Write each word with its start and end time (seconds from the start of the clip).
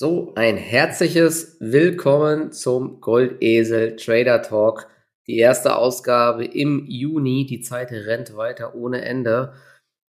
So, 0.00 0.32
ein 0.36 0.56
herzliches 0.56 1.56
Willkommen 1.58 2.52
zum 2.52 3.00
Goldesel 3.00 3.96
Trader 3.96 4.42
Talk. 4.42 4.86
Die 5.26 5.38
erste 5.38 5.74
Ausgabe 5.74 6.44
im 6.44 6.86
Juni. 6.86 7.46
Die 7.46 7.62
Zeit 7.62 7.90
rennt 7.90 8.36
weiter 8.36 8.76
ohne 8.76 9.04
Ende. 9.04 9.54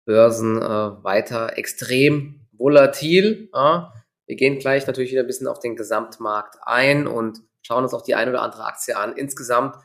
Börsen 0.07 0.57
äh, 0.57 0.65
weiter 0.65 1.59
extrem 1.59 2.47
volatil. 2.53 3.51
Ja. 3.53 3.93
Wir 4.25 4.37
gehen 4.37 4.59
gleich 4.59 4.87
natürlich 4.87 5.11
wieder 5.11 5.21
ein 5.21 5.27
bisschen 5.27 5.49
auf 5.49 5.59
den 5.59 5.77
Gesamtmarkt 5.77 6.57
ein 6.63 7.07
und 7.07 7.43
schauen 7.61 7.85
uns 7.85 7.93
auch 7.93 8.05
die 8.05 8.15
ein 8.15 8.31
oder 8.31 8.41
andere 8.41 8.65
Aktie 8.65 8.97
an. 8.97 9.15
Insgesamt 9.15 9.77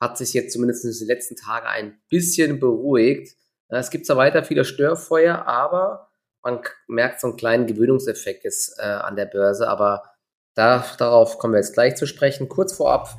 hat 0.00 0.18
sich 0.18 0.34
jetzt 0.34 0.52
zumindest 0.52 0.84
in 0.84 0.92
den 0.92 1.08
letzten 1.08 1.34
Tagen 1.34 1.66
ein 1.66 2.00
bisschen 2.08 2.60
beruhigt. 2.60 3.36
Es 3.70 3.90
gibt 3.90 4.06
zwar 4.06 4.18
weiter 4.18 4.44
viele 4.44 4.64
Störfeuer, 4.64 5.48
aber 5.48 6.07
man 6.48 6.60
merkt 6.86 7.20
so 7.20 7.28
einen 7.28 7.36
kleinen 7.36 7.66
Gewöhnungseffekt 7.66 8.44
jetzt 8.44 8.78
äh, 8.78 8.82
an 8.82 9.16
der 9.16 9.26
Börse, 9.26 9.68
aber 9.68 10.02
da, 10.54 10.84
darauf 10.98 11.38
kommen 11.38 11.54
wir 11.54 11.60
jetzt 11.60 11.74
gleich 11.74 11.94
zu 11.94 12.06
sprechen. 12.06 12.48
Kurz 12.48 12.72
vorab, 12.72 13.16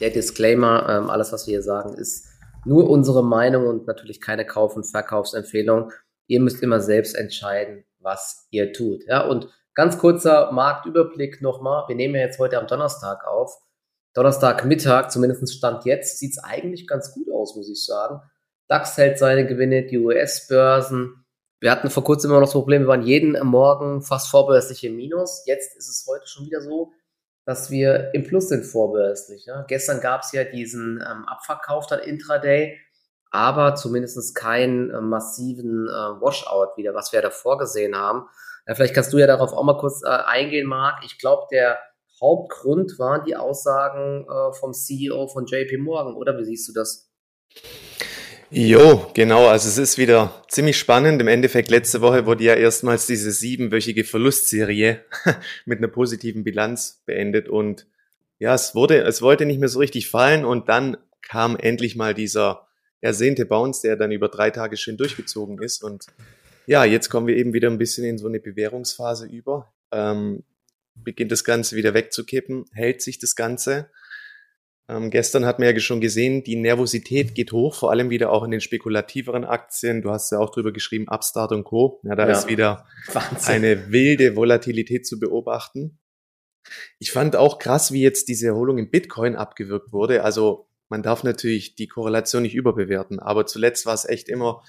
der 0.00 0.10
Disclaimer, 0.10 0.86
ähm, 0.88 1.10
alles, 1.10 1.32
was 1.32 1.46
wir 1.46 1.52
hier 1.52 1.62
sagen, 1.62 1.94
ist 1.94 2.28
nur 2.64 2.88
unsere 2.88 3.24
Meinung 3.24 3.66
und 3.66 3.86
natürlich 3.86 4.20
keine 4.20 4.46
Kauf- 4.46 4.76
und 4.76 4.84
Verkaufsempfehlung. 4.84 5.92
Ihr 6.26 6.40
müsst 6.40 6.62
immer 6.62 6.80
selbst 6.80 7.14
entscheiden, 7.14 7.84
was 7.98 8.46
ihr 8.50 8.72
tut. 8.72 9.04
Ja, 9.06 9.26
und 9.26 9.48
ganz 9.74 9.98
kurzer 9.98 10.52
Marktüberblick 10.52 11.42
nochmal. 11.42 11.84
Wir 11.88 11.96
nehmen 11.96 12.14
ja 12.14 12.22
jetzt 12.22 12.38
heute 12.38 12.58
am 12.58 12.66
Donnerstag 12.66 13.26
auf. 13.26 13.58
Donnerstagmittag, 14.14 15.10
zumindest 15.10 15.52
Stand 15.52 15.84
jetzt, 15.86 16.18
sieht 16.18 16.32
es 16.32 16.38
eigentlich 16.38 16.86
ganz 16.86 17.12
gut 17.12 17.26
aus, 17.32 17.56
muss 17.56 17.68
ich 17.68 17.84
sagen. 17.84 18.20
DAX 18.68 18.96
hält 18.96 19.18
seine 19.18 19.46
Gewinne, 19.46 19.84
die 19.86 19.98
US-Börsen, 19.98 21.23
wir 21.64 21.70
hatten 21.70 21.88
vor 21.88 22.04
kurzem 22.04 22.30
immer 22.30 22.40
noch 22.40 22.46
das 22.46 22.52
Problem, 22.52 22.82
wir 22.82 22.88
waren 22.88 23.06
jeden 23.06 23.42
Morgen 23.42 24.02
fast 24.02 24.28
vorbörslich 24.28 24.84
im 24.84 24.96
Minus. 24.96 25.44
Jetzt 25.46 25.74
ist 25.78 25.88
es 25.88 26.04
heute 26.06 26.26
schon 26.26 26.44
wieder 26.44 26.60
so, 26.60 26.92
dass 27.46 27.70
wir 27.70 28.10
im 28.12 28.22
Plus 28.22 28.50
sind 28.50 28.66
vorbörslich. 28.66 29.46
Ja. 29.46 29.62
Gestern 29.62 30.02
gab 30.02 30.24
es 30.24 30.32
ja 30.32 30.44
diesen 30.44 30.96
ähm, 30.96 31.24
Abverkauf 31.24 31.86
dann 31.86 32.00
Intraday, 32.00 32.78
aber 33.30 33.76
zumindest 33.76 34.34
keinen 34.34 34.90
äh, 34.90 35.00
massiven 35.00 35.88
äh, 35.88 36.20
Washout 36.20 36.76
wieder, 36.76 36.92
was 36.92 37.12
wir 37.12 37.20
ja 37.20 37.22
davor 37.22 37.56
gesehen 37.56 37.96
haben. 37.96 38.28
Ja, 38.66 38.74
vielleicht 38.74 38.94
kannst 38.94 39.14
du 39.14 39.16
ja 39.16 39.26
darauf 39.26 39.54
auch 39.54 39.64
mal 39.64 39.78
kurz 39.78 40.02
äh, 40.04 40.08
eingehen, 40.08 40.66
Marc. 40.66 41.02
Ich 41.02 41.18
glaube, 41.18 41.46
der 41.50 41.78
Hauptgrund 42.20 42.98
waren 42.98 43.24
die 43.24 43.36
Aussagen 43.36 44.26
äh, 44.28 44.52
vom 44.52 44.74
CEO 44.74 45.28
von 45.28 45.46
JP 45.46 45.78
Morgan, 45.78 46.14
oder 46.14 46.36
wie 46.36 46.44
siehst 46.44 46.68
du 46.68 46.74
das? 46.74 47.10
Jo, 48.56 49.10
genau. 49.14 49.48
Also 49.48 49.68
es 49.68 49.78
ist 49.78 49.98
wieder 49.98 50.44
ziemlich 50.46 50.78
spannend. 50.78 51.20
Im 51.20 51.26
Endeffekt 51.26 51.70
letzte 51.70 52.00
Woche 52.02 52.24
wurde 52.24 52.44
ja 52.44 52.54
erstmals 52.54 53.04
diese 53.04 53.32
siebenwöchige 53.32 54.04
Verlustserie 54.04 55.04
mit 55.64 55.78
einer 55.78 55.88
positiven 55.88 56.44
Bilanz 56.44 57.02
beendet 57.04 57.48
und 57.48 57.88
ja, 58.38 58.54
es 58.54 58.76
wurde, 58.76 59.02
es 59.02 59.22
wollte 59.22 59.44
nicht 59.44 59.58
mehr 59.58 59.68
so 59.68 59.80
richtig 59.80 60.08
fallen 60.08 60.44
und 60.44 60.68
dann 60.68 60.96
kam 61.20 61.56
endlich 61.56 61.96
mal 61.96 62.14
dieser 62.14 62.68
ersehnte 63.00 63.44
Bounce, 63.44 63.82
der 63.82 63.96
dann 63.96 64.12
über 64.12 64.28
drei 64.28 64.50
Tage 64.50 64.76
schön 64.76 64.96
durchgezogen 64.96 65.60
ist 65.60 65.82
und 65.82 66.06
ja, 66.66 66.84
jetzt 66.84 67.08
kommen 67.08 67.26
wir 67.26 67.36
eben 67.36 67.54
wieder 67.54 67.68
ein 67.68 67.78
bisschen 67.78 68.04
in 68.04 68.18
so 68.18 68.28
eine 68.28 68.38
Bewährungsphase 68.38 69.26
über. 69.26 69.72
Ähm, 69.90 70.44
beginnt 70.94 71.32
das 71.32 71.42
Ganze 71.42 71.74
wieder 71.74 71.92
wegzukippen, 71.92 72.66
hält 72.72 73.02
sich 73.02 73.18
das 73.18 73.34
Ganze. 73.34 73.90
Ähm, 74.86 75.10
gestern 75.10 75.46
hat 75.46 75.58
man 75.58 75.68
ja 75.68 75.80
schon 75.80 76.00
gesehen, 76.00 76.44
die 76.44 76.56
Nervosität 76.56 77.34
geht 77.34 77.52
hoch, 77.52 77.74
vor 77.74 77.90
allem 77.90 78.10
wieder 78.10 78.30
auch 78.30 78.44
in 78.44 78.50
den 78.50 78.60
spekulativeren 78.60 79.44
Aktien. 79.44 80.02
Du 80.02 80.10
hast 80.10 80.30
ja 80.30 80.38
auch 80.38 80.50
drüber 80.50 80.72
geschrieben, 80.72 81.06
Upstart 81.08 81.52
und 81.52 81.64
Co. 81.64 82.00
Ja, 82.02 82.14
da 82.14 82.26
ja. 82.26 82.32
ist 82.32 82.48
wieder 82.48 82.86
Wahnsinn. 83.12 83.54
eine 83.54 83.92
wilde 83.92 84.36
Volatilität 84.36 85.06
zu 85.06 85.18
beobachten. 85.18 85.98
Ich 86.98 87.12
fand 87.12 87.36
auch 87.36 87.58
krass, 87.58 87.92
wie 87.92 88.02
jetzt 88.02 88.28
diese 88.28 88.48
Erholung 88.48 88.78
im 88.78 88.90
Bitcoin 88.90 89.36
abgewirkt 89.36 89.92
wurde. 89.92 90.22
Also 90.22 90.68
man 90.88 91.02
darf 91.02 91.24
natürlich 91.24 91.74
die 91.76 91.88
Korrelation 91.88 92.42
nicht 92.42 92.54
überbewerten, 92.54 93.20
aber 93.20 93.46
zuletzt 93.46 93.86
war 93.86 93.94
es 93.94 94.04
echt 94.04 94.28
immer 94.28 94.62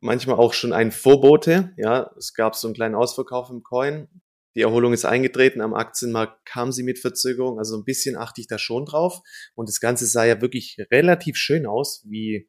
manchmal 0.00 0.36
auch 0.36 0.52
schon 0.52 0.72
ein 0.72 0.92
Vorbote. 0.92 1.72
Ja, 1.76 2.10
es 2.16 2.34
gab 2.34 2.54
so 2.54 2.68
einen 2.68 2.74
kleinen 2.74 2.94
Ausverkauf 2.94 3.50
im 3.50 3.62
Coin. 3.62 4.08
Die 4.54 4.62
Erholung 4.62 4.92
ist 4.92 5.04
eingetreten. 5.04 5.60
Am 5.60 5.74
Aktienmarkt 5.74 6.44
kam 6.44 6.72
sie 6.72 6.82
mit 6.82 6.98
Verzögerung. 6.98 7.58
Also 7.58 7.76
ein 7.76 7.84
bisschen 7.84 8.16
achte 8.16 8.40
ich 8.40 8.48
da 8.48 8.58
schon 8.58 8.84
drauf. 8.84 9.20
Und 9.54 9.68
das 9.68 9.80
Ganze 9.80 10.06
sah 10.06 10.24
ja 10.24 10.40
wirklich 10.40 10.76
relativ 10.90 11.36
schön 11.36 11.66
aus, 11.66 12.04
wie 12.08 12.48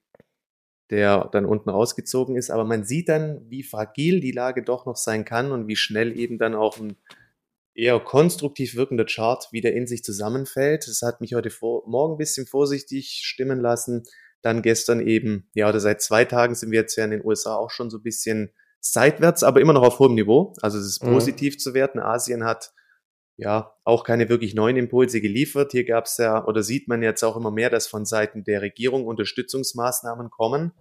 der 0.90 1.30
dann 1.32 1.46
unten 1.46 1.70
rausgezogen 1.70 2.36
ist. 2.36 2.52
Aber 2.52 2.66
man 2.66 2.84
sieht 2.84 3.10
dann, 3.10 3.42
wie 3.50 3.64
fragil 3.64 4.20
die 4.20 4.32
Lage 4.32 4.64
doch 4.64 4.86
noch 4.86 4.98
sein 4.98 5.24
kann 5.24 5.52
und 5.52 5.68
wie 5.68 5.76
schnell 5.76 6.18
eben 6.20 6.38
dann 6.38 6.56
auch 6.56 6.78
ein 6.78 6.98
eher 7.76 8.00
konstruktiv 8.00 8.76
wirkender 8.76 9.06
Chart 9.06 9.48
wieder 9.52 9.72
in 9.72 9.88
sich 9.88 10.04
zusammenfällt. 10.04 10.88
Das 10.88 11.02
hat 11.02 11.22
mich 11.22 11.34
heute 11.34 11.50
vor, 11.50 11.84
morgen 11.88 12.16
ein 12.16 12.18
bisschen 12.20 12.46
vorsichtig 12.46 13.22
stimmen 13.24 13.60
lassen. 13.60 14.04
Dann 14.42 14.62
gestern 14.62 15.00
eben, 15.00 15.50
ja, 15.54 15.70
oder 15.70 15.80
seit 15.80 16.02
zwei 16.02 16.26
Tagen 16.26 16.54
sind 16.54 16.72
wir 16.72 16.82
jetzt 16.82 16.96
ja 16.98 17.06
in 17.06 17.12
den 17.12 17.26
USA 17.26 17.56
auch 17.56 17.72
schon 17.72 17.90
so 17.90 17.98
ein 17.98 18.04
bisschen 18.04 18.52
seitwärts, 18.84 19.44
aber 19.44 19.62
immer 19.62 19.74
noch 19.74 19.84
auf 19.84 20.00
hohem 20.00 20.16
Niveau. 20.16 20.54
Also 20.62 20.78
es 20.78 20.86
ist 20.86 21.04
mhm. 21.04 21.14
positiv 21.14 21.56
mhm. 21.56 21.60
zu 21.60 21.74
werten. 21.74 22.00
Asien 22.00 22.44
hat 22.44 22.74
ja 23.38 23.74
auch 23.84 24.04
keine 24.04 24.30
wirklich 24.30 24.54
neuen 24.54 24.78
Impulse 24.78 25.22
geliefert. 25.22 25.72
Hier 25.72 25.86
gab 25.86 26.06
es 26.06 26.18
ja 26.18 26.46
oder 26.46 26.62
sieht 26.62 26.88
man 26.88 27.02
jetzt 27.02 27.24
auch 27.24 27.38
immer 27.38 27.52
mehr, 27.52 27.70
dass 27.70 27.88
von 27.88 28.06
Seiten 28.06 28.44
der 28.44 28.62
Regierung 28.62 29.08
Unterstützungsmaßnahmen 29.08 30.30
kommen. 30.30 30.74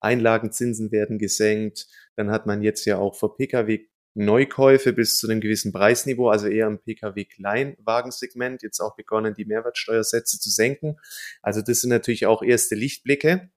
Einlagenzinsen 0.00 0.92
werden 0.92 1.18
gesenkt. 1.18 1.88
Dann 2.16 2.30
hat 2.30 2.46
man 2.46 2.62
jetzt 2.62 2.84
ja 2.84 2.98
auch 2.98 3.16
für 3.16 3.34
Pkw 3.34 3.86
Neukäufe 4.14 4.92
bis 4.92 5.16
zu 5.16 5.28
einem 5.28 5.40
gewissen 5.40 5.72
Preisniveau, 5.72 6.28
also 6.28 6.48
eher 6.48 6.66
im 6.66 6.80
Pkw-Kleinwagensegment, 6.80 8.62
jetzt 8.62 8.80
auch 8.80 8.96
begonnen, 8.96 9.34
die 9.34 9.44
Mehrwertsteuersätze 9.44 10.40
zu 10.40 10.50
senken. 10.50 10.96
Also 11.40 11.62
das 11.62 11.82
sind 11.82 11.90
natürlich 11.90 12.26
auch 12.26 12.42
erste 12.42 12.74
Lichtblicke. 12.74 13.50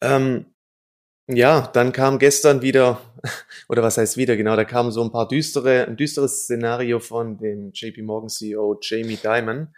Ähm, 0.00 0.54
ja, 1.36 1.68
dann 1.72 1.92
kam 1.92 2.18
gestern 2.18 2.62
wieder, 2.62 3.00
oder 3.68 3.82
was 3.82 3.98
heißt 3.98 4.16
wieder, 4.16 4.36
genau, 4.36 4.56
da 4.56 4.64
kam 4.64 4.90
so 4.90 5.02
ein 5.02 5.12
paar 5.12 5.28
düstere, 5.28 5.86
ein 5.86 5.96
düsteres 5.96 6.42
Szenario 6.42 7.00
von 7.00 7.38
dem 7.38 7.70
JP 7.72 8.02
Morgan 8.02 8.28
CEO 8.28 8.78
Jamie 8.82 9.16
Dimon, 9.16 9.68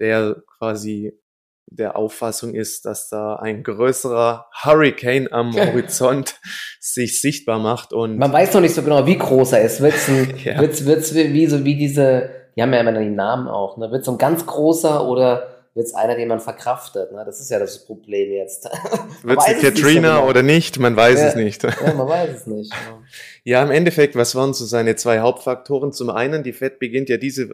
der 0.00 0.42
quasi 0.58 1.18
der 1.66 1.96
Auffassung 1.96 2.54
ist, 2.54 2.84
dass 2.84 3.08
da 3.08 3.36
ein 3.36 3.62
größerer 3.62 4.46
Hurricane 4.62 5.32
am 5.32 5.52
Horizont 5.56 6.36
sich 6.80 7.20
sichtbar 7.20 7.58
macht 7.58 7.92
und 7.92 8.18
man 8.18 8.32
weiß 8.32 8.54
noch 8.54 8.60
nicht 8.60 8.74
so 8.74 8.82
genau, 8.82 9.06
wie 9.06 9.18
groß 9.18 9.52
er 9.52 9.62
ist. 9.62 9.80
Wird's 9.80 10.08
ein, 10.08 10.34
ja. 10.44 10.60
wird's, 10.60 10.84
wird's 10.84 11.14
wie 11.14 11.46
so 11.46 11.64
wie 11.64 11.76
diese, 11.76 12.30
die 12.56 12.62
haben 12.62 12.72
ja 12.72 12.80
immer 12.80 12.92
die 12.92 13.10
Namen 13.10 13.48
auch, 13.48 13.76
ne? 13.78 13.90
Wird's 13.90 14.06
so 14.06 14.12
ein 14.12 14.18
ganz 14.18 14.46
großer 14.46 15.08
oder 15.08 15.53
wird 15.74 15.86
es 15.86 15.94
einer, 15.94 16.14
den 16.14 16.28
man 16.28 16.40
verkraftet. 16.40 17.10
Ne? 17.12 17.24
Das 17.26 17.40
ist 17.40 17.50
ja 17.50 17.58
das 17.58 17.84
Problem 17.84 18.32
jetzt. 18.32 18.64
wird 19.22 19.38
es 19.38 19.60
Katrina 19.60 20.14
so 20.14 20.20
genau. 20.20 20.28
oder 20.28 20.42
nicht? 20.42 20.78
Man 20.78 20.96
weiß 20.96 21.18
ja, 21.18 21.28
es 21.28 21.34
nicht. 21.34 21.62
ja, 21.64 21.94
man 21.94 22.08
weiß 22.08 22.36
es 22.36 22.46
nicht. 22.46 22.72
Ja. 22.72 23.02
ja, 23.44 23.62
im 23.64 23.72
Endeffekt, 23.72 24.14
was 24.14 24.36
waren 24.36 24.54
so 24.54 24.64
seine 24.64 24.94
zwei 24.94 25.18
Hauptfaktoren? 25.18 25.92
Zum 25.92 26.10
einen, 26.10 26.44
die 26.44 26.52
Fed 26.52 26.78
beginnt 26.78 27.08
ja 27.08 27.16
diese, 27.16 27.48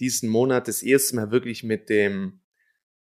diesen 0.00 0.28
Monat 0.28 0.68
das 0.68 0.82
erste 0.82 1.16
Mal 1.16 1.30
wirklich 1.30 1.64
mit 1.64 1.88
dem 1.88 2.40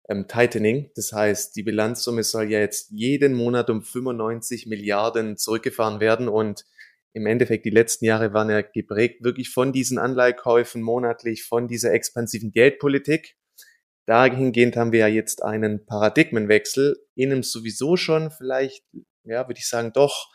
ähm, 0.08 0.26
Tightening. 0.28 0.90
Das 0.96 1.12
heißt, 1.12 1.54
die 1.56 1.62
Bilanzsumme 1.62 2.22
soll 2.22 2.50
ja 2.50 2.60
jetzt 2.60 2.90
jeden 2.90 3.34
Monat 3.34 3.68
um 3.68 3.82
95 3.82 4.66
Milliarden 4.66 5.36
zurückgefahren 5.36 6.00
werden 6.00 6.28
und 6.28 6.64
im 7.12 7.26
Endeffekt 7.26 7.64
die 7.64 7.70
letzten 7.70 8.06
Jahre 8.06 8.32
waren 8.32 8.50
ja 8.50 8.60
geprägt 8.62 9.22
wirklich 9.22 9.50
von 9.50 9.72
diesen 9.72 9.98
Anleihekäufen 9.98 10.82
monatlich, 10.82 11.44
von 11.44 11.68
dieser 11.68 11.92
expansiven 11.92 12.50
Geldpolitik. 12.50 13.36
Dahingehend 14.06 14.76
haben 14.76 14.92
wir 14.92 15.00
ja 15.00 15.08
jetzt 15.08 15.42
einen 15.42 15.86
Paradigmenwechsel 15.86 16.96
in 17.14 17.32
einem 17.32 17.42
sowieso 17.42 17.96
schon 17.96 18.30
vielleicht, 18.30 18.84
ja, 19.24 19.48
würde 19.48 19.58
ich 19.58 19.68
sagen, 19.68 19.92
doch 19.92 20.30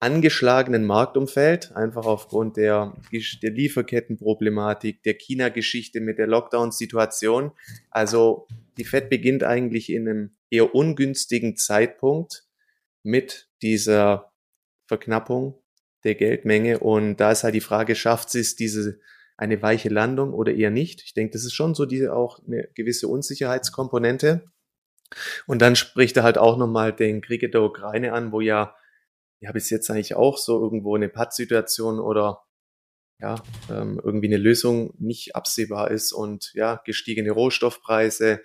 angeschlagenen 0.00 0.84
Marktumfeld, 0.84 1.76
einfach 1.76 2.06
aufgrund 2.06 2.56
der, 2.56 3.00
der 3.12 3.50
Lieferkettenproblematik, 3.52 5.00
der 5.04 5.14
China-Geschichte 5.14 6.00
mit 6.00 6.18
der 6.18 6.26
Lockdown-Situation. 6.26 7.52
Also 7.88 8.48
die 8.78 8.84
Fed 8.84 9.08
beginnt 9.10 9.44
eigentlich 9.44 9.90
in 9.90 10.08
einem 10.08 10.36
eher 10.50 10.74
ungünstigen 10.74 11.56
Zeitpunkt 11.56 12.48
mit 13.04 13.48
dieser 13.62 14.32
Verknappung 14.88 15.62
der 16.02 16.16
Geldmenge. 16.16 16.80
Und 16.80 17.18
da 17.18 17.30
ist 17.30 17.44
halt 17.44 17.54
die 17.54 17.60
Frage, 17.60 17.94
schafft 17.94 18.30
sie 18.30 18.40
es, 18.40 18.56
diese 18.56 18.98
eine 19.42 19.60
weiche 19.60 19.88
Landung 19.88 20.32
oder 20.32 20.54
eher 20.54 20.70
nicht. 20.70 21.02
Ich 21.04 21.14
denke, 21.14 21.32
das 21.32 21.44
ist 21.44 21.52
schon 21.52 21.74
so 21.74 21.84
diese 21.84 22.14
auch 22.14 22.38
eine 22.46 22.68
gewisse 22.74 23.08
Unsicherheitskomponente. 23.08 24.44
Und 25.46 25.60
dann 25.60 25.76
spricht 25.76 26.16
er 26.16 26.22
halt 26.22 26.38
auch 26.38 26.56
nochmal 26.56 26.92
den 26.92 27.20
Krieg 27.20 27.42
in 27.42 27.50
der 27.50 27.62
Ukraine 27.62 28.12
an, 28.12 28.30
wo 28.30 28.40
ja, 28.40 28.74
ja 29.40 29.50
bis 29.52 29.68
jetzt 29.68 29.90
eigentlich 29.90 30.14
auch 30.14 30.38
so 30.38 30.62
irgendwo 30.62 30.94
eine 30.94 31.08
Pattsituation 31.08 31.98
oder 31.98 32.44
ja, 33.18 33.42
ähm, 33.68 34.00
irgendwie 34.02 34.28
eine 34.28 34.36
Lösung 34.36 34.94
nicht 34.98 35.34
absehbar 35.34 35.90
ist 35.90 36.12
und 36.12 36.52
ja, 36.54 36.80
gestiegene 36.84 37.32
Rohstoffpreise, 37.32 38.40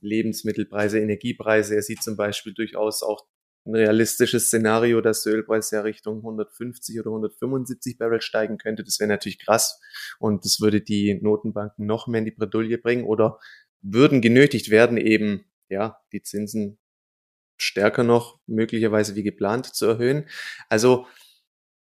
Lebensmittelpreise, 0.00 1.00
Energiepreise. 1.00 1.74
Er 1.74 1.82
sieht 1.82 2.02
zum 2.02 2.16
Beispiel 2.16 2.52
durchaus 2.52 3.02
auch 3.02 3.26
ein 3.64 3.74
realistisches 3.74 4.46
Szenario, 4.46 5.00
dass 5.00 5.22
der 5.22 5.34
Ölpreis 5.34 5.70
ja 5.70 5.82
Richtung 5.82 6.18
150 6.18 6.98
oder 6.98 7.10
175 7.10 7.98
Barrel 7.98 8.20
steigen 8.20 8.58
könnte. 8.58 8.82
Das 8.82 8.98
wäre 8.98 9.08
natürlich 9.08 9.38
krass 9.38 9.80
und 10.18 10.44
das 10.44 10.60
würde 10.60 10.80
die 10.80 11.18
Notenbanken 11.22 11.86
noch 11.86 12.06
mehr 12.06 12.20
in 12.20 12.24
die 12.24 12.32
Bredouille 12.32 12.78
bringen 12.78 13.04
oder 13.04 13.38
würden 13.80 14.20
genötigt 14.20 14.70
werden, 14.70 14.96
eben 14.96 15.44
ja 15.68 15.98
die 16.12 16.22
Zinsen 16.22 16.78
stärker 17.56 18.04
noch 18.04 18.40
möglicherweise 18.46 19.14
wie 19.14 19.22
geplant 19.22 19.66
zu 19.66 19.86
erhöhen. 19.86 20.28
Also 20.68 21.06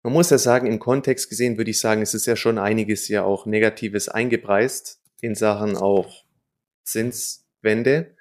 man 0.04 0.14
muss 0.14 0.30
ja 0.30 0.38
sagen, 0.38 0.68
im 0.68 0.80
Kontext 0.80 1.30
gesehen 1.30 1.58
würde 1.58 1.72
ich 1.72 1.80
sagen, 1.80 2.02
es 2.02 2.14
ist 2.14 2.26
ja 2.26 2.36
schon 2.36 2.58
einiges 2.58 3.08
ja 3.10 3.24
auch 3.24 3.46
Negatives 3.46 4.08
eingepreist 4.08 5.02
in 5.22 5.36
Sachen 5.36 5.76
auch 5.76 6.24
Zinswende. 6.84 8.16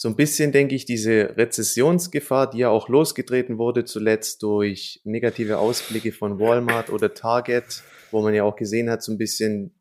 So 0.00 0.08
ein 0.08 0.14
bisschen 0.14 0.52
denke 0.52 0.76
ich, 0.76 0.84
diese 0.84 1.36
Rezessionsgefahr, 1.36 2.48
die 2.50 2.58
ja 2.58 2.68
auch 2.68 2.88
losgetreten 2.88 3.58
wurde 3.58 3.84
zuletzt 3.84 4.44
durch 4.44 5.00
negative 5.02 5.58
Ausblicke 5.58 6.12
von 6.12 6.38
Walmart 6.38 6.90
oder 6.90 7.14
Target, 7.14 7.82
wo 8.12 8.22
man 8.22 8.32
ja 8.32 8.44
auch 8.44 8.54
gesehen 8.54 8.90
hat, 8.90 9.02
so 9.02 9.10
ein 9.10 9.18
bisschen, 9.18 9.74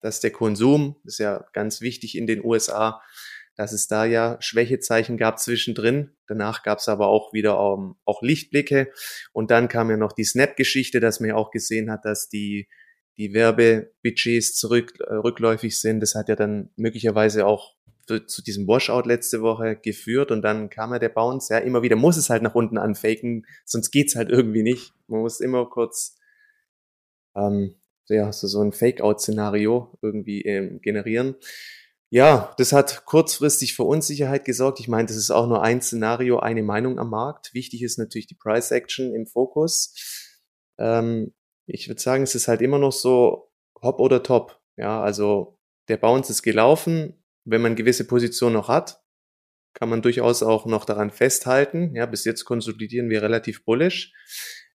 dass 0.00 0.20
der 0.20 0.30
Konsum, 0.30 0.94
ist 1.02 1.18
ja 1.18 1.44
ganz 1.54 1.80
wichtig 1.80 2.16
in 2.16 2.28
den 2.28 2.44
USA, 2.44 3.02
dass 3.56 3.72
es 3.72 3.88
da 3.88 4.04
ja 4.04 4.36
Schwächezeichen 4.38 5.16
gab 5.16 5.40
zwischendrin. 5.40 6.12
Danach 6.28 6.62
gab 6.62 6.78
es 6.78 6.86
aber 6.86 7.08
auch 7.08 7.32
wieder 7.32 7.58
um, 7.58 7.96
auch 8.04 8.22
Lichtblicke. 8.22 8.92
Und 9.32 9.50
dann 9.50 9.66
kam 9.66 9.90
ja 9.90 9.96
noch 9.96 10.12
die 10.12 10.22
Snap-Geschichte, 10.22 11.00
dass 11.00 11.18
man 11.18 11.30
ja 11.30 11.34
auch 11.34 11.50
gesehen 11.50 11.90
hat, 11.90 12.04
dass 12.04 12.28
die, 12.28 12.68
die 13.16 13.34
Werbebudgets 13.34 14.54
zurück, 14.54 14.92
äh, 15.00 15.14
rückläufig 15.14 15.80
sind. 15.80 15.98
Das 15.98 16.14
hat 16.14 16.28
ja 16.28 16.36
dann 16.36 16.70
möglicherweise 16.76 17.44
auch 17.44 17.74
zu 18.16 18.42
diesem 18.42 18.66
Washout 18.66 19.02
letzte 19.06 19.42
Woche 19.42 19.76
geführt 19.76 20.30
und 20.30 20.42
dann 20.42 20.70
kam 20.70 20.92
ja 20.92 20.98
der 20.98 21.10
Bounce. 21.10 21.52
Ja, 21.52 21.60
immer 21.60 21.82
wieder 21.82 21.96
muss 21.96 22.16
es 22.16 22.30
halt 22.30 22.42
nach 22.42 22.54
unten 22.54 22.78
anfaken, 22.78 23.46
sonst 23.64 23.90
geht's 23.90 24.16
halt 24.16 24.30
irgendwie 24.30 24.62
nicht. 24.62 24.92
Man 25.06 25.20
muss 25.20 25.40
immer 25.40 25.66
kurz 25.66 26.18
ähm, 27.36 27.74
ja, 28.08 28.32
so, 28.32 28.46
so 28.46 28.62
ein 28.62 28.72
Fake-Out-Szenario 28.72 29.96
irgendwie 30.02 30.42
ähm, 30.42 30.80
generieren. 30.80 31.36
Ja, 32.10 32.54
das 32.56 32.72
hat 32.72 33.04
kurzfristig 33.04 33.74
für 33.74 33.82
Unsicherheit 33.82 34.46
gesorgt. 34.46 34.80
Ich 34.80 34.88
meine, 34.88 35.06
das 35.06 35.16
ist 35.16 35.30
auch 35.30 35.46
nur 35.46 35.62
ein 35.62 35.82
Szenario, 35.82 36.38
eine 36.38 36.62
Meinung 36.62 36.98
am 36.98 37.10
Markt. 37.10 37.52
Wichtig 37.52 37.82
ist 37.82 37.98
natürlich 37.98 38.26
die 38.26 38.34
Price 38.34 38.70
Action 38.70 39.14
im 39.14 39.26
Fokus. 39.26 39.94
Ähm, 40.78 41.34
ich 41.66 41.88
würde 41.88 42.00
sagen, 42.00 42.22
es 42.22 42.34
ist 42.34 42.48
halt 42.48 42.62
immer 42.62 42.78
noch 42.78 42.92
so 42.92 43.52
Hop 43.82 44.00
oder 44.00 44.22
Top. 44.22 44.58
Ja, 44.76 45.02
also 45.02 45.58
der 45.88 45.98
Bounce 45.98 46.32
ist 46.32 46.42
gelaufen. 46.42 47.22
Wenn 47.50 47.62
man 47.62 47.76
gewisse 47.76 48.06
Position 48.06 48.52
noch 48.52 48.68
hat, 48.68 49.02
kann 49.72 49.88
man 49.88 50.02
durchaus 50.02 50.42
auch 50.42 50.66
noch 50.66 50.84
daran 50.84 51.10
festhalten. 51.10 51.94
Ja, 51.94 52.04
bis 52.04 52.24
jetzt 52.24 52.44
konsolidieren 52.44 53.08
wir 53.08 53.22
relativ 53.22 53.64
bullish. 53.64 54.12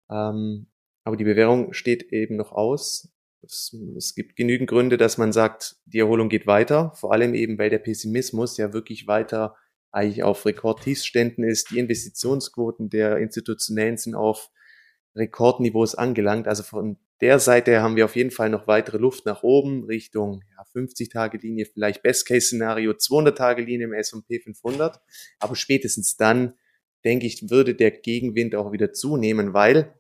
Ähm, 0.09 0.69
aber 1.03 1.17
die 1.17 1.25
Bewährung 1.25 1.73
steht 1.73 2.13
eben 2.13 2.37
noch 2.37 2.53
aus. 2.53 3.13
Es, 3.43 3.75
es, 3.97 4.15
gibt 4.15 4.37
genügend 4.37 4.69
Gründe, 4.69 4.99
dass 4.99 5.19
man 5.19 5.33
sagt, 5.33 5.77
die 5.87 5.99
Erholung 5.99 6.29
geht 6.29 6.47
weiter, 6.47 6.93
vor 6.95 7.13
allem 7.13 7.35
eben, 7.35 7.59
weil 7.59 7.71
der 7.71 7.79
Pessimismus 7.79 8.57
ja 8.57 8.73
wirklich 8.73 9.07
weiter 9.09 9.57
eigentlich 9.91 10.23
auf 10.23 10.47
Rekordtiefständen 10.47 11.43
ist. 11.43 11.71
Die 11.71 11.79
Investitionsquoten 11.79 12.91
der 12.91 13.17
Institutionellen 13.19 13.97
sind 13.97 14.15
auf 14.15 14.51
Rekordniveaus 15.17 15.97
angelangt. 15.97 16.47
Also 16.47 16.63
von 16.63 16.99
der 17.21 17.39
Seite 17.39 17.83
haben 17.83 17.97
wir 17.97 18.05
auf 18.05 18.17
jeden 18.17 18.31
Fall 18.31 18.49
noch 18.49 18.67
weitere 18.67 18.99
Luft 18.99 19.27
nach 19.27 19.43
oben 19.43 19.85
Richtung 19.85 20.43
ja, 20.57 20.65
50-Tage-Linie, 20.81 21.67
vielleicht 21.67 22.03
Best-Case-Szenario 22.03 22.93
200-Tage-Linie 22.93 23.87
im 23.87 23.93
S&P 23.93 24.41
500. 24.41 25.01
Aber 25.39 25.57
spätestens 25.57 26.17
dann, 26.17 26.55
denke 27.05 27.27
ich, 27.27 27.51
würde 27.51 27.75
der 27.75 27.91
Gegenwind 27.91 28.55
auch 28.55 28.73
wieder 28.73 28.93
zunehmen, 28.93 29.53
weil 29.53 29.95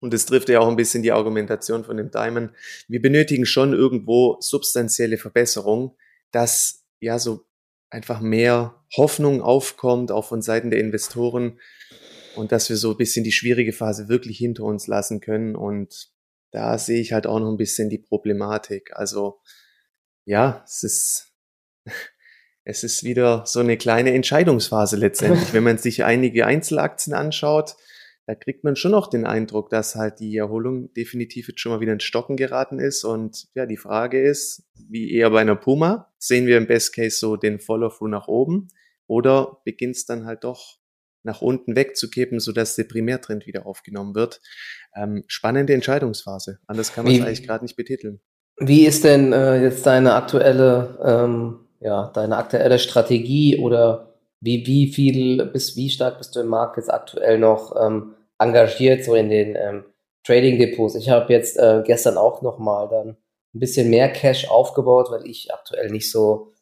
und 0.00 0.12
das 0.12 0.26
trifft 0.26 0.48
ja 0.50 0.60
auch 0.60 0.68
ein 0.68 0.76
bisschen 0.76 1.02
die 1.02 1.12
Argumentation 1.12 1.82
von 1.82 1.96
dem 1.96 2.10
Diamond. 2.10 2.52
Wir 2.86 3.00
benötigen 3.00 3.46
schon 3.46 3.72
irgendwo 3.72 4.36
substanzielle 4.40 5.16
Verbesserung, 5.16 5.96
dass 6.32 6.84
ja 7.00 7.18
so 7.18 7.46
einfach 7.88 8.20
mehr 8.20 8.84
Hoffnung 8.96 9.40
aufkommt, 9.40 10.12
auch 10.12 10.26
von 10.26 10.42
Seiten 10.42 10.70
der 10.70 10.80
Investoren 10.80 11.58
und 12.36 12.52
dass 12.52 12.68
wir 12.68 12.76
so 12.76 12.90
ein 12.90 12.96
bisschen 12.98 13.24
die 13.24 13.32
schwierige 13.32 13.72
Phase 13.72 14.08
wirklich 14.08 14.38
hinter 14.38 14.64
uns 14.64 14.86
lassen 14.86 15.20
können. 15.20 15.56
Und 15.56 16.10
da 16.56 16.78
sehe 16.78 17.02
ich 17.02 17.12
halt 17.12 17.26
auch 17.26 17.38
noch 17.38 17.50
ein 17.50 17.58
bisschen 17.58 17.90
die 17.90 17.98
Problematik. 17.98 18.90
Also 18.94 19.40
ja, 20.24 20.62
es 20.64 20.82
ist, 20.82 21.34
es 22.64 22.82
ist 22.82 23.04
wieder 23.04 23.44
so 23.44 23.60
eine 23.60 23.76
kleine 23.76 24.14
Entscheidungsphase 24.14 24.96
letztendlich. 24.96 25.52
Wenn 25.52 25.64
man 25.64 25.76
sich 25.76 26.04
einige 26.04 26.46
Einzelaktien 26.46 27.14
anschaut, 27.14 27.76
da 28.24 28.34
kriegt 28.34 28.64
man 28.64 28.74
schon 28.74 28.92
noch 28.92 29.08
den 29.08 29.26
Eindruck, 29.26 29.68
dass 29.68 29.96
halt 29.96 30.18
die 30.18 30.34
Erholung 30.34 30.92
definitiv 30.94 31.46
jetzt 31.48 31.60
schon 31.60 31.72
mal 31.72 31.80
wieder 31.80 31.92
in 31.92 32.00
Stocken 32.00 32.36
geraten 32.36 32.78
ist. 32.78 33.04
Und 33.04 33.48
ja, 33.54 33.66
die 33.66 33.76
Frage 33.76 34.20
ist, 34.20 34.64
wie 34.88 35.12
eher 35.12 35.28
bei 35.28 35.42
einer 35.42 35.56
Puma, 35.56 36.10
sehen 36.18 36.46
wir 36.46 36.56
im 36.56 36.66
Best 36.66 36.94
Case 36.94 37.18
so 37.18 37.36
den 37.36 37.60
Follow-through 37.60 38.08
nach 38.08 38.28
oben 38.28 38.68
oder 39.06 39.60
beginnt 39.64 39.96
es 39.96 40.06
dann 40.06 40.24
halt 40.24 40.42
doch 40.42 40.78
nach 41.26 41.42
unten 41.42 41.76
wegzukippen, 41.76 42.40
sodass 42.40 42.76
der 42.76 42.84
Primärtrend 42.84 43.46
wieder 43.46 43.66
aufgenommen 43.66 44.14
wird. 44.14 44.40
Ähm, 44.94 45.24
spannende 45.26 45.74
Entscheidungsphase. 45.74 46.60
Anders 46.66 46.94
kann 46.94 47.04
man 47.04 47.14
es 47.14 47.20
eigentlich 47.20 47.42
gerade 47.42 47.64
nicht 47.64 47.76
betiteln. 47.76 48.20
Wie 48.58 48.86
ist 48.86 49.04
denn 49.04 49.34
äh, 49.34 49.62
jetzt 49.62 49.84
deine 49.84 50.14
aktuelle, 50.14 50.98
ähm, 51.04 51.66
ja, 51.80 52.10
deine 52.14 52.38
aktuelle 52.38 52.78
Strategie 52.78 53.58
oder 53.58 54.14
wie, 54.40 54.66
wie 54.66 54.92
viel, 54.92 55.44
bis 55.46 55.76
wie 55.76 55.90
stark 55.90 56.18
bist 56.18 56.34
du 56.36 56.40
im 56.40 56.46
Markt 56.46 56.78
jetzt 56.78 56.90
aktuell 56.90 57.38
noch 57.38 57.74
ähm, 57.78 58.14
engagiert, 58.38 59.04
so 59.04 59.14
in 59.14 59.28
den 59.28 59.56
ähm, 59.56 59.84
Trading-Depots? 60.24 60.94
Ich 60.94 61.10
habe 61.10 61.32
jetzt 61.32 61.58
äh, 61.58 61.82
gestern 61.84 62.16
auch 62.16 62.40
nochmal 62.40 62.88
dann 62.88 63.08
ein 63.54 63.60
bisschen 63.60 63.90
mehr 63.90 64.10
Cash 64.10 64.48
aufgebaut, 64.48 65.10
weil 65.10 65.26
ich 65.26 65.52
aktuell 65.52 65.90
nicht 65.90 66.10
so 66.10 66.52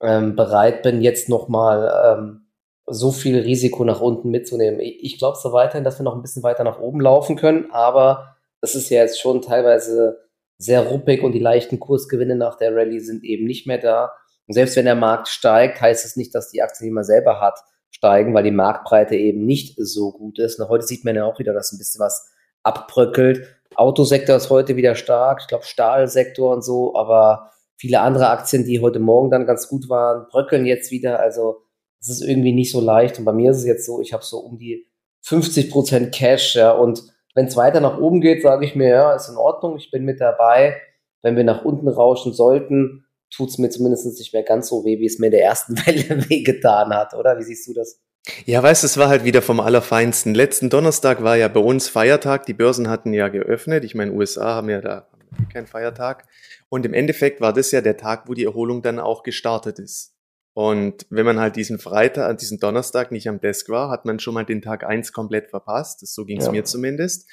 ähm, 0.00 0.36
bereit 0.36 0.82
bin, 0.82 1.02
jetzt 1.02 1.28
nochmal 1.28 2.18
ähm, 2.18 2.43
so 2.86 3.12
viel 3.12 3.38
Risiko 3.38 3.84
nach 3.84 4.00
unten 4.00 4.30
mitzunehmen. 4.30 4.80
Ich, 4.80 5.18
glaube 5.18 5.38
so 5.40 5.52
weiterhin, 5.52 5.84
dass 5.84 5.98
wir 5.98 6.04
noch 6.04 6.14
ein 6.14 6.22
bisschen 6.22 6.42
weiter 6.42 6.64
nach 6.64 6.78
oben 6.78 7.00
laufen 7.00 7.36
können, 7.36 7.70
aber 7.70 8.36
es 8.60 8.74
ist 8.74 8.90
ja 8.90 9.00
jetzt 9.00 9.20
schon 9.20 9.42
teilweise 9.42 10.18
sehr 10.58 10.82
ruppig 10.82 11.22
und 11.22 11.32
die 11.32 11.40
leichten 11.40 11.80
Kursgewinne 11.80 12.36
nach 12.36 12.56
der 12.56 12.74
Rallye 12.74 13.00
sind 13.00 13.24
eben 13.24 13.46
nicht 13.46 13.66
mehr 13.66 13.78
da. 13.78 14.12
Und 14.46 14.54
selbst 14.54 14.76
wenn 14.76 14.84
der 14.84 14.94
Markt 14.94 15.28
steigt, 15.28 15.80
heißt 15.80 16.04
es 16.04 16.16
nicht, 16.16 16.34
dass 16.34 16.50
die 16.50 16.62
Aktien, 16.62 16.88
die 16.88 16.94
man 16.94 17.04
selber 17.04 17.40
hat, 17.40 17.58
steigen, 17.90 18.34
weil 18.34 18.42
die 18.42 18.50
Marktbreite 18.50 19.16
eben 19.16 19.46
nicht 19.46 19.76
so 19.78 20.12
gut 20.12 20.38
ist. 20.38 20.60
Und 20.60 20.68
heute 20.68 20.84
sieht 20.84 21.04
man 21.04 21.16
ja 21.16 21.24
auch 21.24 21.38
wieder, 21.38 21.52
dass 21.52 21.72
ein 21.72 21.78
bisschen 21.78 22.00
was 22.00 22.28
abbröckelt. 22.62 23.46
Autosektor 23.76 24.36
ist 24.36 24.50
heute 24.50 24.76
wieder 24.76 24.94
stark, 24.94 25.40
ich 25.42 25.48
glaube 25.48 25.64
Stahlsektor 25.64 26.52
und 26.52 26.62
so, 26.62 26.94
aber 26.94 27.50
viele 27.76 28.00
andere 28.00 28.28
Aktien, 28.28 28.64
die 28.64 28.80
heute 28.80 28.98
Morgen 28.98 29.30
dann 29.30 29.46
ganz 29.46 29.68
gut 29.68 29.88
waren, 29.88 30.26
bröckeln 30.28 30.66
jetzt 30.66 30.90
wieder. 30.90 31.20
Also 31.20 31.63
es 32.04 32.20
ist 32.20 32.28
irgendwie 32.28 32.52
nicht 32.52 32.70
so 32.70 32.80
leicht. 32.80 33.18
Und 33.18 33.24
bei 33.24 33.32
mir 33.32 33.50
ist 33.50 33.58
es 33.58 33.64
jetzt 33.64 33.86
so, 33.86 34.00
ich 34.00 34.12
habe 34.12 34.24
so 34.24 34.38
um 34.38 34.58
die 34.58 34.86
50 35.22 35.70
Prozent 35.70 36.14
Cash, 36.14 36.54
ja. 36.56 36.72
Und 36.72 37.02
wenn 37.34 37.46
es 37.46 37.56
weiter 37.56 37.80
nach 37.80 37.98
oben 37.98 38.20
geht, 38.20 38.42
sage 38.42 38.66
ich 38.66 38.74
mir, 38.74 38.88
ja, 38.88 39.14
ist 39.14 39.28
in 39.28 39.36
Ordnung, 39.36 39.76
ich 39.76 39.90
bin 39.90 40.04
mit 40.04 40.20
dabei. 40.20 40.76
Wenn 41.22 41.36
wir 41.36 41.44
nach 41.44 41.64
unten 41.64 41.88
rauschen 41.88 42.34
sollten, 42.34 43.06
tut 43.34 43.48
es 43.48 43.58
mir 43.58 43.70
zumindest 43.70 44.06
nicht 44.06 44.34
mehr 44.34 44.42
ganz 44.42 44.68
so 44.68 44.84
weh, 44.84 44.98
wie 45.00 45.06
es 45.06 45.18
mir 45.18 45.26
in 45.26 45.32
der 45.32 45.44
ersten 45.44 45.76
Welle 45.86 46.28
wehgetan 46.28 46.94
hat, 46.94 47.14
oder? 47.14 47.38
Wie 47.38 47.42
siehst 47.42 47.66
du 47.68 47.72
das? 47.72 48.00
Ja, 48.44 48.62
weißt 48.62 48.82
du, 48.82 48.86
es 48.86 48.96
war 48.96 49.08
halt 49.08 49.24
wieder 49.24 49.42
vom 49.42 49.60
Allerfeinsten. 49.60 50.34
Letzten 50.34 50.70
Donnerstag 50.70 51.22
war 51.22 51.36
ja 51.36 51.48
bei 51.48 51.60
uns 51.60 51.88
Feiertag. 51.88 52.46
Die 52.46 52.54
Börsen 52.54 52.88
hatten 52.88 53.12
ja 53.12 53.28
geöffnet. 53.28 53.84
Ich 53.84 53.94
meine, 53.94 54.12
USA 54.12 54.54
haben 54.54 54.70
ja 54.70 54.80
da 54.80 55.08
keinen 55.52 55.66
Feiertag. 55.66 56.26
Und 56.68 56.86
im 56.86 56.94
Endeffekt 56.94 57.40
war 57.40 57.52
das 57.52 57.70
ja 57.70 57.80
der 57.80 57.96
Tag, 57.96 58.28
wo 58.28 58.34
die 58.34 58.44
Erholung 58.44 58.82
dann 58.82 58.98
auch 58.98 59.22
gestartet 59.22 59.78
ist. 59.78 60.13
Und 60.54 61.06
wenn 61.10 61.26
man 61.26 61.40
halt 61.40 61.56
diesen 61.56 61.78
Freitag, 61.78 62.38
diesen 62.38 62.60
Donnerstag 62.60 63.10
nicht 63.10 63.28
am 63.28 63.40
Desk 63.40 63.68
war, 63.68 63.90
hat 63.90 64.04
man 64.04 64.20
schon 64.20 64.34
mal 64.34 64.44
den 64.44 64.62
Tag 64.62 64.84
eins 64.84 65.12
komplett 65.12 65.50
verpasst. 65.50 66.02
Das, 66.02 66.14
so 66.14 66.24
ging 66.24 66.38
es 66.38 66.46
ja. 66.46 66.52
mir 66.52 66.64
zumindest. 66.64 67.28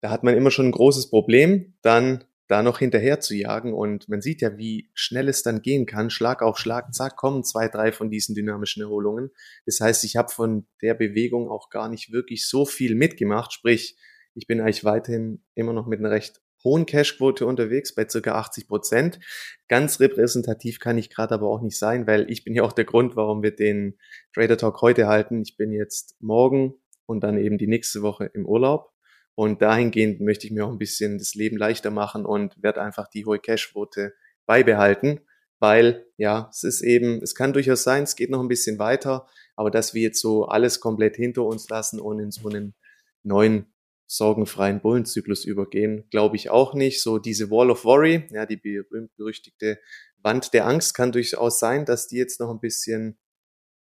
Da 0.00 0.10
hat 0.10 0.22
man 0.22 0.36
immer 0.36 0.50
schon 0.52 0.66
ein 0.66 0.72
großes 0.72 1.10
Problem. 1.10 1.74
Dann 1.82 2.24
da 2.52 2.62
noch 2.62 2.78
hinterher 2.78 3.18
zu 3.18 3.34
jagen. 3.34 3.72
Und 3.72 4.08
man 4.08 4.20
sieht 4.20 4.42
ja, 4.42 4.58
wie 4.58 4.90
schnell 4.94 5.28
es 5.28 5.42
dann 5.42 5.62
gehen 5.62 5.86
kann. 5.86 6.10
Schlag 6.10 6.42
auf 6.42 6.58
Schlag, 6.58 6.94
zack, 6.94 7.16
kommen 7.16 7.44
zwei, 7.44 7.68
drei 7.68 7.92
von 7.92 8.10
diesen 8.10 8.34
dynamischen 8.34 8.82
Erholungen. 8.82 9.30
Das 9.64 9.80
heißt, 9.80 10.04
ich 10.04 10.16
habe 10.16 10.30
von 10.30 10.66
der 10.82 10.94
Bewegung 10.94 11.48
auch 11.48 11.70
gar 11.70 11.88
nicht 11.88 12.12
wirklich 12.12 12.46
so 12.46 12.66
viel 12.66 12.94
mitgemacht. 12.94 13.52
Sprich, 13.52 13.96
ich 14.34 14.46
bin 14.46 14.60
eigentlich 14.60 14.84
weiterhin 14.84 15.42
immer 15.54 15.72
noch 15.72 15.86
mit 15.86 15.98
einer 15.98 16.10
recht 16.10 16.42
hohen 16.64 16.86
Cashquote 16.86 17.46
unterwegs, 17.46 17.94
bei 17.94 18.08
circa 18.08 18.34
80 18.34 18.68
Prozent. 18.68 19.20
Ganz 19.68 20.00
repräsentativ 20.00 20.80
kann 20.80 20.98
ich 20.98 21.10
gerade 21.10 21.34
aber 21.34 21.48
auch 21.48 21.60
nicht 21.60 21.78
sein, 21.78 22.06
weil 22.06 22.30
ich 22.30 22.44
bin 22.44 22.54
ja 22.54 22.62
auch 22.62 22.72
der 22.72 22.84
Grund, 22.84 23.16
warum 23.16 23.42
wir 23.42 23.54
den 23.54 23.98
Trader 24.34 24.56
Talk 24.56 24.82
heute 24.82 25.06
halten. 25.06 25.42
Ich 25.42 25.56
bin 25.56 25.72
jetzt 25.72 26.16
morgen 26.20 26.74
und 27.06 27.22
dann 27.22 27.38
eben 27.38 27.58
die 27.58 27.66
nächste 27.66 28.02
Woche 28.02 28.26
im 28.32 28.46
Urlaub. 28.46 28.92
Und 29.34 29.62
dahingehend 29.62 30.20
möchte 30.20 30.46
ich 30.46 30.52
mir 30.52 30.66
auch 30.66 30.72
ein 30.72 30.78
bisschen 30.78 31.18
das 31.18 31.34
Leben 31.34 31.56
leichter 31.56 31.90
machen 31.90 32.26
und 32.26 32.62
werde 32.62 32.82
einfach 32.82 33.08
die 33.08 33.24
hohe 33.24 33.38
Cashquote 33.38 34.14
beibehalten, 34.46 35.20
weil 35.58 36.06
ja, 36.16 36.48
es 36.50 36.64
ist 36.64 36.82
eben, 36.82 37.22
es 37.22 37.34
kann 37.34 37.52
durchaus 37.52 37.82
sein, 37.82 38.02
es 38.02 38.16
geht 38.16 38.30
noch 38.30 38.40
ein 38.40 38.48
bisschen 38.48 38.78
weiter, 38.78 39.26
Aber 39.56 39.70
dass 39.70 39.94
wir 39.94 40.02
jetzt 40.02 40.20
so 40.20 40.46
alles 40.46 40.80
komplett 40.80 41.16
hinter 41.16 41.44
uns 41.44 41.68
lassen 41.68 42.00
und 42.00 42.18
in 42.18 42.30
so 42.30 42.48
einen 42.48 42.74
neuen 43.22 43.71
sorgenfreien 44.06 44.80
Bullenzyklus 44.80 45.44
übergehen, 45.44 46.04
glaube 46.10 46.36
ich 46.36 46.50
auch 46.50 46.74
nicht. 46.74 47.02
So 47.02 47.18
diese 47.18 47.50
Wall 47.50 47.70
of 47.70 47.84
Worry, 47.84 48.28
ja, 48.30 48.46
die 48.46 48.56
berühmt-berüchtigte 48.56 49.78
Wand 50.18 50.52
der 50.52 50.66
Angst 50.66 50.94
kann 50.94 51.12
durchaus 51.12 51.58
sein, 51.58 51.84
dass 51.84 52.08
die 52.08 52.16
jetzt 52.16 52.40
noch 52.40 52.50
ein 52.50 52.60
bisschen 52.60 53.18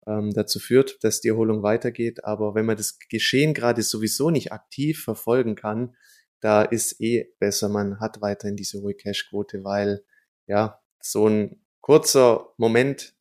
ähm, 0.07 0.33
dazu 0.33 0.59
führt, 0.59 1.03
dass 1.03 1.21
die 1.21 1.29
Erholung 1.29 1.63
weitergeht. 1.63 2.25
Aber 2.25 2.55
wenn 2.55 2.67
man 2.67 2.77
das 2.77 2.99
Geschehen 3.09 3.55
gerade 3.55 3.83
sowieso 3.83 4.31
nicht 4.31 4.53
aktiv 4.53 5.03
verfolgen 5.03 5.55
kann, 5.55 5.97
da 6.41 6.63
ist 6.63 7.01
eh 7.01 7.33
besser, 7.39 7.69
man 7.69 8.01
hat 8.01 8.21
weiterhin 8.21 8.57
diese 8.57 8.81
hohe 8.81 8.95
Cash-Quote, 8.95 9.65
weil 9.65 10.05
ja, 10.47 10.81
so 11.01 11.29
ein 11.29 11.65
kurzer 11.81 12.53
Moment 12.57 13.17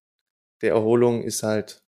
der 0.62 0.72
Erholung 0.72 1.24
ist 1.24 1.44
halt, 1.44 1.84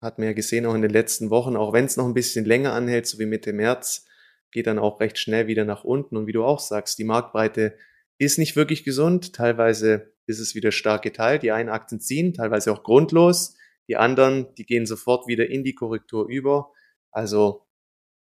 hat 0.00 0.18
man 0.18 0.28
ja 0.28 0.32
gesehen 0.32 0.66
auch 0.66 0.74
in 0.74 0.82
den 0.82 0.90
letzten 0.90 1.30
Wochen, 1.30 1.56
auch 1.56 1.72
wenn 1.72 1.84
es 1.84 1.96
noch 1.96 2.06
ein 2.06 2.14
bisschen 2.14 2.44
länger 2.44 2.72
anhält, 2.72 3.06
so 3.06 3.18
wie 3.18 3.26
Mitte 3.26 3.52
März, 3.52 4.06
geht 4.54 4.68
dann 4.68 4.78
auch 4.78 5.00
recht 5.00 5.18
schnell 5.18 5.48
wieder 5.48 5.64
nach 5.64 5.84
unten. 5.84 6.16
Und 6.16 6.26
wie 6.28 6.32
du 6.32 6.44
auch 6.44 6.60
sagst, 6.60 6.98
die 6.98 7.04
Marktbreite 7.04 7.76
ist 8.18 8.38
nicht 8.38 8.54
wirklich 8.54 8.84
gesund. 8.84 9.34
Teilweise 9.34 10.12
ist 10.26 10.38
es 10.38 10.54
wieder 10.54 10.70
stark 10.70 11.02
geteilt. 11.02 11.42
Die 11.42 11.50
einen 11.50 11.68
Aktien 11.68 12.00
ziehen, 12.00 12.32
teilweise 12.32 12.72
auch 12.72 12.84
grundlos. 12.84 13.56
Die 13.88 13.96
anderen, 13.96 14.54
die 14.54 14.64
gehen 14.64 14.86
sofort 14.86 15.26
wieder 15.26 15.50
in 15.50 15.64
die 15.64 15.74
Korrektur 15.74 16.28
über. 16.28 16.72
Also 17.10 17.66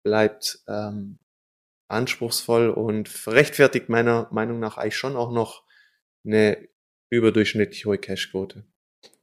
bleibt 0.03 0.61
ähm, 0.67 1.19
anspruchsvoll 1.89 2.71
und 2.71 3.27
rechtfertigt 3.27 3.91
meiner 3.91 4.27
Meinung 4.33 4.59
nach 4.59 4.79
eigentlich 4.79 4.97
schon 4.97 5.17
auch 5.17 5.31
noch 5.31 5.63
eine 6.25 6.57
überdurchschnittlich 7.11 7.85
hohe 7.85 7.99
Cashquote. 7.99 8.65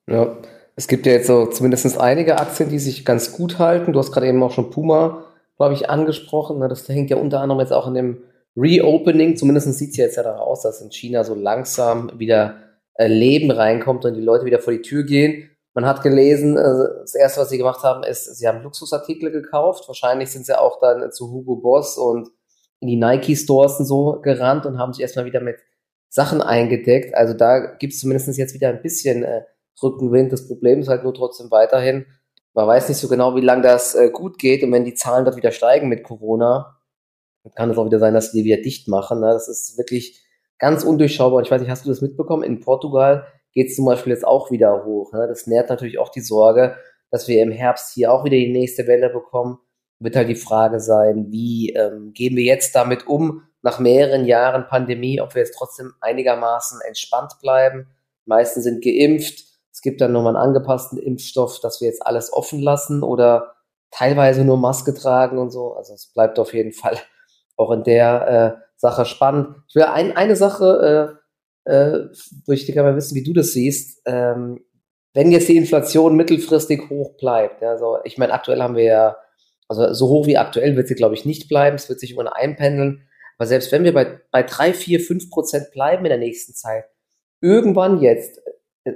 Ja, 0.08 0.38
es 0.76 0.88
gibt 0.88 1.08
ja 1.08 1.14
jetzt 1.14 1.28
so 1.28 1.48
zumindest 1.48 2.00
einige 2.00 2.38
Aktien, 2.38 2.70
die 2.70 2.80
sich 2.80 3.04
ganz 3.06 3.34
gut 3.34 3.58
halten. 3.58 3.92
Du 3.92 4.00
hast 4.00 4.12
gerade 4.12 4.28
eben 4.28 4.42
auch 4.44 4.52
schon 4.52 4.70
Puma, 4.70 5.31
glaube 5.62 5.76
ich, 5.76 5.92
angesprochen. 5.92 6.58
Ne? 6.58 6.68
Das 6.68 6.90
hängt 6.90 7.12
ja 7.12 7.18
unter 7.18 7.40
anderem 7.40 7.60
jetzt 7.60 7.72
auch 7.72 7.88
in 7.88 7.94
dem 7.94 8.24
Reopening. 8.58 9.38
Zumindest 9.38 9.72
sieht 9.76 9.92
es 9.92 9.98
ja 9.98 10.06
jetzt 10.06 10.18
ja 10.18 10.24
darauf 10.24 10.48
aus, 10.48 10.62
dass 10.64 10.82
in 10.82 10.90
China 10.90 11.24
so 11.24 11.36
langsam 11.36 12.12
wieder 12.18 12.56
äh, 12.96 13.08
Leben 13.08 13.52
reinkommt 13.52 14.04
und 14.04 14.16
die 14.16 14.22
Leute 14.22 14.46
wieder 14.46 14.58
vor 14.58 14.74
die 14.74 14.82
Tür 14.82 15.04
gehen. 15.04 15.52
Man 15.76 15.86
hat 15.86 16.02
gelesen, 16.02 16.58
äh, 16.58 16.88
das 17.02 17.14
erste, 17.14 17.42
was 17.42 17.50
sie 17.50 17.60
gemacht 17.60 17.84
haben, 17.84 18.02
ist, 18.02 18.26
sie 18.36 18.48
haben 18.48 18.64
Luxusartikel 18.64 19.32
gekauft. 19.32 19.88
Wahrscheinlich 19.88 20.32
sind 20.32 20.48
sie 20.48 20.60
auch 20.60 20.80
dann 20.80 21.12
zu 21.12 21.32
Hugo 21.32 21.58
Boss 21.58 21.96
und 21.96 22.30
in 22.80 22.88
die 22.88 22.98
Nike 22.98 23.36
Stores 23.36 23.78
und 23.80 23.86
so 23.86 24.20
gerannt 24.20 24.66
und 24.66 24.80
haben 24.80 24.94
sich 24.94 25.04
erstmal 25.04 25.26
wieder 25.26 25.42
mit 25.42 25.58
Sachen 26.10 26.42
eingedeckt. 26.42 27.14
Also 27.14 27.36
da 27.36 27.60
gibt 27.60 27.94
es 27.94 28.00
zumindest 28.00 28.36
jetzt 28.36 28.56
wieder 28.56 28.70
ein 28.70 28.82
bisschen 28.82 29.24
äh, 29.24 29.44
Rückenwind. 29.84 30.34
Das 30.34 30.48
Problem 30.48 30.80
ist 30.80 30.88
halt 30.88 31.04
nur 31.04 31.14
trotzdem 31.14 31.52
weiterhin, 31.52 32.08
man 32.54 32.68
weiß 32.68 32.90
nicht 32.90 32.98
so 32.98 33.08
genau, 33.08 33.36
wie 33.36 33.42
lange 33.42 33.62
das 33.62 33.96
äh, 33.96 34.10
gut 34.10 34.38
geht. 34.38 34.64
Und 34.64 34.72
wenn 34.72 34.86
die 34.86 34.94
Zahlen 34.94 35.26
dort 35.26 35.38
wieder 35.38 35.52
steigen 35.52 35.90
mit 35.90 36.04
Corona, 36.04 36.78
dann 37.44 37.54
kann 37.54 37.70
es 37.70 37.78
auch 37.78 37.86
wieder 37.86 38.00
sein, 38.00 38.14
dass 38.14 38.32
die 38.32 38.44
wieder 38.44 38.62
dicht 38.62 38.88
machen. 38.88 39.20
Ne? 39.20 39.28
Das 39.28 39.48
ist 39.48 39.78
wirklich 39.78 40.22
ganz 40.60 40.84
undurchschaubar. 40.84 41.38
Und 41.38 41.46
ich 41.46 41.52
weiß 41.52 41.62
nicht, 41.62 41.72
hast 41.72 41.86
du 41.86 41.90
das 41.90 42.02
mitbekommen? 42.02 42.44
In 42.44 42.60
Portugal 42.60 43.26
geht 43.54 43.70
es 43.70 43.76
zum 43.76 43.86
Beispiel 43.86 44.14
jetzt 44.14 44.26
auch 44.26 44.52
wieder 44.52 44.86
hoch. 44.86 45.14
Ne? 45.14 45.28
Das 45.28 45.48
nährt 45.48 45.70
natürlich 45.70 45.98
auch 45.98 46.10
die 46.10 46.22
Sorge, 46.22 46.76
dass 47.10 47.28
wir 47.28 47.42
im 47.42 47.52
Herbst 47.52 47.94
hier 47.94 48.12
auch 48.12 48.24
wieder 48.24 48.38
die 48.38 48.52
nächste 48.52 48.88
Welle 48.88 49.10
bekommen 49.10 49.60
wird 50.02 50.16
halt 50.16 50.30
die 50.30 50.36
Frage 50.36 50.80
sein, 50.80 51.28
wie 51.30 51.70
ähm, 51.70 52.12
gehen 52.14 52.36
wir 52.36 52.44
jetzt 52.44 52.76
damit 52.76 53.08
um, 53.08 53.44
nach 53.62 53.80
mehreren 53.80 54.26
Jahren 54.26 54.68
Pandemie, 54.68 55.22
ob 55.22 55.36
wir 55.36 55.44
jetzt 55.44 55.56
trotzdem 55.56 55.94
einigermaßen 56.02 56.80
entspannt 56.88 57.34
bleiben. 57.42 57.88
Die 58.26 58.30
meisten 58.30 58.62
sind 58.62 58.84
geimpft. 58.84 59.46
Gibt 59.82 60.02
dann 60.02 60.12
nochmal 60.12 60.36
einen 60.36 60.48
angepassten 60.48 60.98
Impfstoff, 60.98 61.60
dass 61.60 61.82
wir 61.82 61.88
jetzt 61.88 62.06
alles 62.06 62.32
offen 62.32 62.62
lassen 62.62 63.04
oder 63.04 63.56
teilweise 63.92 64.46
nur 64.46 64.58
Maske 64.58 64.94
tragen 64.94 65.38
und 65.38 65.52
so. 65.52 65.74
Also 65.74 65.94
es 65.94 66.12
bleibt 66.14 66.40
auf 66.40 66.54
jeden 66.54 66.72
Fall 66.72 66.98
auch 67.58 67.72
in 67.72 67.84
der 67.84 68.58
äh, 68.58 68.64
Sache 68.78 69.06
spannend. 69.06 69.56
Ich 69.68 69.76
will 69.76 69.84
ein, 69.84 70.16
eine 70.16 70.36
Sache, 70.36 71.20
äh, 71.66 71.72
äh, 71.72 72.08
ich 72.48 72.66
gerne 72.66 72.92
mal 72.92 72.96
wissen, 72.96 73.16
wie 73.16 73.24
du 73.24 73.34
das 73.34 73.54
siehst. 73.54 74.02
Ähm, 74.06 74.64
wenn 75.14 75.32
jetzt 75.32 75.50
die 75.50 75.58
Inflation 75.58 76.16
mittelfristig 76.16 76.90
hoch 76.90 77.18
bleibt, 77.18 77.62
also 77.64 77.98
ich 78.06 78.18
meine, 78.18 78.34
aktuell 78.34 78.62
haben 78.62 78.76
wir 78.76 78.86
ja 78.86 79.18
also 79.72 79.94
so 79.94 80.10
hoch 80.10 80.28
wie 80.28 80.36
aktuell 80.36 80.76
wird 80.76 80.90
sie, 80.90 80.96
glaube 80.96 81.16
ich, 81.16 81.24
nicht 81.24 81.48
bleiben. 81.48 81.78
Es 81.78 81.88
wird 81.88 82.02
sich 82.02 82.12
immer 82.12 82.36
einpendeln. 82.36 83.08
Aber 83.38 83.48
selbst 83.48 83.72
wenn 83.72 83.86
wir 83.86 83.94
bei, 83.94 84.20
bei 84.30 84.44
drei, 84.44 84.74
vier, 84.74 85.00
fünf 85.00 85.30
Prozent 85.30 85.72
bleiben 85.72 86.04
in 86.04 86.10
der 86.10 86.18
nächsten 86.18 86.54
Zeit, 86.54 86.84
irgendwann 87.40 88.02
jetzt, 88.02 88.42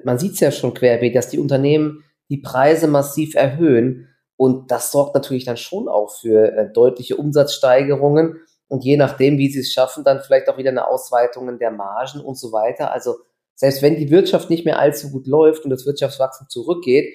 man 0.03 0.19
sieht 0.19 0.33
es 0.33 0.39
ja 0.39 0.51
schon 0.51 0.73
querbeet, 0.73 1.15
dass 1.15 1.29
die 1.29 1.39
Unternehmen 1.39 2.03
die 2.29 2.37
Preise 2.37 2.87
massiv 2.87 3.35
erhöhen. 3.35 4.09
Und 4.37 4.71
das 4.71 4.91
sorgt 4.91 5.15
natürlich 5.15 5.45
dann 5.45 5.57
schon 5.57 5.87
auch 5.87 6.11
für 6.19 6.51
äh, 6.51 6.71
deutliche 6.71 7.15
Umsatzsteigerungen. 7.17 8.41
Und 8.67 8.83
je 8.83 8.97
nachdem, 8.97 9.37
wie 9.37 9.49
sie 9.49 9.59
es 9.59 9.71
schaffen, 9.71 10.03
dann 10.03 10.21
vielleicht 10.21 10.49
auch 10.49 10.57
wieder 10.57 10.71
eine 10.71 10.87
Ausweitung 10.87 11.59
der 11.59 11.71
Margen 11.71 12.19
und 12.19 12.37
so 12.37 12.51
weiter. 12.51 12.91
Also 12.91 13.15
selbst 13.53 13.81
wenn 13.81 13.95
die 13.95 14.09
Wirtschaft 14.09 14.49
nicht 14.49 14.65
mehr 14.65 14.79
allzu 14.79 15.11
gut 15.11 15.27
läuft 15.27 15.63
und 15.63 15.69
das 15.69 15.85
Wirtschaftswachstum 15.85 16.49
zurückgeht, 16.49 17.13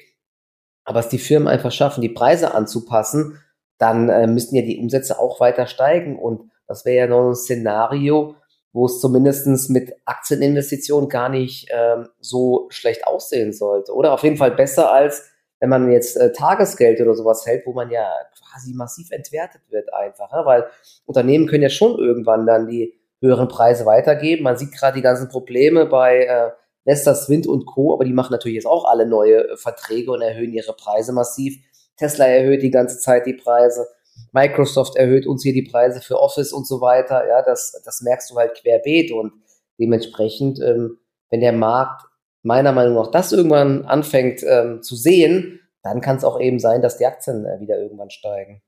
aber 0.85 1.00
es 1.00 1.09
die 1.09 1.19
Firmen 1.19 1.49
einfach 1.49 1.73
schaffen, 1.73 2.00
die 2.00 2.09
Preise 2.09 2.55
anzupassen, 2.55 3.39
dann 3.79 4.09
äh, 4.09 4.27
müssten 4.27 4.57
ja 4.57 4.62
die 4.62 4.79
Umsätze 4.79 5.19
auch 5.19 5.41
weiter 5.41 5.67
steigen. 5.67 6.19
Und 6.19 6.50
das 6.67 6.85
wäre 6.85 6.97
ja 6.97 7.07
noch 7.07 7.31
ein 7.31 7.35
Szenario, 7.35 8.37
wo 8.73 8.87
es 8.87 9.00
zumindestens 9.00 9.69
mit 9.69 9.93
Aktieninvestitionen 10.05 11.09
gar 11.09 11.29
nicht 11.29 11.69
ähm, 11.71 12.09
so 12.21 12.67
schlecht 12.71 13.07
aussehen 13.07 13.53
sollte. 13.53 13.93
Oder 13.93 14.12
auf 14.12 14.23
jeden 14.23 14.37
Fall 14.37 14.53
besser 14.53 14.93
als 14.93 15.31
wenn 15.61 15.69
man 15.69 15.91
jetzt 15.93 16.17
äh, 16.17 16.33
Tagesgeld 16.33 17.00
oder 17.00 17.15
sowas 17.15 17.47
hält, 17.47 17.67
wo 17.67 17.73
man 17.73 17.91
ja 17.91 18.11
quasi 18.39 18.73
massiv 18.73 19.11
entwertet 19.11 19.61
wird 19.69 19.93
einfach. 19.93 20.33
Ne? 20.33 20.41
Weil 20.45 20.67
Unternehmen 21.05 21.47
können 21.47 21.62
ja 21.62 21.69
schon 21.69 21.99
irgendwann 21.99 22.47
dann 22.47 22.67
die 22.67 22.99
höheren 23.21 23.49
Preise 23.49 23.85
weitergeben. 23.85 24.43
Man 24.43 24.57
sieht 24.57 24.73
gerade 24.73 24.97
die 24.97 25.03
ganzen 25.03 25.29
Probleme 25.29 25.85
bei 25.85 26.25
äh, 26.25 26.50
Vestas 26.85 27.29
Wind 27.29 27.47
und 27.47 27.67
Co., 27.67 27.93
aber 27.93 28.05
die 28.05 28.15
machen 28.15 28.33
natürlich 28.33 28.57
jetzt 28.57 28.67
auch 28.67 28.87
alle 28.87 29.07
neue 29.07 29.50
äh, 29.50 29.57
Verträge 29.57 30.11
und 30.11 30.23
erhöhen 30.23 30.53
ihre 30.53 30.73
Preise 30.73 31.12
massiv. 31.12 31.59
Tesla 31.99 32.25
erhöht 32.25 32.62
die 32.62 32.71
ganze 32.71 32.99
Zeit 32.99 33.27
die 33.27 33.35
Preise. 33.35 33.87
Microsoft 34.33 34.97
erhöht 34.97 35.27
uns 35.27 35.43
hier 35.43 35.53
die 35.53 35.69
Preise 35.71 36.00
für 36.00 36.21
Office 36.21 36.53
und 36.53 36.67
so 36.67 36.81
weiter. 36.81 37.27
Ja, 37.27 37.43
das, 37.43 37.81
das 37.85 38.03
merkst 38.03 38.31
du 38.31 38.37
halt 38.37 38.55
querbeet 38.55 39.12
und 39.12 39.33
dementsprechend, 39.79 40.61
ähm, 40.61 40.99
wenn 41.31 41.41
der 41.41 41.53
Markt 41.53 42.03
meiner 42.43 42.73
Meinung 42.73 42.95
nach 42.95 43.11
das 43.11 43.33
irgendwann 43.33 43.85
anfängt 43.85 44.43
ähm, 44.47 44.83
zu 44.83 44.97
sehen, 44.97 45.61
dann 45.83 46.00
kann 46.00 46.17
es 46.17 46.25
auch 46.25 46.41
eben 46.41 46.59
sein, 46.59 46.83
dass 46.83 46.99
die 46.99 47.07
Aktien 47.07 47.45
äh, 47.45 47.61
wieder 47.61 47.79
irgendwann 47.79 48.11
steigen. 48.11 48.62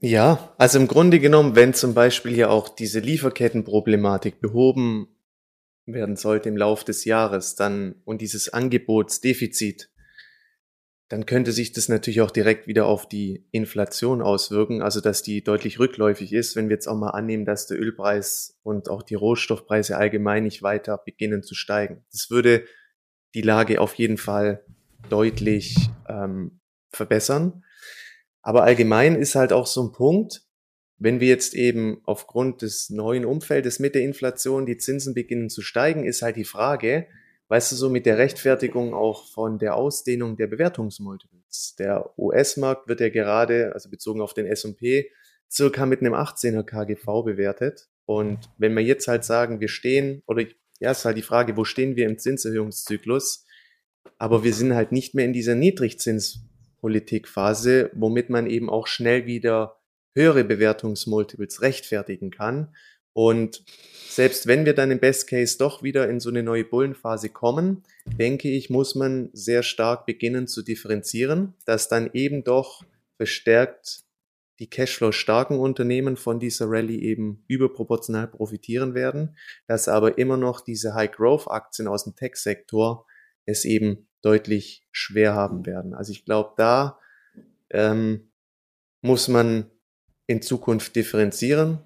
Ja, 0.00 0.52
also 0.58 0.78
im 0.78 0.88
Grunde 0.88 1.20
genommen, 1.20 1.56
wenn 1.56 1.72
zum 1.72 1.94
Beispiel 1.94 2.36
ja 2.36 2.48
auch 2.48 2.68
diese 2.68 3.00
Lieferkettenproblematik 3.00 4.40
behoben 4.40 5.08
werden 5.86 6.16
sollte 6.16 6.48
im 6.48 6.56
Laufe 6.56 6.84
des 6.84 7.04
Jahres, 7.04 7.54
dann 7.54 8.02
und 8.04 8.20
dieses 8.20 8.52
Angebotsdefizit 8.52 9.90
dann 11.08 11.24
könnte 11.24 11.52
sich 11.52 11.72
das 11.72 11.88
natürlich 11.88 12.20
auch 12.20 12.32
direkt 12.32 12.66
wieder 12.66 12.86
auf 12.86 13.08
die 13.08 13.46
Inflation 13.52 14.22
auswirken, 14.22 14.82
also 14.82 15.00
dass 15.00 15.22
die 15.22 15.44
deutlich 15.44 15.78
rückläufig 15.78 16.32
ist, 16.32 16.56
wenn 16.56 16.68
wir 16.68 16.74
jetzt 16.74 16.88
auch 16.88 16.96
mal 16.96 17.10
annehmen, 17.10 17.44
dass 17.44 17.66
der 17.66 17.78
Ölpreis 17.78 18.58
und 18.62 18.88
auch 18.88 19.02
die 19.02 19.14
Rohstoffpreise 19.14 19.96
allgemein 19.96 20.42
nicht 20.42 20.62
weiter 20.62 20.98
beginnen 20.98 21.44
zu 21.44 21.54
steigen. 21.54 22.04
Das 22.10 22.28
würde 22.30 22.64
die 23.34 23.42
Lage 23.42 23.80
auf 23.80 23.94
jeden 23.94 24.18
Fall 24.18 24.64
deutlich 25.08 25.76
ähm, 26.08 26.60
verbessern. 26.90 27.62
Aber 28.42 28.64
allgemein 28.64 29.14
ist 29.14 29.36
halt 29.36 29.52
auch 29.52 29.66
so 29.66 29.84
ein 29.84 29.92
Punkt, 29.92 30.42
wenn 30.98 31.20
wir 31.20 31.28
jetzt 31.28 31.54
eben 31.54 32.00
aufgrund 32.04 32.62
des 32.62 32.90
neuen 32.90 33.24
Umfeldes 33.24 33.78
mit 33.78 33.94
der 33.94 34.02
Inflation 34.02 34.66
die 34.66 34.78
Zinsen 34.78 35.14
beginnen 35.14 35.50
zu 35.50 35.62
steigen, 35.62 36.04
ist 36.04 36.22
halt 36.22 36.36
die 36.36 36.44
Frage, 36.44 37.06
weißt 37.48 37.72
du, 37.72 37.76
so 37.76 37.90
mit 37.90 38.06
der 38.06 38.18
Rechtfertigung 38.18 38.94
auch 38.94 39.28
von 39.28 39.58
der 39.58 39.74
Ausdehnung 39.76 40.36
der 40.36 40.46
Bewertungsmultiples. 40.46 41.74
Der 41.78 42.12
US-Markt 42.18 42.88
wird 42.88 43.00
ja 43.00 43.08
gerade, 43.08 43.72
also 43.72 43.90
bezogen 43.90 44.20
auf 44.20 44.34
den 44.34 44.46
S&P, 44.46 45.10
circa 45.50 45.86
mit 45.86 46.00
einem 46.00 46.14
18er 46.14 46.64
KGV 46.64 47.24
bewertet. 47.24 47.88
Und 48.04 48.50
wenn 48.58 48.74
wir 48.74 48.82
jetzt 48.82 49.08
halt 49.08 49.24
sagen, 49.24 49.60
wir 49.60 49.68
stehen, 49.68 50.22
oder 50.26 50.44
ja, 50.80 50.90
ist 50.90 51.04
halt 51.04 51.16
die 51.16 51.22
Frage, 51.22 51.56
wo 51.56 51.62
stehen 51.64 51.94
wir 51.96 52.06
im 52.06 52.18
Zinserhöhungszyklus? 52.18 53.46
Aber 54.18 54.44
wir 54.44 54.54
sind 54.54 54.74
halt 54.74 54.92
nicht 54.92 55.14
mehr 55.14 55.24
in 55.24 55.32
dieser 55.32 55.54
Niedrigzinspolitikphase, 55.54 57.90
womit 57.94 58.28
man 58.30 58.48
eben 58.48 58.70
auch 58.70 58.86
schnell 58.86 59.26
wieder 59.26 59.80
höhere 60.14 60.44
Bewertungsmultiples 60.44 61.62
rechtfertigen 61.62 62.30
kann. 62.30 62.74
Und 63.16 63.64
selbst 64.10 64.46
wenn 64.46 64.66
wir 64.66 64.74
dann 64.74 64.90
im 64.90 65.00
Best 65.00 65.26
Case 65.26 65.56
doch 65.56 65.82
wieder 65.82 66.06
in 66.10 66.20
so 66.20 66.28
eine 66.28 66.42
neue 66.42 66.64
Bullenphase 66.64 67.30
kommen, 67.30 67.82
denke 68.04 68.50
ich, 68.50 68.68
muss 68.68 68.94
man 68.94 69.30
sehr 69.32 69.62
stark 69.62 70.04
beginnen 70.04 70.46
zu 70.46 70.60
differenzieren, 70.60 71.54
dass 71.64 71.88
dann 71.88 72.10
eben 72.12 72.44
doch 72.44 72.84
verstärkt 73.16 74.02
die 74.58 74.68
Cashflow 74.68 75.12
starken 75.12 75.58
Unternehmen 75.58 76.18
von 76.18 76.40
dieser 76.40 76.66
Rallye 76.68 77.00
eben 77.00 77.42
überproportional 77.48 78.28
profitieren 78.28 78.92
werden, 78.94 79.34
dass 79.66 79.88
aber 79.88 80.18
immer 80.18 80.36
noch 80.36 80.60
diese 80.60 80.94
High 80.94 81.10
Growth 81.10 81.48
Aktien 81.50 81.88
aus 81.88 82.04
dem 82.04 82.16
Tech 82.16 82.36
Sektor 82.36 83.06
es 83.46 83.64
eben 83.64 84.08
deutlich 84.20 84.86
schwer 84.92 85.32
haben 85.32 85.64
werden. 85.64 85.94
Also 85.94 86.12
ich 86.12 86.26
glaube, 86.26 86.52
da 86.58 86.98
ähm, 87.70 88.30
muss 89.00 89.28
man 89.28 89.70
in 90.26 90.42
Zukunft 90.42 90.94
differenzieren. 90.96 91.78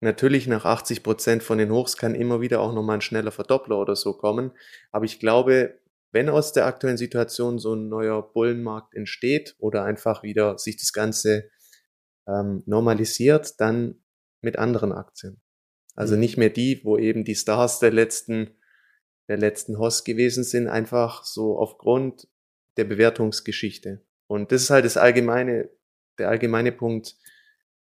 Natürlich 0.00 0.46
nach 0.46 0.64
80 0.64 1.02
Prozent 1.02 1.42
von 1.42 1.58
den 1.58 1.70
Hochs 1.70 1.96
kann 1.96 2.14
immer 2.14 2.40
wieder 2.40 2.60
auch 2.60 2.72
nochmal 2.72 2.96
ein 2.96 3.02
schneller 3.02 3.32
Verdoppler 3.32 3.78
oder 3.78 3.96
so 3.96 4.14
kommen. 4.14 4.52
Aber 4.90 5.04
ich 5.04 5.20
glaube, 5.20 5.78
wenn 6.10 6.28
aus 6.28 6.52
der 6.52 6.66
aktuellen 6.66 6.96
Situation 6.96 7.58
so 7.58 7.74
ein 7.74 7.88
neuer 7.88 8.22
Bullenmarkt 8.32 8.94
entsteht 8.94 9.54
oder 9.58 9.84
einfach 9.84 10.22
wieder 10.22 10.58
sich 10.58 10.76
das 10.76 10.92
Ganze 10.92 11.50
ähm, 12.26 12.62
normalisiert, 12.66 13.60
dann 13.60 14.02
mit 14.40 14.58
anderen 14.58 14.92
Aktien. 14.92 15.40
Also 15.94 16.14
mhm. 16.14 16.20
nicht 16.20 16.36
mehr 16.38 16.50
die, 16.50 16.80
wo 16.82 16.96
eben 16.96 17.24
die 17.24 17.34
Stars 17.34 17.78
der 17.78 17.92
letzten, 17.92 18.56
der 19.28 19.36
letzten 19.36 19.78
Host 19.78 20.04
gewesen 20.04 20.44
sind, 20.44 20.66
einfach 20.66 21.24
so 21.24 21.58
aufgrund 21.58 22.26
der 22.76 22.84
Bewertungsgeschichte. 22.84 24.02
Und 24.26 24.52
das 24.52 24.62
ist 24.62 24.70
halt 24.70 24.84
das 24.84 24.96
allgemeine, 24.96 25.68
der 26.18 26.28
allgemeine 26.28 26.72
Punkt, 26.72 27.16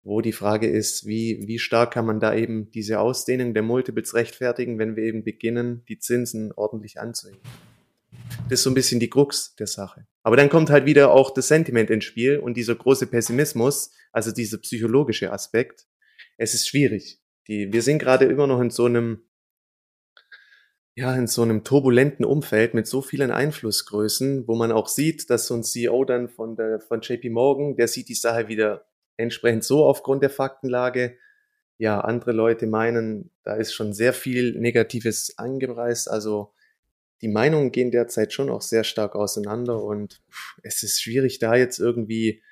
wo 0.03 0.21
die 0.21 0.33
Frage 0.33 0.69
ist, 0.69 1.07
wie, 1.07 1.47
wie 1.47 1.59
stark 1.59 1.93
kann 1.93 2.07
man 2.07 2.21
da 2.21 2.35
eben 2.35 2.71
diese 2.71 3.01
Ausdehnung 3.01 3.53
der 3.53 3.63
Multiples 3.63 4.15
rechtfertigen, 4.15 4.79
wenn 4.79 4.97
wir 4.97 5.05
eben 5.05 5.25
beginnen, 5.25 5.85
die 5.89 5.99
Zinsen 5.99 6.53
ordentlich 6.53 6.99
anzuheben. 6.99 7.41
Das 8.49 8.61
ist 8.61 8.63
so 8.65 8.71
ein 8.71 8.75
bisschen 8.75 9.01
die 9.01 9.11
Krux 9.11 9.55
der 9.57 9.67
Sache. 9.67 10.07
Aber 10.23 10.37
dann 10.37 10.49
kommt 10.49 10.71
halt 10.71 10.87
wieder 10.87 11.13
auch 11.13 11.33
das 11.33 11.49
Sentiment 11.49 11.91
ins 11.91 12.05
Spiel 12.05 12.39
und 12.39 12.57
dieser 12.57 12.75
große 12.75 13.07
Pessimismus, 13.07 13.93
also 14.13 14.33
dieser 14.33 14.59
psychologische 14.59 15.33
Aspekt. 15.33 15.87
Es 16.37 16.55
ist 16.55 16.67
schwierig. 16.67 17.21
Die, 17.47 17.73
wir 17.73 17.83
sind 17.83 17.99
gerade 17.99 18.25
immer 18.25 18.47
noch 18.47 18.61
in 18.61 18.71
so 18.71 18.87
einem, 18.87 19.23
ja, 20.95 21.15
in 21.15 21.27
so 21.27 21.43
einem 21.43 21.63
turbulenten 21.63 22.25
Umfeld 22.25 22.75
mit 22.75 22.87
so 22.87 23.03
vielen 23.03 23.31
Einflussgrößen, 23.31 24.49
wo 24.49 24.57
man 24.57 24.73
auch 24.73 24.89
sieht, 24.89 25.31
dass 25.31 25.47
so 25.47 25.55
ein 25.55 25.63
CEO 25.63 26.05
dann 26.05 26.29
von 26.29 26.57
der, 26.57 26.81
von 26.81 27.01
JP 27.01 27.31
Morgan, 27.31 27.77
der 27.77 27.89
sieht 27.89 28.09
die 28.09 28.15
Sache 28.15 28.49
wieder 28.49 28.90
entsprechend 29.21 29.65
so 29.65 29.85
aufgrund 29.85 30.23
der 30.23 30.31
Faktenlage. 30.31 31.17
Ja, 31.79 32.01
andere 32.01 32.33
Leute 32.33 32.67
meinen, 32.67 33.31
da 33.43 33.55
ist 33.55 33.73
schon 33.73 33.93
sehr 33.93 34.13
viel 34.13 34.59
Negatives 34.59 35.39
angereist. 35.39 36.11
Also 36.11 36.53
die 37.23 37.29
Meinungen 37.29 37.73
gehen 37.73 37.91
derzeit 37.91 38.33
schon 38.33 38.51
auch 38.51 38.63
sehr 38.63 38.85
stark 38.85 39.15
auseinander 39.15 39.83
und 39.83 40.23
es 40.63 40.83
ist 40.83 41.01
schwierig, 41.01 41.39
da 41.39 41.55
jetzt 41.55 41.79
irgendwie 41.79 42.43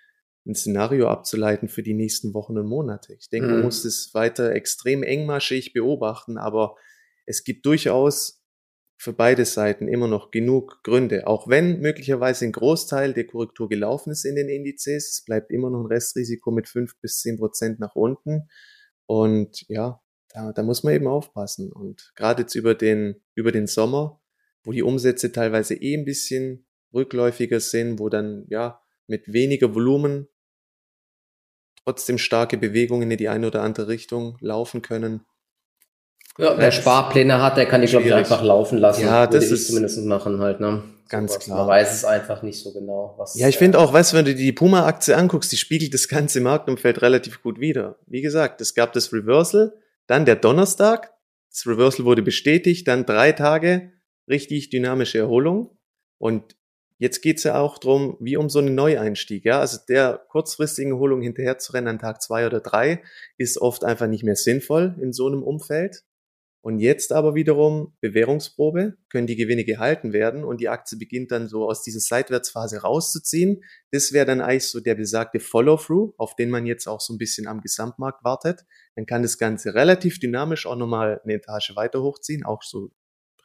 ein 0.47 0.55
Szenario 0.55 1.09
abzuleiten 1.09 1.69
für 1.69 1.83
die 1.83 1.95
nächsten 1.95 2.33
Wochen 2.33 2.57
und 2.57 2.67
Monate. 2.67 3.15
Ich 3.15 3.29
denke, 3.29 3.49
man 3.49 3.59
mhm. 3.59 3.65
muss 3.65 3.85
es 3.85 4.15
weiter 4.15 4.53
extrem 4.53 5.03
engmaschig 5.03 5.73
beobachten, 5.73 6.39
aber 6.39 6.77
es 7.27 7.45
gibt 7.45 7.67
durchaus 7.67 8.38
für 8.99 9.13
beide 9.13 9.45
Seiten 9.45 9.89
immer 9.89 10.09
noch 10.09 10.31
genug 10.31 10.83
Gründe. 10.83 11.27
Auch 11.27 11.49
wenn 11.49 11.81
möglicherweise 11.81 12.45
ein 12.45 12.53
Großteil 12.53 13.15
der 13.15 13.27
Korrektur 13.27 13.69
gelaufen 13.69 14.11
ist 14.11 14.25
in 14.25 14.35
den 14.35 14.49
Indizes, 14.49 15.09
es 15.11 15.25
bleibt 15.25 15.51
immer 15.51 15.71
noch 15.71 15.81
ein 15.81 15.87
Restrisiko 15.87 16.51
mit 16.51 16.69
fünf 16.69 16.99
bis 17.01 17.21
zehn 17.21 17.39
Prozent 17.39 17.79
nach 17.79 17.95
unten. 17.95 18.49
Und 19.07 19.65
ja, 19.69 20.01
da, 20.31 20.53
da 20.53 20.63
muss 20.63 20.83
man 20.83 20.95
eben 20.95 21.07
aufpassen. 21.07 21.73
Und 21.73 22.13
gerade 22.17 22.43
jetzt 22.43 22.55
über 22.55 22.75
den, 22.75 23.23
über 23.35 23.53
den 23.53 23.67
Sommer 23.67 24.21
wo 24.69 24.73
die 24.73 24.83
Umsätze 24.83 25.33
teilweise 25.33 25.75
eh 25.75 25.95
ein 25.95 26.05
bisschen 26.05 26.67
rückläufiger 26.93 27.59
sind, 27.59 27.99
wo 27.99 28.11
dann 28.11 28.45
ja 28.51 28.83
mit 29.07 29.33
weniger 29.33 29.75
Volumen 29.75 30.29
trotzdem 31.85 32.19
starke 32.19 32.59
Bewegungen 32.59 33.11
in 33.11 33.17
die 33.17 33.31
eine 33.31 33.47
oder 33.47 33.63
andere 33.63 33.89
Richtung 33.89 34.37
laufen 34.41 34.83
können. 34.83 35.25
Ja, 36.39 36.57
wer 36.57 36.71
Sparpläne 36.71 37.43
hat, 37.43 37.57
der 37.57 37.67
kann 37.67 37.81
die, 37.81 37.89
glaube 37.89 38.07
ich, 38.07 38.15
einfach 38.15 38.43
laufen 38.43 38.79
lassen. 38.79 39.03
Ja, 39.03 39.27
das 39.27 39.51
ist 39.51 39.67
zumindest 39.67 39.99
machen 40.05 40.41
halt, 40.41 40.61
ne? 40.61 40.85
Ganz 41.09 41.35
so 41.35 41.39
klar. 41.41 41.59
Man 41.59 41.69
weiß 41.69 41.93
es 41.93 42.05
einfach 42.05 42.43
nicht 42.43 42.63
so 42.63 42.73
genau. 42.73 43.15
Was, 43.19 43.35
ja, 43.37 43.49
ich 43.49 43.57
äh, 43.57 43.59
finde 43.59 43.79
auch, 43.79 43.93
weißt 43.93 44.13
du, 44.13 44.17
wenn 44.19 44.25
du 44.25 44.35
die 44.35 44.53
Puma-Aktie 44.53 45.17
anguckst, 45.17 45.51
die 45.51 45.57
spiegelt 45.57 45.95
das 45.95 46.07
ganze 46.07 46.41
Marktumfeld 46.41 47.03
relativ 47.03 47.43
gut 47.43 47.59
wider. 47.59 47.97
Wie 48.07 48.21
gesagt, 48.21 48.61
es 48.61 48.75
gab 48.75 48.93
das 48.93 49.13
Reversal, 49.13 49.75
dann 50.07 50.27
der 50.27 50.37
Donnerstag, 50.37 51.13
das 51.51 51.67
Reversal 51.67 52.05
wurde 52.05 52.23
bestätigt, 52.23 52.87
dann 52.87 53.05
drei 53.05 53.33
Tage 53.33 53.93
richtig 54.29 54.71
dynamische 54.71 55.19
Erholung. 55.19 55.77
Und 56.19 56.57
jetzt 56.99 57.23
geht's 57.23 57.43
ja 57.45 57.59
auch 57.59 57.79
drum, 57.79 58.17
wie 58.21 58.37
um 58.37 58.49
so 58.49 58.59
einen 58.59 58.75
Neueinstieg. 58.75 59.45
Ja? 59.45 59.61
Also 59.61 59.79
der 59.89 60.25
kurzfristigen 60.29 60.93
Erholung 60.93 61.23
hinterher 61.23 61.59
zu 61.59 61.73
rennen 61.73 61.89
an 61.89 61.99
Tag 61.99 62.23
zwei 62.23 62.47
oder 62.47 62.61
drei 62.61 63.03
ist 63.39 63.59
oft 63.59 63.85
einfach 63.85 64.07
nicht 64.07 64.25
mehr 64.25 64.37
sinnvoll 64.37 64.95
in 65.01 65.13
so 65.13 65.27
einem 65.27 65.43
Umfeld. 65.43 66.05
Und 66.69 66.81
jetzt 66.81 67.13
aber 67.13 67.35
wiederum 67.35 67.97
Bewährungsprobe, 68.03 68.99
können 69.09 69.27
die 69.27 69.37
Gewinne 69.37 69.65
gehalten 69.65 70.13
werden 70.13 70.45
und 70.45 70.61
die 70.61 70.69
Aktie 70.69 70.99
beginnt 70.99 71.31
dann 71.31 71.49
so 71.49 71.67
aus 71.67 71.83
dieser 71.83 72.01
Seitwärtsphase 72.01 72.83
rauszuziehen. 72.83 73.65
Das 73.91 74.13
wäre 74.13 74.27
dann 74.27 74.43
eigentlich 74.43 74.67
so 74.67 74.79
der 74.79 74.95
besagte 74.95 75.41
Follow-through, 75.41 76.13
auf 76.19 76.37
den 76.37 76.51
man 76.51 76.67
jetzt 76.67 76.87
auch 76.87 77.01
so 77.01 77.15
ein 77.15 77.17
bisschen 77.17 77.47
am 77.47 77.63
Gesamtmarkt 77.63 78.23
wartet. 78.23 78.67
Dann 78.97 79.07
kann 79.07 79.23
das 79.23 79.39
Ganze 79.39 79.73
relativ 79.73 80.21
dynamisch 80.21 80.67
auch 80.67 80.77
nochmal 80.77 81.23
eine 81.25 81.37
Etage 81.37 81.75
weiter 81.75 82.03
hochziehen, 82.03 82.45
auch 82.45 82.63
so 82.63 82.91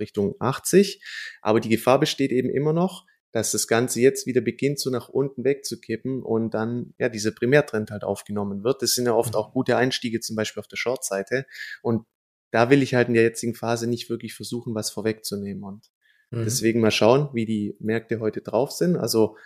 Richtung 0.02 0.36
80. 0.40 1.02
Aber 1.42 1.62
die 1.62 1.70
Gefahr 1.70 2.02
besteht 2.02 2.34
eben 2.34 2.50
immer 2.50 2.74
noch, 2.74 3.06
dass 3.32 3.52
das 3.52 3.68
Ganze 3.68 4.02
jetzt 4.02 4.28
wieder 4.28 4.42
beginnt, 4.42 4.80
so 4.80 4.90
nach 4.90 5.08
unten 5.08 5.46
wegzukippen 5.46 6.22
und 6.22 6.54
dann 6.54 6.94
ja 7.00 7.08
dieser 7.08 7.32
Primärtrend 7.32 7.90
halt 7.90 8.04
aufgenommen 8.04 8.66
wird. 8.66 8.82
Das 8.82 8.92
sind 8.96 9.06
ja 9.06 9.14
oft 9.14 9.34
mhm. 9.34 9.40
auch 9.40 9.54
gute 9.54 9.78
Einstiege, 9.78 10.20
zum 10.20 10.36
Beispiel 10.36 10.60
auf 10.60 10.68
der 10.68 10.76
Short-Seite. 10.76 11.46
Und 11.82 12.06
da 12.54 12.70
will 12.70 12.84
ich 12.84 12.94
halt 12.94 13.08
in 13.08 13.16
der 13.16 13.24
jetzigen 13.24 13.56
Phase 13.56 13.88
nicht 13.88 14.12
wirklich 14.12 14.36
versuchen, 14.36 14.76
was 14.76 14.92
vorwegzunehmen. 14.92 15.64
Und 15.64 15.90
mhm. 16.30 16.44
deswegen 16.46 16.82
mal 16.82 16.92
schauen, 16.92 17.30
wie 17.34 17.48
die 17.48 17.76
Märkte 17.80 18.20
heute 18.20 18.42
drauf 18.42 18.72
sind. 18.72 18.96
Also 18.96 19.38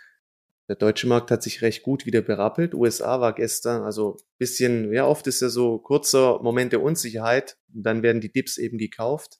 der 0.67 0.75
deutsche 0.75 1.07
Markt 1.07 1.31
hat 1.31 1.41
sich 1.41 1.61
recht 1.61 1.83
gut 1.83 2.05
wieder 2.05 2.21
berappelt. 2.21 2.75
USA 2.75 3.21
war 3.21 3.31
gestern, 3.31 3.83
also 3.83 4.17
bisschen, 4.37 4.91
ja, 4.91 5.07
oft 5.07 5.25
ist 5.27 5.41
ja 5.41 5.47
so 5.47 5.77
kurzer 5.77 6.41
Moment 6.43 6.73
der 6.73 6.83
Unsicherheit. 6.83 7.55
Und 7.73 7.83
dann 7.83 8.03
werden 8.03 8.19
die 8.19 8.31
Dips 8.31 8.57
eben 8.57 8.77
gekauft. 8.77 9.39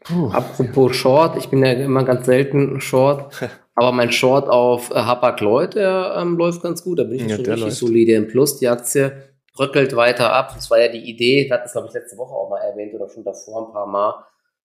Puh, 0.00 0.30
Apropos. 0.30 0.96
Short, 0.96 1.36
ich 1.36 1.50
bin 1.50 1.62
ja 1.62 1.72
immer 1.72 2.04
ganz 2.04 2.24
selten 2.24 2.80
Short, 2.80 3.34
aber 3.74 3.92
mein 3.92 4.12
Short 4.12 4.48
auf 4.48 4.90
äh, 4.90 4.94
Hapag-Lloyd, 4.94 5.74
der 5.74 6.16
ähm, 6.16 6.38
läuft 6.38 6.62
ganz 6.62 6.82
gut. 6.82 7.00
Da 7.00 7.04
bin 7.04 7.16
ich 7.16 7.22
ja, 7.22 7.36
schon 7.36 7.44
richtig 7.44 7.60
läuft. 7.60 7.76
solide 7.76 8.12
im 8.14 8.28
Plus. 8.28 8.58
Die 8.58 8.68
Aktie 8.68 9.28
bröckelt 9.58 9.96
weiter 9.96 10.32
ab. 10.32 10.52
Das 10.54 10.70
war 10.70 10.80
ja 10.80 10.86
die 10.86 11.10
Idee, 11.10 11.46
wir 11.48 11.54
hatten 11.54 11.66
es, 11.66 11.72
glaube 11.72 11.88
ich, 11.88 11.94
letzte 11.94 12.16
Woche 12.16 12.32
auch 12.32 12.48
mal 12.48 12.60
erwähnt 12.60 12.94
oder 12.94 13.08
schon 13.08 13.24
davor 13.24 13.66
ein 13.66 13.72
paar 13.72 13.88
Mal. 13.88 14.24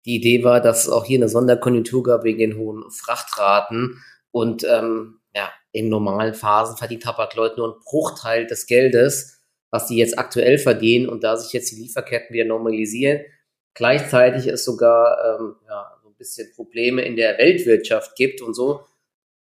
Die 0.04 0.14
Idee 0.14 0.44
war, 0.44 0.60
dass 0.60 0.84
es 0.84 0.88
auch 0.88 1.04
hier 1.04 1.18
eine 1.18 1.28
Sonderkonjunktur 1.28 2.04
gab 2.04 2.22
wegen 2.22 2.38
den 2.38 2.56
hohen 2.56 2.88
Frachtraten. 2.92 4.00
Und 4.30 4.62
ähm, 4.62 5.18
ja, 5.34 5.50
in 5.72 5.88
normalen 5.88 6.32
Phasen 6.32 6.76
verdient 6.76 7.04
Hapag-Lloyd 7.04 7.56
nur 7.56 7.72
einen 7.72 7.82
Bruchteil 7.84 8.46
des 8.46 8.66
Geldes, 8.66 9.42
was 9.70 9.88
die 9.88 9.96
jetzt 9.96 10.16
aktuell 10.16 10.58
verdienen. 10.58 11.08
Und 11.08 11.24
da 11.24 11.36
sich 11.36 11.52
jetzt 11.52 11.72
die 11.72 11.82
Lieferketten 11.82 12.32
wieder 12.32 12.44
normalisieren, 12.44 13.22
gleichzeitig 13.74 14.46
es 14.46 14.64
sogar 14.64 15.40
ähm, 15.40 15.56
ja, 15.66 15.90
so 16.04 16.08
ein 16.08 16.14
bisschen 16.14 16.52
Probleme 16.54 17.02
in 17.02 17.16
der 17.16 17.36
Weltwirtschaft 17.36 18.14
gibt 18.14 18.42
und 18.42 18.54
so, 18.54 18.84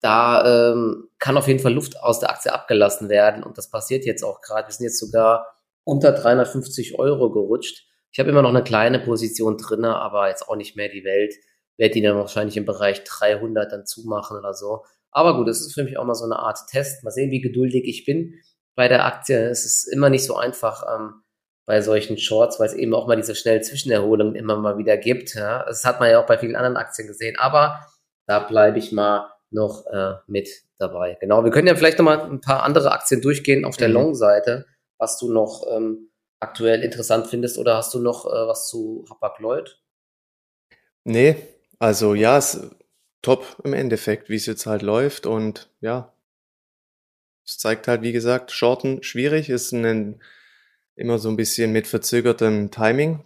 da 0.06 0.70
ähm, 0.70 1.08
kann 1.18 1.36
auf 1.36 1.48
jeden 1.48 1.58
Fall 1.58 1.74
Luft 1.74 2.00
aus 2.00 2.20
der 2.20 2.30
Aktie 2.30 2.52
abgelassen 2.52 3.08
werden 3.08 3.42
und 3.42 3.58
das 3.58 3.68
passiert 3.68 4.04
jetzt 4.04 4.22
auch 4.22 4.40
gerade. 4.40 4.68
Wir 4.68 4.72
sind 4.72 4.84
jetzt 4.84 5.00
sogar 5.00 5.52
unter 5.82 6.12
350 6.12 6.96
Euro 7.00 7.32
gerutscht. 7.32 7.84
Ich 8.12 8.20
habe 8.20 8.30
immer 8.30 8.42
noch 8.42 8.50
eine 8.50 8.62
kleine 8.62 9.00
Position 9.00 9.58
drin, 9.58 9.84
aber 9.84 10.28
jetzt 10.28 10.48
auch 10.48 10.54
nicht 10.54 10.76
mehr 10.76 10.88
die 10.88 11.02
Welt. 11.02 11.34
Werde 11.76 11.94
die 11.94 12.02
dann 12.02 12.16
wahrscheinlich 12.16 12.56
im 12.56 12.64
Bereich 12.64 13.02
300 13.02 13.72
dann 13.72 13.84
zumachen 13.84 14.38
oder 14.38 14.54
so. 14.54 14.84
Aber 15.10 15.36
gut, 15.36 15.48
es 15.48 15.60
ist 15.60 15.74
für 15.74 15.82
mich 15.82 15.98
auch 15.98 16.04
mal 16.04 16.14
so 16.14 16.24
eine 16.24 16.38
Art 16.38 16.60
Test. 16.70 17.02
Mal 17.02 17.10
sehen, 17.10 17.32
wie 17.32 17.40
geduldig 17.40 17.82
ich 17.84 18.04
bin 18.04 18.34
bei 18.76 18.86
der 18.86 19.06
Aktie. 19.06 19.48
Es 19.48 19.66
ist 19.66 19.92
immer 19.92 20.08
nicht 20.08 20.24
so 20.24 20.36
einfach, 20.36 20.84
ähm, 20.88 21.22
bei 21.66 21.80
solchen 21.80 22.16
Shorts, 22.16 22.60
weil 22.60 22.68
es 22.68 22.74
eben 22.74 22.94
auch 22.94 23.08
mal 23.08 23.16
diese 23.16 23.34
schnellen 23.34 23.64
Zwischenerholungen 23.64 24.36
immer 24.36 24.56
mal 24.56 24.78
wieder 24.78 24.96
gibt. 24.96 25.34
Ja. 25.34 25.64
Das 25.64 25.84
hat 25.84 25.98
man 25.98 26.10
ja 26.10 26.22
auch 26.22 26.26
bei 26.26 26.38
vielen 26.38 26.54
anderen 26.54 26.76
Aktien 26.76 27.08
gesehen, 27.08 27.36
aber 27.38 27.80
da 28.28 28.38
bleibe 28.38 28.78
ich 28.78 28.92
mal 28.92 29.32
noch 29.50 29.86
äh, 29.86 30.14
mit 30.26 30.48
dabei. 30.78 31.16
Genau, 31.20 31.44
wir 31.44 31.50
können 31.50 31.68
ja 31.68 31.74
vielleicht 31.74 31.98
noch 31.98 32.04
mal 32.04 32.20
ein 32.20 32.40
paar 32.40 32.62
andere 32.62 32.92
Aktien 32.92 33.20
durchgehen 33.20 33.64
auf 33.64 33.76
der 33.76 33.88
mhm. 33.88 33.94
Long-Seite, 33.94 34.66
was 34.98 35.18
du 35.18 35.32
noch 35.32 35.66
ähm, 35.70 36.10
aktuell 36.40 36.82
interessant 36.82 37.26
findest 37.26 37.58
oder 37.58 37.76
hast 37.76 37.94
du 37.94 38.00
noch 38.00 38.26
äh, 38.26 38.46
was 38.46 38.68
zu 38.68 39.04
Hapag-Lloyd? 39.08 39.80
Nee, 41.04 41.36
also 41.78 42.14
ja, 42.14 42.36
es 42.38 42.54
ist 42.54 42.70
top 43.22 43.56
im 43.64 43.72
Endeffekt, 43.72 44.28
wie 44.28 44.36
es 44.36 44.46
jetzt 44.46 44.66
halt 44.66 44.82
läuft 44.82 45.26
und 45.26 45.70
ja, 45.80 46.12
es 47.44 47.58
zeigt 47.58 47.86
halt, 47.86 48.02
wie 48.02 48.12
gesagt, 48.12 48.50
Shorten 48.50 49.02
schwierig, 49.02 49.48
ist 49.48 49.72
ein 49.72 50.20
immer 50.96 51.18
so 51.18 51.28
ein 51.28 51.36
bisschen 51.36 51.72
mit 51.72 51.86
verzögertem 51.86 52.70
Timing. 52.70 53.22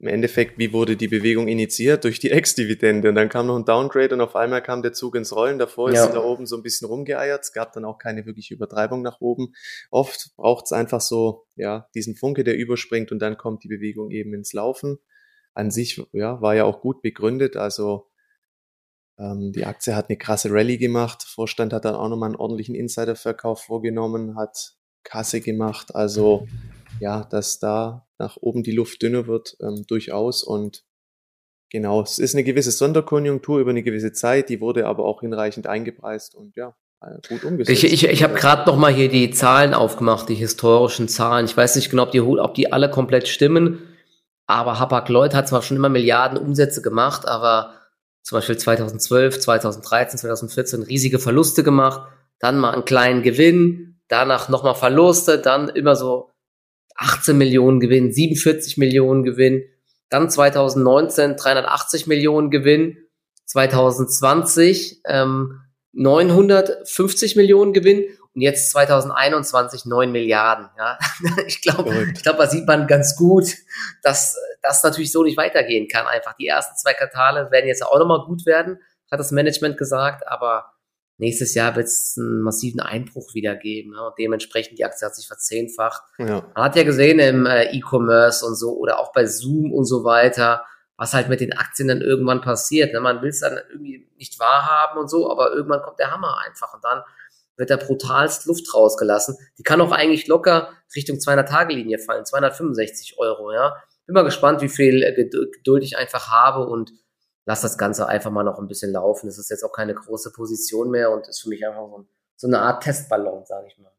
Im 0.00 0.06
Endeffekt, 0.06 0.58
wie 0.58 0.72
wurde 0.72 0.96
die 0.96 1.08
Bewegung 1.08 1.48
initiiert? 1.48 2.04
Durch 2.04 2.20
die 2.20 2.30
Ex-Dividende. 2.30 3.08
Und 3.08 3.16
dann 3.16 3.28
kam 3.28 3.48
noch 3.48 3.56
ein 3.56 3.64
Downgrade 3.64 4.14
und 4.14 4.20
auf 4.20 4.36
einmal 4.36 4.62
kam 4.62 4.80
der 4.82 4.92
Zug 4.92 5.16
ins 5.16 5.34
Rollen. 5.34 5.58
Davor 5.58 5.92
ja. 5.92 6.04
ist 6.04 6.12
da 6.12 6.22
oben 6.22 6.46
so 6.46 6.56
ein 6.56 6.62
bisschen 6.62 6.86
rumgeeiert. 6.86 7.42
Es 7.42 7.52
gab 7.52 7.72
dann 7.72 7.84
auch 7.84 7.98
keine 7.98 8.24
wirkliche 8.24 8.54
Übertreibung 8.54 9.02
nach 9.02 9.20
oben. 9.20 9.54
Oft 9.90 10.30
braucht 10.36 10.66
es 10.66 10.72
einfach 10.72 11.00
so, 11.00 11.46
ja, 11.56 11.88
diesen 11.94 12.14
Funke, 12.14 12.44
der 12.44 12.56
überspringt 12.56 13.10
und 13.10 13.18
dann 13.18 13.36
kommt 13.36 13.64
die 13.64 13.68
Bewegung 13.68 14.10
eben 14.12 14.34
ins 14.34 14.52
Laufen. 14.52 14.98
An 15.54 15.72
sich, 15.72 16.00
ja, 16.12 16.40
war 16.40 16.54
ja 16.54 16.64
auch 16.64 16.80
gut 16.80 17.02
begründet. 17.02 17.56
Also 17.56 18.06
Ähm, 19.18 19.52
die 19.52 19.66
Aktie 19.66 19.96
hat 19.96 20.08
eine 20.08 20.16
krasse 20.16 20.50
Rallye 20.52 20.78
gemacht. 20.78 21.24
Vorstand 21.24 21.72
hat 21.72 21.84
dann 21.84 21.96
auch 21.96 22.08
nochmal 22.08 22.28
einen 22.28 22.36
ordentlichen 22.36 22.76
Insiderverkauf 22.76 23.64
vorgenommen, 23.64 24.36
hat 24.36 24.76
Kasse 25.02 25.40
gemacht. 25.40 25.94
Also 25.94 26.46
ja, 27.00 27.24
dass 27.24 27.58
da 27.58 28.06
nach 28.18 28.36
oben 28.40 28.62
die 28.62 28.72
Luft 28.72 29.02
dünner 29.02 29.26
wird, 29.26 29.56
ähm, 29.60 29.84
durchaus. 29.86 30.42
Und 30.42 30.84
genau, 31.70 32.02
es 32.02 32.18
ist 32.18 32.34
eine 32.34 32.44
gewisse 32.44 32.70
Sonderkonjunktur 32.70 33.60
über 33.60 33.70
eine 33.70 33.82
gewisse 33.82 34.12
Zeit, 34.12 34.48
die 34.48 34.60
wurde 34.60 34.86
aber 34.86 35.04
auch 35.04 35.20
hinreichend 35.20 35.66
eingepreist 35.66 36.34
und 36.34 36.56
ja, 36.56 36.74
äh, 37.00 37.18
gut 37.28 37.44
umgesetzt. 37.44 37.84
Ich, 37.84 37.92
ich, 37.92 38.08
ich 38.08 38.22
habe 38.22 38.34
gerade 38.34 38.68
noch 38.68 38.76
mal 38.76 38.92
hier 38.92 39.08
die 39.08 39.30
Zahlen 39.30 39.74
aufgemacht, 39.74 40.28
die 40.28 40.34
historischen 40.34 41.08
Zahlen. 41.08 41.46
Ich 41.46 41.56
weiß 41.56 41.76
nicht 41.76 41.90
genau, 41.90 42.04
ob 42.04 42.10
die, 42.12 42.20
ob 42.20 42.54
die 42.54 42.72
alle 42.72 42.90
komplett 42.90 43.28
stimmen, 43.28 43.82
aber 44.46 44.78
Hapag-Lloyd 44.78 45.34
hat 45.34 45.48
zwar 45.48 45.62
schon 45.62 45.76
immer 45.76 45.90
Milliarden 45.90 46.38
Umsätze 46.38 46.82
gemacht, 46.82 47.28
aber 47.28 47.74
zum 48.22 48.36
Beispiel 48.36 48.56
2012, 48.58 49.40
2013, 49.40 50.18
2014 50.18 50.82
riesige 50.82 51.18
Verluste 51.18 51.62
gemacht, 51.62 52.08
dann 52.40 52.58
mal 52.58 52.72
einen 52.72 52.84
kleinen 52.84 53.22
Gewinn, 53.22 54.00
danach 54.08 54.48
nochmal 54.48 54.74
Verluste, 54.74 55.38
dann 55.38 55.68
immer 55.68 55.96
so 55.96 56.30
18 56.98 57.38
Millionen 57.38 57.80
Gewinn, 57.80 58.12
47 58.12 58.76
Millionen 58.76 59.22
Gewinn, 59.24 59.64
dann 60.10 60.28
2019 60.28 61.36
380 61.36 62.06
Millionen 62.06 62.50
Gewinn, 62.50 62.98
2020 63.46 65.02
ähm, 65.06 65.60
950 65.92 67.36
Millionen 67.36 67.72
Gewinn 67.72 68.04
und 68.34 68.42
jetzt 68.42 68.70
2021 68.70 69.84
9 69.86 70.12
Milliarden. 70.12 70.68
Ja, 70.76 70.98
ich 71.46 71.62
glaube, 71.62 72.12
ich 72.14 72.22
glaube, 72.22 72.38
da 72.38 72.46
sieht 72.46 72.66
man 72.66 72.86
ganz 72.86 73.16
gut, 73.16 73.54
dass 74.02 74.36
das 74.62 74.82
natürlich 74.82 75.12
so 75.12 75.22
nicht 75.22 75.36
weitergehen 75.36 75.88
kann. 75.88 76.06
Einfach 76.06 76.34
die 76.34 76.46
ersten 76.46 76.76
zwei 76.76 76.94
Quartale 76.94 77.50
werden 77.50 77.66
jetzt 77.66 77.84
auch 77.84 77.98
nochmal 77.98 78.24
gut 78.26 78.44
werden, 78.44 78.78
hat 79.10 79.20
das 79.20 79.30
Management 79.30 79.78
gesagt, 79.78 80.26
aber 80.26 80.72
nächstes 81.18 81.54
Jahr 81.54 81.76
wird 81.76 81.86
es 81.86 82.16
einen 82.16 82.40
massiven 82.40 82.80
Einbruch 82.80 83.34
wieder 83.34 83.54
geben. 83.54 83.92
Ja, 83.94 84.06
und 84.06 84.14
dementsprechend 84.18 84.78
die 84.78 84.84
Aktie 84.84 85.06
hat 85.06 85.14
sich 85.14 85.26
verzehnfacht. 85.26 86.02
Ja. 86.18 86.50
Man 86.54 86.64
hat 86.64 86.76
ja 86.76 86.84
gesehen 86.84 87.18
im 87.18 87.46
äh, 87.46 87.76
E-Commerce 87.76 88.46
und 88.46 88.54
so 88.54 88.76
oder 88.76 88.98
auch 88.98 89.12
bei 89.12 89.26
Zoom 89.26 89.72
und 89.72 89.84
so 89.84 90.04
weiter, 90.04 90.64
was 90.96 91.14
halt 91.14 91.28
mit 91.28 91.40
den 91.40 91.52
Aktien 91.52 91.88
dann 91.88 92.00
irgendwann 92.00 92.40
passiert. 92.40 92.92
Ne? 92.92 93.00
Man 93.00 93.20
will 93.20 93.30
es 93.30 93.40
dann 93.40 93.58
irgendwie 93.70 94.08
nicht 94.16 94.38
wahrhaben 94.40 94.98
und 94.98 95.08
so, 95.08 95.30
aber 95.30 95.52
irgendwann 95.52 95.82
kommt 95.82 95.98
der 95.98 96.10
Hammer 96.10 96.38
einfach 96.46 96.72
und 96.74 96.84
dann 96.84 97.02
wird 97.56 97.70
da 97.70 97.76
brutalst 97.76 98.46
Luft 98.46 98.72
rausgelassen. 98.72 99.36
Die 99.58 99.64
kann 99.64 99.80
auch 99.80 99.92
eigentlich 99.92 100.28
locker 100.28 100.72
Richtung 100.94 101.16
200-Tage-Linie 101.16 101.98
fallen, 101.98 102.24
265 102.24 103.18
Euro, 103.18 103.52
ja. 103.52 103.76
Bin 104.06 104.14
mal 104.14 104.22
gespannt, 104.22 104.62
wie 104.62 104.70
viel 104.70 105.02
äh, 105.02 105.12
Geduld 105.12 105.82
ich 105.82 105.98
einfach 105.98 106.30
habe 106.30 106.66
und 106.66 106.92
lass 107.48 107.62
das 107.62 107.78
Ganze 107.78 108.06
einfach 108.06 108.30
mal 108.30 108.44
noch 108.44 108.58
ein 108.58 108.68
bisschen 108.68 108.92
laufen. 108.92 109.26
Es 109.26 109.38
ist 109.38 109.48
jetzt 109.48 109.64
auch 109.64 109.72
keine 109.72 109.94
große 109.94 110.32
Position 110.32 110.90
mehr 110.90 111.10
und 111.10 111.26
ist 111.28 111.40
für 111.40 111.48
mich 111.48 111.66
einfach 111.66 111.88
so, 111.88 112.06
so 112.36 112.46
eine 112.46 112.60
Art 112.60 112.82
Testballon, 112.82 113.46
sage 113.46 113.68
ich 113.68 113.78
mal. 113.78 113.90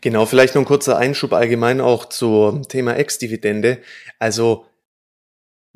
Genau, 0.00 0.24
vielleicht 0.24 0.54
noch 0.54 0.62
ein 0.62 0.66
kurzer 0.66 0.96
Einschub 0.96 1.34
allgemein 1.34 1.82
auch 1.82 2.06
zum 2.06 2.66
Thema 2.66 2.96
Ex-Dividende. 2.96 3.82
Also, 4.18 4.64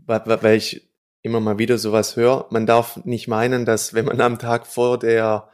weil 0.07 0.57
ich 0.57 0.91
immer 1.21 1.39
mal 1.41 1.59
wieder 1.59 1.77
sowas 1.77 2.17
höre, 2.17 2.47
man 2.49 2.65
darf 2.65 2.97
nicht 3.05 3.29
meinen, 3.29 3.67
dass 3.67 3.93
wenn 3.93 4.07
man 4.07 4.21
am 4.23 4.39
Tag 4.39 4.67
vor 4.67 4.99
der 4.99 5.51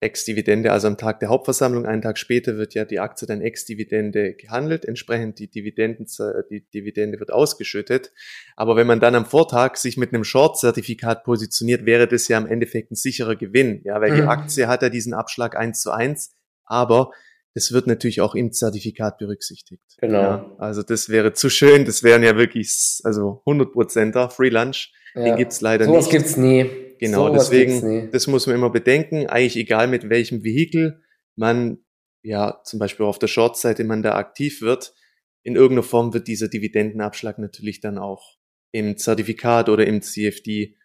Ex-Dividende, 0.00 0.70
also 0.70 0.86
am 0.88 0.98
Tag 0.98 1.20
der 1.20 1.30
Hauptversammlung, 1.30 1.86
einen 1.86 2.02
Tag 2.02 2.18
später 2.18 2.56
wird 2.56 2.74
ja 2.74 2.84
die 2.84 3.00
Aktie 3.00 3.26
dann 3.26 3.40
Ex-Dividende 3.40 4.34
gehandelt, 4.34 4.84
entsprechend 4.84 5.38
die 5.38 5.48
Dividenden, 5.48 6.06
die 6.50 6.68
Dividende 6.68 7.20
wird 7.20 7.32
ausgeschüttet. 7.32 8.12
Aber 8.56 8.76
wenn 8.76 8.86
man 8.86 9.00
dann 9.00 9.14
am 9.14 9.24
Vortag 9.24 9.76
sich 9.76 9.96
mit 9.96 10.12
einem 10.12 10.24
Short-Zertifikat 10.24 11.24
positioniert, 11.24 11.86
wäre 11.86 12.06
das 12.06 12.28
ja 12.28 12.36
im 12.38 12.46
Endeffekt 12.46 12.92
ein 12.92 12.96
sicherer 12.96 13.36
Gewinn, 13.36 13.80
ja, 13.84 14.00
weil 14.00 14.12
mhm. 14.12 14.16
die 14.16 14.22
Aktie 14.22 14.68
hat 14.68 14.82
ja 14.82 14.90
diesen 14.90 15.14
Abschlag 15.14 15.56
eins 15.56 15.80
zu 15.80 15.90
eins, 15.90 16.34
aber 16.64 17.10
das 17.54 17.72
wird 17.72 17.86
natürlich 17.86 18.20
auch 18.20 18.34
im 18.34 18.52
Zertifikat 18.52 19.16
berücksichtigt. 19.18 19.96
Genau. 19.98 20.20
Ja, 20.20 20.56
also 20.58 20.82
das 20.82 21.08
wäre 21.08 21.32
zu 21.32 21.48
schön, 21.48 21.84
das 21.84 22.02
wären 22.02 22.24
ja 22.24 22.36
wirklich, 22.36 23.00
also 23.04 23.42
100 23.46 23.72
Prozenter 23.72 24.28
Free 24.28 24.48
Lunch, 24.48 24.92
ja. 25.14 25.22
den 25.22 25.36
gibt's 25.36 25.60
leider 25.60 25.84
so 25.84 25.92
nicht. 25.92 26.02
Sowas 26.02 26.12
gibt's 26.12 26.36
nie. 26.36 26.68
Genau, 27.06 27.28
so 27.28 27.34
deswegen, 27.34 28.10
das 28.10 28.26
muss 28.26 28.46
man 28.46 28.56
immer 28.56 28.70
bedenken, 28.70 29.26
eigentlich 29.26 29.56
egal 29.56 29.88
mit 29.88 30.08
welchem 30.08 30.44
Vehikel 30.44 31.02
man 31.36 31.78
ja 32.22 32.60
zum 32.64 32.78
Beispiel 32.78 33.06
auf 33.06 33.18
der 33.18 33.26
Short-Seite 33.26 33.84
man 33.84 34.02
da 34.02 34.14
aktiv 34.16 34.62
wird, 34.62 34.94
in 35.42 35.56
irgendeiner 35.56 35.82
Form 35.82 36.14
wird 36.14 36.26
dieser 36.26 36.48
Dividendenabschlag 36.48 37.38
natürlich 37.38 37.80
dann 37.80 37.98
auch 37.98 38.38
im 38.72 38.96
Zertifikat 38.96 39.68
oder 39.68 39.86
im 39.86 40.02
CFD 40.02 40.76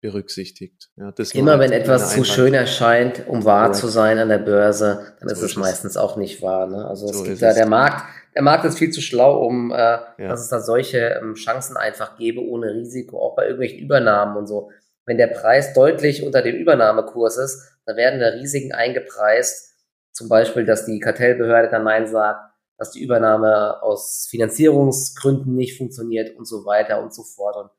berücksichtigt. 0.00 0.90
Ja, 0.96 1.12
Immer 1.34 1.58
wenn 1.58 1.72
etwas 1.72 2.14
zu 2.14 2.24
schön 2.24 2.54
erscheint, 2.54 3.26
um 3.26 3.44
wahr 3.44 3.68
ja. 3.68 3.72
zu 3.72 3.88
sein 3.88 4.18
an 4.18 4.28
der 4.28 4.38
Börse, 4.38 5.14
dann 5.20 5.28
so 5.28 5.34
ist 5.34 5.42
es 5.42 5.50
ist 5.52 5.56
meistens 5.56 5.96
auch 5.96 6.16
nicht 6.16 6.42
wahr. 6.42 6.66
Ne? 6.66 6.86
Also 6.86 7.08
so 7.08 7.22
es 7.22 7.24
gibt 7.24 7.42
da 7.42 7.52
der 7.52 7.66
Markt, 7.66 8.04
der 8.34 8.42
Markt 8.42 8.64
ist 8.66 8.78
viel 8.78 8.90
zu 8.90 9.00
schlau, 9.00 9.44
um 9.44 9.72
äh, 9.72 9.74
ja. 9.74 10.08
dass 10.18 10.42
es 10.42 10.48
da 10.48 10.60
solche 10.60 10.98
ähm, 10.98 11.34
Chancen 11.34 11.76
einfach 11.76 12.16
gäbe 12.16 12.40
ohne 12.40 12.74
Risiko, 12.74 13.18
auch 13.18 13.34
bei 13.34 13.44
irgendwelchen 13.44 13.78
Übernahmen 13.78 14.36
und 14.36 14.46
so. 14.46 14.70
Wenn 15.06 15.18
der 15.18 15.28
Preis 15.28 15.72
deutlich 15.72 16.24
unter 16.24 16.42
dem 16.42 16.56
Übernahmekurs 16.56 17.38
ist, 17.38 17.78
dann 17.86 17.96
werden 17.96 18.20
da 18.20 18.28
Risiken 18.28 18.72
eingepreist. 18.72 19.74
Zum 20.12 20.28
Beispiel, 20.28 20.64
dass 20.64 20.84
die 20.84 20.98
Kartellbehörde 20.98 21.70
dann 21.70 21.84
Nein 21.84 22.06
sagt, 22.06 22.52
dass 22.76 22.90
die 22.90 23.02
Übernahme 23.02 23.82
aus 23.82 24.26
Finanzierungsgründen 24.28 25.54
nicht 25.54 25.78
funktioniert 25.78 26.36
und 26.36 26.46
so 26.46 26.66
weiter 26.66 27.00
und 27.02 27.14
so 27.14 27.22
fort. 27.22 27.56
Und 27.56 27.70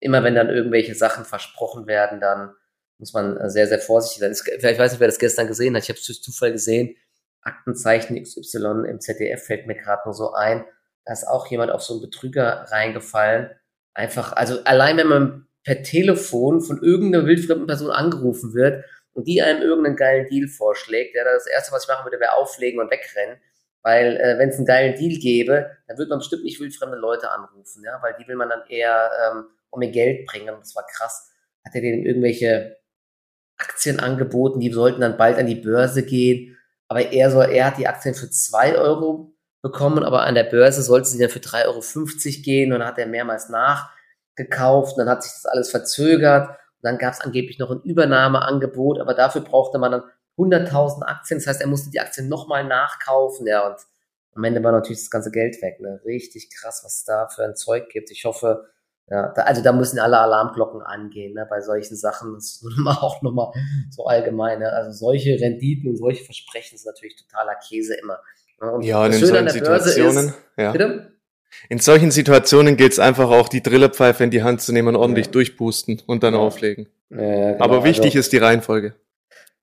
immer 0.00 0.22
wenn 0.22 0.34
dann 0.34 0.50
irgendwelche 0.50 0.94
Sachen 0.94 1.24
versprochen 1.24 1.86
werden, 1.86 2.20
dann 2.20 2.54
muss 2.98 3.12
man 3.12 3.50
sehr, 3.50 3.66
sehr 3.66 3.80
vorsichtig 3.80 4.20
sein. 4.20 4.32
Ich 4.58 4.78
weiß 4.78 4.92
nicht, 4.92 5.00
wer 5.00 5.08
das 5.08 5.18
gestern 5.18 5.48
gesehen 5.48 5.74
hat. 5.74 5.82
Ich 5.82 5.88
habe 5.88 5.98
es 5.98 6.06
durch 6.06 6.22
Zufall 6.22 6.52
gesehen. 6.52 6.96
Aktenzeichen 7.40 8.22
XY 8.22 8.84
im 8.88 9.00
ZDF 9.00 9.44
fällt 9.44 9.66
mir 9.66 9.74
gerade 9.74 10.02
nur 10.04 10.14
so 10.14 10.32
ein. 10.32 10.64
Da 11.04 11.12
ist 11.12 11.26
auch 11.26 11.46
jemand 11.48 11.72
auf 11.72 11.82
so 11.82 11.94
einen 11.94 12.02
Betrüger 12.02 12.66
reingefallen. 12.70 13.50
Einfach, 13.94 14.32
also 14.32 14.62
allein 14.64 14.96
wenn 14.96 15.08
man 15.08 15.46
per 15.64 15.82
Telefon 15.82 16.60
von 16.60 16.82
irgendeiner 16.82 17.26
wildfremden 17.26 17.66
Person 17.66 17.90
angerufen 17.90 18.54
wird 18.54 18.84
und 19.14 19.26
die 19.26 19.42
einem 19.42 19.62
irgendeinen 19.62 19.96
geilen 19.96 20.26
Deal 20.26 20.46
vorschlägt, 20.46 21.16
ja, 21.16 21.24
das 21.24 21.46
erste, 21.46 21.72
was 21.72 21.84
ich 21.84 21.88
machen 21.88 22.04
würde, 22.04 22.20
wäre 22.20 22.34
auflegen 22.34 22.80
und 22.80 22.90
wegrennen. 22.90 23.38
Weil 23.82 24.16
äh, 24.16 24.38
wenn 24.38 24.48
es 24.48 24.56
einen 24.56 24.66
geilen 24.66 24.94
Deal 24.94 25.18
gäbe, 25.18 25.70
dann 25.86 25.98
würde 25.98 26.10
man 26.10 26.18
bestimmt 26.18 26.44
nicht 26.44 26.60
wildfremde 26.60 26.96
Leute 26.96 27.30
anrufen, 27.30 27.82
ja, 27.84 27.98
weil 28.02 28.14
die 28.18 28.26
will 28.26 28.36
man 28.36 28.48
dann 28.48 28.62
eher 28.68 29.10
ähm, 29.26 29.46
um 29.70 29.82
ihr 29.82 29.90
Geld 29.90 30.26
bringen. 30.26 30.54
Und 30.54 30.60
das 30.60 30.74
war 30.74 30.86
krass. 30.86 31.30
Hat 31.64 31.74
er 31.74 31.80
denen 31.80 32.04
irgendwelche 32.04 32.78
Aktien 33.56 34.00
angeboten, 34.00 34.60
die 34.60 34.72
sollten 34.72 35.00
dann 35.00 35.16
bald 35.16 35.38
an 35.38 35.46
die 35.46 35.54
Börse 35.54 36.04
gehen. 36.04 36.56
Aber 36.88 37.12
er 37.12 37.30
soll, 37.30 37.46
er 37.50 37.66
hat 37.66 37.78
die 37.78 37.86
Aktien 37.86 38.14
für 38.14 38.30
zwei 38.30 38.76
Euro 38.76 39.34
bekommen, 39.62 40.02
aber 40.02 40.22
an 40.24 40.34
der 40.34 40.44
Börse 40.44 40.82
sollten 40.82 41.06
sie 41.06 41.18
dann 41.18 41.30
für 41.30 41.38
3,50 41.38 41.66
Euro 41.66 42.42
gehen 42.42 42.72
und 42.72 42.80
dann 42.80 42.88
hat 42.88 42.98
er 42.98 43.06
mehrmals 43.06 43.48
nach 43.48 43.93
gekauft, 44.36 44.98
dann 44.98 45.08
hat 45.08 45.22
sich 45.22 45.32
das 45.32 45.46
alles 45.46 45.70
verzögert 45.70 46.48
und 46.48 46.82
dann 46.82 46.98
gab 46.98 47.14
es 47.14 47.20
angeblich 47.20 47.58
noch 47.58 47.70
ein 47.70 47.82
Übernahmeangebot, 47.82 49.00
aber 49.00 49.14
dafür 49.14 49.42
brauchte 49.42 49.78
man 49.78 49.92
dann 49.92 50.02
100.000 50.36 51.02
Aktien, 51.02 51.38
das 51.38 51.46
heißt, 51.46 51.60
er 51.60 51.68
musste 51.68 51.90
die 51.90 52.00
Aktien 52.00 52.28
nochmal 52.28 52.64
nachkaufen, 52.64 53.46
ja, 53.46 53.66
und 53.66 53.76
am 54.34 54.44
Ende 54.44 54.62
war 54.62 54.72
natürlich 54.72 55.02
das 55.02 55.10
ganze 55.10 55.30
Geld 55.30 55.60
weg, 55.62 55.80
ne? 55.80 56.00
Richtig 56.04 56.50
krass, 56.50 56.82
was 56.84 56.98
es 56.98 57.04
da 57.04 57.28
für 57.28 57.44
ein 57.44 57.54
Zeug 57.54 57.88
gibt. 57.88 58.10
Ich 58.10 58.24
hoffe, 58.24 58.68
ja, 59.08 59.32
da, 59.34 59.42
also 59.42 59.62
da 59.62 59.72
müssen 59.72 59.98
alle 59.98 60.18
Alarmglocken 60.18 60.82
angehen, 60.82 61.34
ne, 61.34 61.46
bei 61.48 61.60
solchen 61.60 61.96
Sachen. 61.96 62.34
Das 62.34 62.62
ist 62.62 62.66
auch 62.86 63.22
nochmal 63.22 63.52
so 63.90 64.06
allgemein, 64.06 64.60
ne? 64.60 64.72
Also 64.72 64.90
solche 64.92 65.38
Renditen 65.40 65.90
und 65.90 65.96
solche 65.96 66.24
Versprechen 66.24 66.78
sind 66.78 66.86
natürlich 66.86 67.16
totaler 67.16 67.54
Käse 67.56 67.94
immer. 67.94 68.18
Ne? 68.60 68.72
Und 68.72 68.82
ja, 68.82 69.04
und 69.04 69.12
in 69.12 69.24
solchen 69.24 69.48
Situationen, 69.48 70.28
ist, 70.28 70.38
ja. 70.56 70.72
Bitte? 70.72 71.12
In 71.68 71.78
solchen 71.78 72.10
Situationen 72.10 72.76
gilt 72.76 72.92
es 72.92 72.98
einfach 72.98 73.30
auch, 73.30 73.48
die 73.48 73.62
Drillerpfeife 73.62 74.24
in 74.24 74.30
die 74.30 74.42
Hand 74.42 74.60
zu 74.60 74.72
nehmen 74.72 74.88
und 74.88 74.96
ordentlich 74.96 75.26
ja. 75.26 75.32
durchpusten 75.32 76.02
und 76.06 76.22
dann 76.22 76.34
ja. 76.34 76.40
auflegen. 76.40 76.88
Ja, 77.10 77.52
genau. 77.52 77.64
Aber 77.64 77.84
wichtig 77.84 78.06
also, 78.06 78.18
ist 78.18 78.32
die 78.32 78.38
Reihenfolge. 78.38 78.94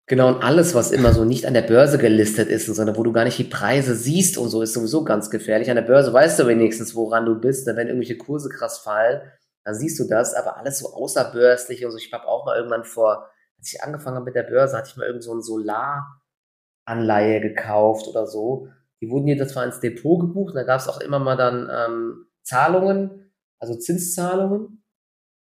Genau, 0.08 0.28
und 0.28 0.44
alles, 0.44 0.76
was 0.76 0.92
immer 0.92 1.14
so 1.14 1.24
nicht 1.24 1.46
an 1.46 1.54
der 1.54 1.62
Börse 1.62 1.98
gelistet 1.98 2.50
ist, 2.50 2.66
sondern 2.66 2.98
wo 2.98 3.04
du 3.04 3.14
gar 3.14 3.24
nicht 3.24 3.38
die 3.38 3.46
Preise 3.46 3.96
siehst 3.96 4.38
und 4.38 4.50
so, 4.50 4.62
ist 4.62 4.74
sowieso 4.74 5.06
ganz 5.06 5.30
gefährlich. 5.30 5.70
An 5.70 5.78
der 5.78 5.84
Börse 5.84 6.12
weißt 6.12 6.38
du 6.40 6.48
wenigstens, 6.48 6.96
woran 6.96 7.26
du 7.26 7.36
bist. 7.36 7.66
Wenn 7.68 7.88
irgendwelche 7.88 8.18
Kurse 8.18 8.50
krass 8.50 8.80
fallen, 8.80 9.22
dann 9.64 9.74
siehst 9.74 9.98
du 10.00 10.04
das. 10.10 10.34
Aber 10.34 10.58
alles 10.58 10.80
so 10.80 10.94
außerbörslich 10.94 11.86
und 11.86 11.92
so. 11.92 11.98
Ich 11.98 12.12
habe 12.12 12.28
auch 12.28 12.46
mal 12.46 12.58
irgendwann 12.58 12.84
vor, 12.84 13.30
als 13.58 13.72
ich 13.72 13.82
angefangen 13.84 14.18
habe 14.18 14.26
mit 14.26 14.36
der 14.36 14.44
Börse, 14.44 14.76
hatte 14.76 14.90
ich 14.90 14.98
mal 14.98 15.08
irgend 15.08 15.24
so 15.24 15.34
ein 15.34 15.42
Solaranleihe 15.42 17.40
gekauft 17.40 18.08
oder 18.10 18.28
so. 18.28 18.68
Die 19.02 19.10
wurden 19.10 19.26
dir 19.26 19.38
das 19.38 19.54
zwar 19.54 19.66
ins 19.66 19.80
Depot 19.80 20.20
gebucht, 20.20 20.56
da 20.56 20.64
gab 20.64 20.80
es 20.80 20.88
auch 20.88 21.02
immer 21.02 21.20
mal 21.20 21.36
dann 21.36 21.70
ähm, 21.72 22.26
Zahlungen, 22.44 23.32
also 23.60 23.76
Zinszahlungen, 23.76 24.84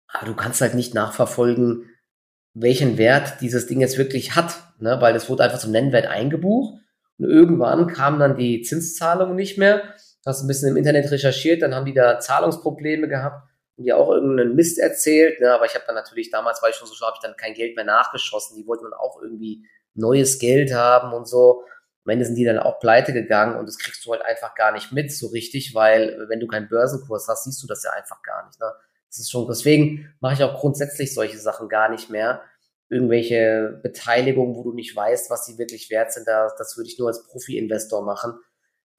aber 0.07 0.25
du 0.25 0.35
kannst 0.35 0.61
halt 0.61 0.75
nicht 0.75 0.93
nachverfolgen, 0.93 1.89
welchen 2.53 2.97
Wert 2.97 3.41
dieses 3.41 3.67
Ding 3.67 3.81
jetzt 3.81 3.97
wirklich 3.97 4.35
hat, 4.35 4.55
ne? 4.79 4.97
weil 5.01 5.13
das 5.13 5.29
wurde 5.29 5.43
einfach 5.43 5.59
zum 5.59 5.71
Nennwert 5.71 6.07
eingebucht 6.07 6.79
und 7.17 7.29
irgendwann 7.29 7.87
kamen 7.87 8.19
dann 8.19 8.37
die 8.37 8.61
Zinszahlungen 8.61 9.35
nicht 9.35 9.57
mehr. 9.57 9.83
Hast 10.25 10.41
ein 10.41 10.47
bisschen 10.47 10.69
im 10.69 10.77
Internet 10.77 11.11
recherchiert, 11.11 11.61
dann 11.61 11.75
haben 11.75 11.85
die 11.85 11.93
da 11.93 12.19
Zahlungsprobleme 12.19 13.07
gehabt 13.07 13.47
und 13.77 13.83
die 13.83 13.93
auch 13.93 14.09
irgendeinen 14.09 14.55
Mist 14.55 14.79
erzählt, 14.79 15.39
ne? 15.41 15.53
aber 15.53 15.65
ich 15.65 15.75
habe 15.75 15.83
dann 15.85 15.95
natürlich, 15.95 16.31
damals 16.31 16.61
war 16.61 16.69
ich 16.69 16.75
schon 16.75 16.87
so 16.87 16.95
schlau, 16.95 17.07
habe 17.07 17.17
ich 17.21 17.27
dann 17.27 17.37
kein 17.37 17.53
Geld 17.53 17.75
mehr 17.75 17.85
nachgeschossen, 17.85 18.57
die 18.57 18.65
wollten 18.65 18.85
dann 18.85 18.93
auch 18.93 19.21
irgendwie 19.21 19.65
neues 19.93 20.39
Geld 20.39 20.73
haben 20.73 21.13
und 21.13 21.27
so. 21.27 21.63
Am 22.05 22.11
Ende 22.11 22.25
sind 22.25 22.35
die 22.35 22.45
dann 22.45 22.59
auch 22.59 22.79
pleite 22.79 23.13
gegangen 23.13 23.57
und 23.57 23.67
das 23.67 23.77
kriegst 23.77 24.05
du 24.05 24.11
halt 24.11 24.23
einfach 24.23 24.55
gar 24.55 24.71
nicht 24.71 24.91
mit 24.91 25.11
so 25.11 25.27
richtig, 25.27 25.73
weil 25.73 26.25
wenn 26.29 26.39
du 26.39 26.47
keinen 26.47 26.69
Börsenkurs 26.69 27.27
hast, 27.27 27.45
siehst 27.45 27.61
du 27.63 27.67
das 27.67 27.83
ja 27.83 27.91
einfach 27.91 28.21
gar 28.21 28.45
nicht. 28.45 28.59
Ne? 28.59 28.71
Das 29.09 29.19
ist 29.19 29.31
schon, 29.31 29.47
deswegen 29.47 30.13
mache 30.19 30.35
ich 30.35 30.43
auch 30.43 30.59
grundsätzlich 30.59 31.13
solche 31.13 31.39
Sachen 31.39 31.67
gar 31.67 31.89
nicht 31.89 32.09
mehr. 32.09 32.41
Irgendwelche 32.89 33.79
Beteiligungen, 33.81 34.55
wo 34.55 34.63
du 34.63 34.73
nicht 34.73 34.95
weißt, 34.95 35.31
was 35.31 35.45
sie 35.45 35.57
wirklich 35.57 35.89
wert 35.89 36.13
sind, 36.13 36.27
das, 36.27 36.55
das 36.55 36.77
würde 36.77 36.89
ich 36.89 36.99
nur 36.99 37.07
als 37.07 37.23
Profi-Investor 37.23 38.03
machen 38.03 38.39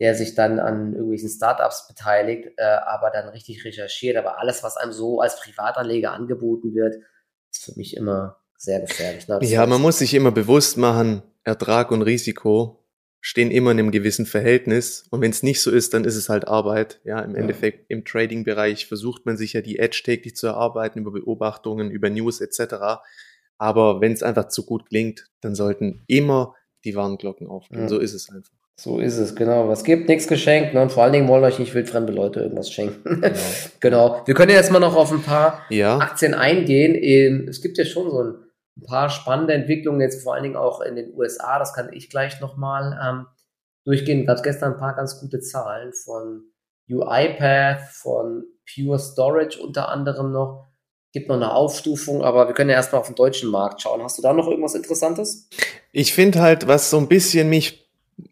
der 0.00 0.14
sich 0.14 0.34
dann 0.34 0.58
an 0.58 0.92
irgendwelchen 0.92 1.28
Startups 1.28 1.88
beteiligt, 1.88 2.48
äh, 2.58 2.64
aber 2.64 3.10
dann 3.10 3.28
richtig 3.28 3.64
recherchiert. 3.64 4.16
Aber 4.16 4.38
alles, 4.38 4.62
was 4.62 4.76
einem 4.76 4.92
so 4.92 5.20
als 5.20 5.40
Privatanleger 5.40 6.12
angeboten 6.12 6.74
wird, 6.74 6.96
ist 7.50 7.64
für 7.64 7.72
mich 7.76 7.96
immer 7.96 8.36
sehr 8.58 8.80
gefährlich. 8.80 9.26
Ne? 9.28 9.38
Ja, 9.42 9.66
man 9.66 9.80
muss 9.80 9.98
sich 9.98 10.12
immer 10.14 10.32
bewusst 10.32 10.76
machen, 10.76 11.22
Ertrag 11.44 11.90
und 11.90 12.02
Risiko 12.02 12.85
stehen 13.26 13.50
immer 13.50 13.72
in 13.72 13.80
einem 13.80 13.90
gewissen 13.90 14.24
Verhältnis. 14.24 15.04
Und 15.10 15.20
wenn 15.20 15.32
es 15.32 15.42
nicht 15.42 15.60
so 15.60 15.72
ist, 15.72 15.94
dann 15.94 16.04
ist 16.04 16.14
es 16.14 16.28
halt 16.28 16.46
Arbeit. 16.46 17.00
Ja, 17.02 17.18
im 17.18 17.32
ja. 17.32 17.38
Endeffekt 17.38 17.90
im 17.90 18.04
Trading-Bereich 18.04 18.86
versucht 18.86 19.26
man 19.26 19.36
sich 19.36 19.54
ja 19.54 19.62
die 19.62 19.80
Edge 19.80 20.02
täglich 20.04 20.36
zu 20.36 20.46
erarbeiten 20.46 21.00
über 21.00 21.10
Beobachtungen, 21.10 21.90
über 21.90 22.08
News 22.08 22.40
etc. 22.40 23.00
Aber 23.58 24.00
wenn 24.00 24.12
es 24.12 24.22
einfach 24.22 24.46
zu 24.46 24.64
gut 24.64 24.88
klingt, 24.88 25.26
dann 25.40 25.56
sollten 25.56 26.04
immer 26.06 26.54
die 26.84 26.94
Warnglocken 26.94 27.48
aufgehen. 27.48 27.80
Ja. 27.80 27.88
So 27.88 27.98
ist 27.98 28.14
es 28.14 28.30
einfach. 28.30 28.52
So 28.76 29.00
ist 29.00 29.16
es, 29.16 29.34
genau. 29.34 29.66
Was 29.66 29.82
gibt, 29.82 30.08
nichts 30.08 30.28
geschenkt. 30.28 30.74
Ne? 30.74 30.82
Und 30.82 30.92
vor 30.92 31.02
allen 31.02 31.12
Dingen 31.12 31.26
wollen 31.26 31.42
euch 31.42 31.58
nicht 31.58 31.74
wildfremde 31.74 32.12
Leute 32.12 32.42
irgendwas 32.42 32.70
schenken. 32.70 33.22
Genau. 33.22 33.36
genau. 33.80 34.22
Wir 34.24 34.34
können 34.34 34.52
jetzt 34.52 34.70
mal 34.70 34.78
noch 34.78 34.94
auf 34.94 35.10
ein 35.10 35.22
paar 35.22 35.62
ja. 35.68 35.98
Aktien 35.98 36.32
eingehen. 36.32 37.48
Es 37.48 37.60
gibt 37.60 37.76
ja 37.76 37.84
schon 37.84 38.08
so 38.08 38.22
ein, 38.22 38.34
paar 38.84 39.08
spannende 39.08 39.54
Entwicklungen, 39.54 40.00
jetzt 40.00 40.22
vor 40.22 40.34
allen 40.34 40.42
Dingen 40.42 40.56
auch 40.56 40.80
in 40.80 40.96
den 40.96 41.14
USA. 41.14 41.58
Das 41.58 41.72
kann 41.72 41.92
ich 41.92 42.10
gleich 42.10 42.40
nochmal 42.40 42.98
ähm, 43.02 43.26
durchgehen. 43.84 44.26
Gab 44.26 44.36
es 44.36 44.42
gestern 44.42 44.72
ein 44.72 44.78
paar 44.78 44.94
ganz 44.94 45.20
gute 45.20 45.40
Zahlen 45.40 45.92
von 45.92 46.44
UiPath, 46.90 47.80
von 47.92 48.44
Pure 48.72 48.98
Storage 48.98 49.60
unter 49.60 49.88
anderem 49.88 50.32
noch. 50.32 50.66
Gibt 51.12 51.28
noch 51.28 51.36
eine 51.36 51.52
Aufstufung, 51.52 52.22
aber 52.22 52.46
wir 52.46 52.54
können 52.54 52.68
ja 52.68 52.76
erstmal 52.76 53.00
auf 53.00 53.06
den 53.06 53.16
deutschen 53.16 53.50
Markt 53.50 53.80
schauen. 53.80 54.02
Hast 54.02 54.18
du 54.18 54.22
da 54.22 54.32
noch 54.32 54.48
irgendwas 54.48 54.74
Interessantes? 54.74 55.48
Ich 55.92 56.12
finde 56.12 56.40
halt, 56.40 56.68
was 56.68 56.90
so 56.90 56.98
ein 56.98 57.08
bisschen 57.08 57.48
mich 57.48 57.86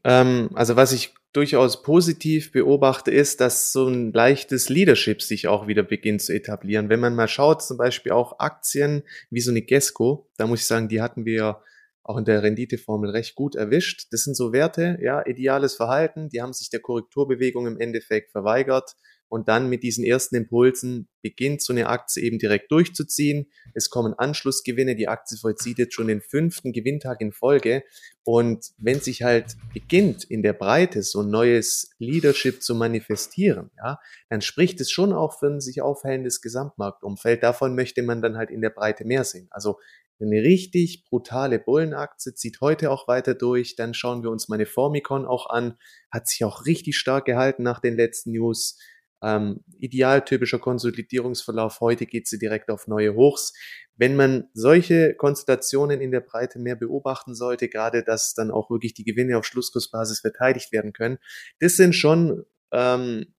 ähm, 0.04 0.50
also 0.54 0.76
was 0.76 0.92
ich 0.92 1.14
durchaus 1.34 1.82
positiv 1.82 2.52
beobachte, 2.52 3.10
ist, 3.10 3.40
dass 3.40 3.72
so 3.72 3.88
ein 3.88 4.12
leichtes 4.12 4.68
Leadership 4.68 5.20
sich 5.20 5.48
auch 5.48 5.66
wieder 5.66 5.82
beginnt 5.82 6.22
zu 6.22 6.32
etablieren. 6.32 6.88
Wenn 6.88 7.00
man 7.00 7.14
mal 7.14 7.28
schaut, 7.28 7.62
zum 7.62 7.76
Beispiel 7.76 8.12
auch 8.12 8.38
Aktien 8.38 9.02
wie 9.30 9.40
so 9.40 9.50
eine 9.50 9.62
Gesco, 9.62 10.30
da 10.36 10.46
muss 10.46 10.60
ich 10.60 10.66
sagen, 10.66 10.88
die 10.88 11.02
hatten 11.02 11.24
wir 11.24 11.60
auch 12.04 12.16
in 12.18 12.24
der 12.24 12.42
Renditeformel 12.42 13.10
recht 13.10 13.34
gut 13.34 13.56
erwischt. 13.56 14.06
Das 14.12 14.22
sind 14.22 14.36
so 14.36 14.52
Werte, 14.52 14.98
ja, 15.02 15.26
ideales 15.26 15.74
Verhalten, 15.74 16.28
die 16.28 16.40
haben 16.40 16.52
sich 16.52 16.70
der 16.70 16.80
Korrekturbewegung 16.80 17.66
im 17.66 17.80
Endeffekt 17.80 18.30
verweigert 18.30 18.94
und 19.28 19.48
dann 19.48 19.68
mit 19.68 19.82
diesen 19.82 20.04
ersten 20.04 20.36
Impulsen 20.36 21.08
beginnt 21.22 21.62
so 21.62 21.72
eine 21.72 21.88
Aktie 21.88 22.22
eben 22.22 22.38
direkt 22.38 22.70
durchzuziehen. 22.70 23.46
Es 23.74 23.90
kommen 23.90 24.14
Anschlussgewinne, 24.14 24.94
die 24.94 25.08
Aktie 25.08 25.38
vollzieht 25.38 25.78
jetzt 25.78 25.94
schon 25.94 26.08
den 26.08 26.20
fünften 26.20 26.72
Gewinntag 26.72 27.20
in 27.20 27.32
Folge. 27.32 27.82
Und 28.22 28.72
wenn 28.78 29.00
sich 29.00 29.22
halt 29.22 29.56
beginnt 29.72 30.24
in 30.24 30.42
der 30.42 30.52
Breite 30.52 31.02
so 31.02 31.22
ein 31.22 31.30
neues 31.30 31.90
Leadership 31.98 32.62
zu 32.62 32.74
manifestieren, 32.74 33.70
ja, 33.76 33.98
dann 34.28 34.40
spricht 34.40 34.80
es 34.80 34.90
schon 34.90 35.12
auch 35.12 35.38
für 35.38 35.46
ein 35.46 35.60
sich 35.60 35.80
aufhellendes 35.82 36.40
Gesamtmarktumfeld. 36.40 37.42
Davon 37.42 37.74
möchte 37.74 38.02
man 38.02 38.22
dann 38.22 38.36
halt 38.36 38.50
in 38.50 38.60
der 38.60 38.70
Breite 38.70 39.04
mehr 39.04 39.24
sehen. 39.24 39.48
Also 39.50 39.78
eine 40.20 40.42
richtig 40.42 41.04
brutale 41.04 41.58
Bullenaktie 41.58 42.34
zieht 42.34 42.60
heute 42.60 42.90
auch 42.90 43.08
weiter 43.08 43.34
durch. 43.34 43.76
Dann 43.76 43.94
schauen 43.94 44.22
wir 44.22 44.30
uns 44.30 44.48
meine 44.48 44.66
Formicon 44.66 45.26
auch 45.26 45.50
an. 45.50 45.76
Hat 46.10 46.28
sich 46.28 46.44
auch 46.44 46.66
richtig 46.66 46.96
stark 46.96 47.24
gehalten 47.24 47.62
nach 47.62 47.80
den 47.80 47.96
letzten 47.96 48.32
News. 48.32 48.78
Ähm, 49.24 49.64
idealtypischer 49.78 50.58
Konsolidierungsverlauf. 50.58 51.80
Heute 51.80 52.04
geht 52.04 52.28
sie 52.28 52.38
direkt 52.38 52.70
auf 52.70 52.86
neue 52.88 53.14
Hochs. 53.14 53.54
Wenn 53.96 54.16
man 54.16 54.48
solche 54.52 55.14
Konstellationen 55.14 56.00
in 56.00 56.10
der 56.10 56.20
Breite 56.20 56.58
mehr 56.58 56.76
beobachten 56.76 57.34
sollte, 57.34 57.68
gerade 57.68 58.02
dass 58.02 58.34
dann 58.34 58.50
auch 58.50 58.68
wirklich 58.68 58.92
die 58.92 59.04
Gewinne 59.04 59.38
auf 59.38 59.46
Schlusskursbasis 59.46 60.20
verteidigt 60.20 60.72
werden 60.72 60.92
können, 60.92 61.18
das 61.60 61.76
sind 61.76 61.94
schon 61.94 62.44
ähm, 62.72 63.34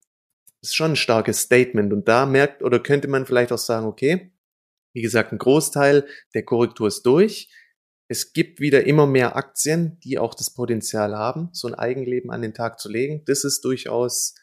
ist 0.62 0.76
schon 0.76 0.94
ein 0.94 0.96
starkes 0.96 1.42
Statement. 1.42 1.94
Und 1.94 2.08
da 2.08 2.26
merkt 2.26 2.64
oder 2.64 2.80
könnte 2.80 3.08
man 3.08 3.26
vielleicht 3.26 3.52
auch 3.52 3.58
sagen, 3.58 3.86
okay, 3.86 4.32
wie 4.94 5.02
gesagt, 5.02 5.32
ein 5.32 5.38
Großteil 5.38 6.08
der 6.34 6.44
Korrektur 6.44 6.88
ist 6.88 7.06
durch. 7.06 7.50
Es 8.08 8.34
gibt 8.34 8.60
wieder 8.60 8.86
immer 8.86 9.08
mehr 9.08 9.36
Aktien, 9.36 10.00
die 10.04 10.20
auch 10.20 10.36
das 10.36 10.54
Potenzial 10.54 11.16
haben, 11.16 11.50
so 11.54 11.68
ein 11.68 11.76
Eigenleben 11.76 12.32
an 12.32 12.42
den 12.42 12.54
Tag 12.54 12.80
zu 12.80 12.90
legen. 12.90 13.24
Das 13.26 13.44
ist 13.44 13.66
durchaus 13.66 14.36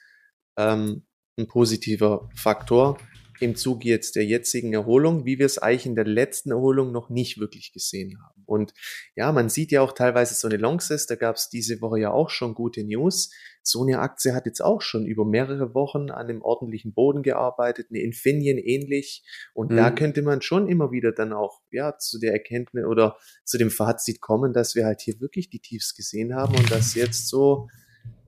ähm, 0.57 1.07
ein 1.43 1.49
positiver 1.49 2.29
Faktor 2.35 2.99
im 3.43 3.57
Zuge 3.57 3.89
jetzt 3.89 4.15
der 4.15 4.25
jetzigen 4.25 4.73
Erholung, 4.73 5.27
wie 5.27 5.39
wir 5.39 5.47
es 5.47 5.59
eigentlich 5.59 5.87
in 5.87 5.97
der 5.97 6.05
letzten 6.05 6.53
Erholung 6.53 6.93
noch 6.93 7.11
nicht 7.11 7.39
wirklich 7.39 7.73
gesehen 7.73 8.19
haben. 8.23 8.43
Und 8.47 8.73
ja, 9.17 9.33
man 9.33 9.49
sieht 9.49 9.73
ja 9.73 9.81
auch 9.81 9.93
teilweise 9.93 10.35
so 10.35 10.47
eine 10.47 10.59
Longsys, 10.59 11.07
da 11.07 11.17
gab 11.17 11.35
es 11.37 11.49
diese 11.49 11.81
Woche 11.81 11.99
ja 11.99 12.13
auch 12.13 12.31
schon 12.31 12.55
gute 12.55 12.85
News. 12.85 13.33
So 13.65 13.83
eine 13.83 13.99
Aktie 13.99 14.33
hat 14.35 14.47
jetzt 14.47 14.61
auch 14.61 14.81
schon 14.81 15.07
über 15.07 15.25
mehrere 15.25 15.75
Wochen 15.75 16.11
an 16.11 16.29
einem 16.29 16.43
ordentlichen 16.43 16.95
Boden 16.95 17.23
gearbeitet, 17.23 17.89
eine 17.91 18.01
Infineon 18.01 18.59
ähnlich. 18.59 19.25
Und 19.55 19.73
mhm. 19.73 19.77
da 19.77 19.91
könnte 19.91 20.23
man 20.23 20.41
schon 20.41 20.69
immer 20.69 20.93
wieder 20.93 21.11
dann 21.11 21.33
auch 21.33 21.63
ja 21.73 21.99
zu 21.99 22.21
der 22.21 22.33
Erkenntnis 22.33 22.85
oder 22.85 23.17
zu 23.45 23.59
dem 23.59 23.71
Fazit 23.71 24.21
kommen, 24.21 24.53
dass 24.53 24.77
wir 24.77 24.85
halt 24.85 25.01
hier 25.01 25.21
wirklich 25.21 25.51
die 25.51 25.61
Tiefs 25.61 25.95
gesehen 25.95 26.35
haben 26.35 26.55
und 26.55 26.71
dass 26.71 26.95
jetzt 26.95 27.27
so 27.27 27.69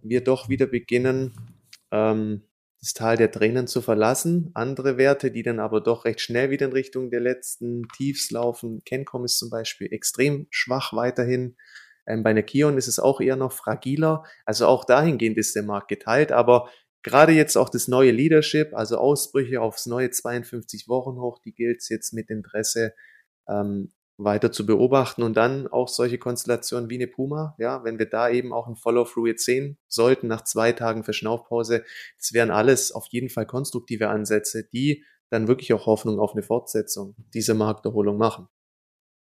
wir 0.03 0.23
doch 0.23 0.49
wieder 0.49 0.67
beginnen, 0.67 1.33
ähm, 1.93 2.43
das 2.85 2.93
Tal 2.93 3.17
der 3.17 3.31
Tränen 3.31 3.67
zu 3.67 3.81
verlassen. 3.81 4.51
Andere 4.53 4.99
Werte, 4.99 5.31
die 5.31 5.43
dann 5.43 5.59
aber 5.59 5.81
doch 5.81 6.05
recht 6.05 6.21
schnell 6.21 6.51
wieder 6.51 6.67
in 6.67 6.73
Richtung 6.73 7.11
der 7.11 7.21
letzten 7.21 7.89
Tiefs 7.97 8.31
laufen. 8.31 8.83
Kencom 8.85 9.25
ist 9.25 9.39
zum 9.39 9.49
Beispiel 9.49 9.91
extrem 9.91 10.47
schwach 10.51 10.93
weiterhin. 10.93 11.57
Ähm, 12.07 12.23
bei 12.23 12.29
einer 12.29 12.43
Kion 12.43 12.77
ist 12.77 12.87
es 12.87 12.99
auch 12.99 13.23
eher 13.23 13.37
noch 13.37 13.53
fragiler. 13.53 14.25
Also 14.45 14.67
auch 14.67 14.85
dahingehend 14.85 15.39
ist 15.39 15.57
der 15.57 15.63
Markt 15.63 15.89
geteilt. 15.89 16.31
Aber 16.31 16.69
gerade 17.03 17.33
jetzt 17.33 17.57
auch 17.57 17.71
das 17.71 17.89
neue 17.89 18.11
Leadership, 18.11 18.75
also 18.75 18.99
Ausbrüche 18.99 19.63
aufs 19.63 19.87
neue 19.87 20.11
52 20.11 20.87
Wochen 20.87 21.19
hoch, 21.19 21.39
die 21.39 21.55
gilt 21.55 21.79
es 21.79 21.89
jetzt 21.89 22.13
mit 22.13 22.29
Interesse 22.29 22.93
ähm, 23.49 23.95
weiter 24.17 24.53
zu 24.53 24.65
beobachten 24.65 25.23
und 25.23 25.37
dann 25.37 25.67
auch 25.67 25.89
solche 25.89 26.19
Konstellationen 26.19 26.89
wie 26.89 26.95
eine 26.97 27.09
Puma, 27.09 27.55
ja, 27.59 27.83
wenn 27.85 27.99
wir 27.99 28.07
da 28.07 28.29
eben 28.29 28.53
auch 28.53 28.69
ein 28.69 28.77
Follow-through 28.77 29.27
jetzt 29.27 29.45
sehen 29.45 29.77
sollten 29.89 30.29
nach 30.29 30.45
zwei 30.45 30.73
Tagen 30.73 31.03
Verschnaufpause, 31.03 31.85
das 32.19 32.33
wären 32.33 32.51
alles 32.51 32.93
auf 32.93 33.07
jeden 33.11 33.29
Fall 33.29 33.47
konstruktive 33.47 34.09
Ansätze, 34.09 34.65
die 34.73 35.05
dann 35.31 35.49
wirklich 35.49 35.73
auch 35.73 35.87
Hoffnung 35.87 36.21
auf 36.21 36.33
eine 36.33 36.43
Fortsetzung 36.43 37.17
dieser 37.35 37.55
Markterholung 37.55 38.17
machen. 38.17 38.49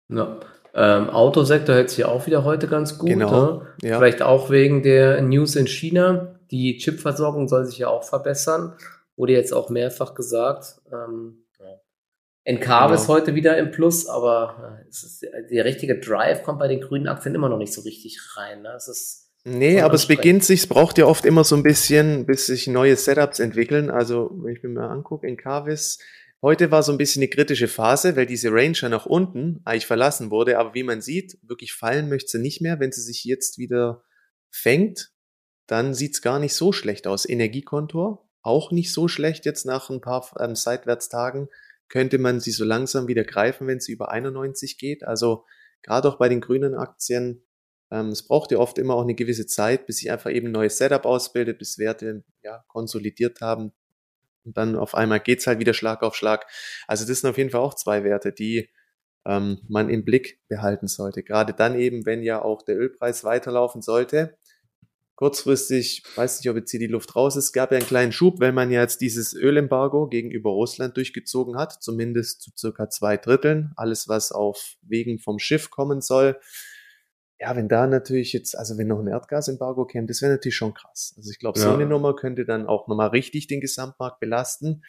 Ja. 0.10 0.40
Ähm, 0.74 1.10
Autosektor 1.10 1.76
hält 1.76 1.90
sich 1.90 2.06
auch 2.06 2.28
wieder 2.28 2.44
heute 2.44 2.68
ganz 2.68 2.98
gut. 2.98 3.10
Genau. 3.10 3.32
Ne? 3.32 3.68
Ja. 3.82 3.98
Vielleicht 3.98 4.22
auch 4.22 4.50
wegen 4.50 4.84
der 4.84 5.22
News 5.22 5.56
in 5.56 5.68
China. 5.68 6.40
Die 6.50 6.78
Chipversorgung 6.78 7.48
soll 7.48 7.66
sich 7.66 7.78
ja 7.78 7.88
auch 7.88 8.04
verbessern. 8.04 8.74
Wurde 9.16 9.34
jetzt 9.34 9.54
auch 9.54 9.70
mehrfach 9.70 10.16
gesagt. 10.16 10.82
Ähm, 10.92 11.41
Encarvis 12.44 13.02
genau. 13.02 13.14
heute 13.14 13.36
wieder 13.36 13.58
im 13.58 13.72
Plus, 13.72 14.08
aber 14.08 14.80
äh, 14.84 14.90
ist, 14.90 15.22
der 15.52 15.66
richtige 15.66 16.00
Drive 16.00 16.44
kommt 16.44 16.60
bei 16.60 16.68
den 16.68 16.82
grünen 16.82 17.08
Aktien 17.08 17.36
immer 17.36 17.50
noch 17.50 17.58
nicht 17.58 17.74
so 17.74 17.82
richtig 17.82 18.20
rein. 18.36 18.64
Ne? 18.64 18.74
Es 18.76 18.88
ist 18.88 19.22
Nee, 19.44 19.82
aber 19.82 19.96
es 19.96 20.06
beginnt 20.06 20.44
sich, 20.44 20.62
es 20.62 20.68
braucht 20.68 21.00
ja 21.00 21.06
oft 21.06 21.26
immer 21.26 21.44
so 21.44 21.56
ein 21.56 21.64
bisschen, 21.64 22.28
bis 22.28 22.46
sich 22.46 22.68
neue 22.68 22.96
Setups 22.96 23.40
entwickeln. 23.40 23.90
Also, 23.90 24.30
wenn 24.36 24.56
ich 24.56 24.62
mir 24.62 24.70
mal 24.70 24.90
angucke, 24.90 25.26
Encarvis, 25.26 25.98
heute 26.44 26.70
war 26.70 26.84
so 26.84 26.92
ein 26.92 27.00
bisschen 27.00 27.24
eine 27.24 27.30
kritische 27.30 27.68
Phase, 27.68 28.16
weil 28.16 28.28
diese 28.28 28.52
Ranger 28.52 28.90
nach 28.90 29.08
unten 29.08 29.60
eigentlich 29.66 29.88
verlassen 29.88 30.30
wurde. 30.30 30.60
Aber 30.60 30.76
wie 30.76 30.84
man 30.84 31.02
sieht, 31.02 31.40
wirklich 31.42 31.74
fallen 31.74 32.08
möchte 32.08 32.30
sie 32.30 32.40
nicht 32.40 32.62
mehr. 32.62 32.80
Wenn 32.80 32.92
sie 32.92 33.02
sich 33.02 33.24
jetzt 33.24 33.58
wieder 33.58 34.04
fängt, 34.52 35.12
dann 35.66 35.96
sieht's 35.96 36.22
gar 36.22 36.38
nicht 36.38 36.54
so 36.54 36.72
schlecht 36.72 37.08
aus. 37.08 37.28
Energiekontor, 37.28 38.30
auch 38.44 38.72
nicht 38.72 38.94
so 38.94 39.08
schlecht 39.08 39.46
jetzt 39.46 39.66
nach 39.66 39.90
ein 39.90 40.02
paar 40.02 40.30
ähm, 40.40 40.56
Seitwärtstagen 40.56 41.50
könnte 41.92 42.18
man 42.18 42.40
sie 42.40 42.52
so 42.52 42.64
langsam 42.64 43.08
wieder 43.08 43.26
greifen, 43.26 43.68
wenn 43.68 43.82
sie 43.82 43.92
über 43.92 44.12
91 44.12 44.78
geht. 44.78 45.04
Also 45.04 45.46
gerade 45.84 46.08
auch 46.08 46.18
bei 46.18 46.30
den 46.30 46.40
grünen 46.40 46.74
Aktien, 46.74 47.44
ähm, 47.92 48.08
es 48.08 48.26
braucht 48.26 48.52
ja 48.52 48.60
oft 48.60 48.78
immer 48.78 48.96
auch 48.96 49.02
eine 49.04 49.14
gewisse 49.14 49.46
Zeit, 49.46 49.86
bis 49.86 49.98
sich 49.98 50.10
einfach 50.10 50.32
eben 50.32 50.48
ein 50.48 50.54
neues 50.54 50.78
Setup 50.78 51.06
ausbildet, 51.06 51.60
bis 51.60 51.78
Werte 51.78 52.24
ja, 52.44 52.64
konsolidiert 52.70 53.42
haben. 53.42 53.74
Und 54.46 54.58
dann 54.58 54.78
auf 54.78 54.96
einmal 54.96 55.20
geht's 55.20 55.46
halt 55.46 55.60
wieder 55.60 55.74
Schlag 55.74 56.02
auf 56.02 56.16
Schlag. 56.16 56.48
Also 56.88 57.06
das 57.06 57.20
sind 57.20 57.30
auf 57.30 57.38
jeden 57.38 57.50
Fall 57.50 57.60
auch 57.60 57.74
zwei 57.74 58.06
Werte, 58.06 58.32
die 58.32 58.70
ähm, 59.26 59.60
man 59.68 59.90
im 59.90 60.06
Blick 60.06 60.40
behalten 60.48 60.88
sollte. 60.88 61.24
Gerade 61.24 61.54
dann 61.54 61.78
eben, 61.78 62.06
wenn 62.06 62.24
ja 62.24 62.42
auch 62.42 62.62
der 62.62 62.78
Ölpreis 62.78 63.26
weiterlaufen 63.26 63.82
sollte. 63.82 64.38
Kurzfristig, 65.22 66.02
weiß 66.16 66.40
nicht, 66.40 66.50
ob 66.50 66.56
jetzt 66.56 66.72
hier 66.72 66.80
die 66.80 66.88
Luft 66.88 67.16
raus 67.16 67.36
ist, 67.36 67.54
gab 67.54 67.72
ja 67.72 67.78
einen 67.78 67.86
kleinen 67.86 68.12
Schub, 68.12 68.40
wenn 68.40 68.56
man 68.56 68.72
jetzt 68.72 69.02
dieses 69.02 69.36
Ölembargo 69.36 70.08
gegenüber 70.08 70.50
Russland 70.50 70.98
durchgezogen 70.98 71.60
hat, 71.60 71.74
zumindest 71.84 72.42
zu 72.42 72.50
circa 72.58 72.90
zwei 72.90 73.18
Dritteln, 73.18 73.72
alles 73.76 74.08
was 74.08 74.32
auf 74.32 74.78
Wegen 74.82 75.20
vom 75.20 75.38
Schiff 75.38 75.70
kommen 75.70 76.02
soll. 76.02 76.40
Ja, 77.40 77.56
wenn 77.56 77.70
da 77.70 77.86
natürlich 77.86 78.34
jetzt, 78.34 78.58
also 78.58 78.80
wenn 78.80 78.88
noch 78.88 78.98
ein 78.98 79.10
Erdgasembargo 79.10 79.86
käme, 79.86 80.08
das 80.08 80.24
wäre 80.24 80.32
natürlich 80.32 80.56
schon 80.56 80.74
krass. 80.74 81.14
Also 81.16 81.30
ich 81.30 81.38
glaube, 81.38 81.60
ja. 81.60 81.66
so 81.66 81.74
eine 81.76 81.86
Nummer 81.86 82.16
könnte 82.16 82.44
dann 82.44 82.66
auch 82.66 82.88
nochmal 82.88 83.10
richtig 83.10 83.46
den 83.46 83.62
Gesamtmarkt 83.62 84.20
belasten. 84.20 84.82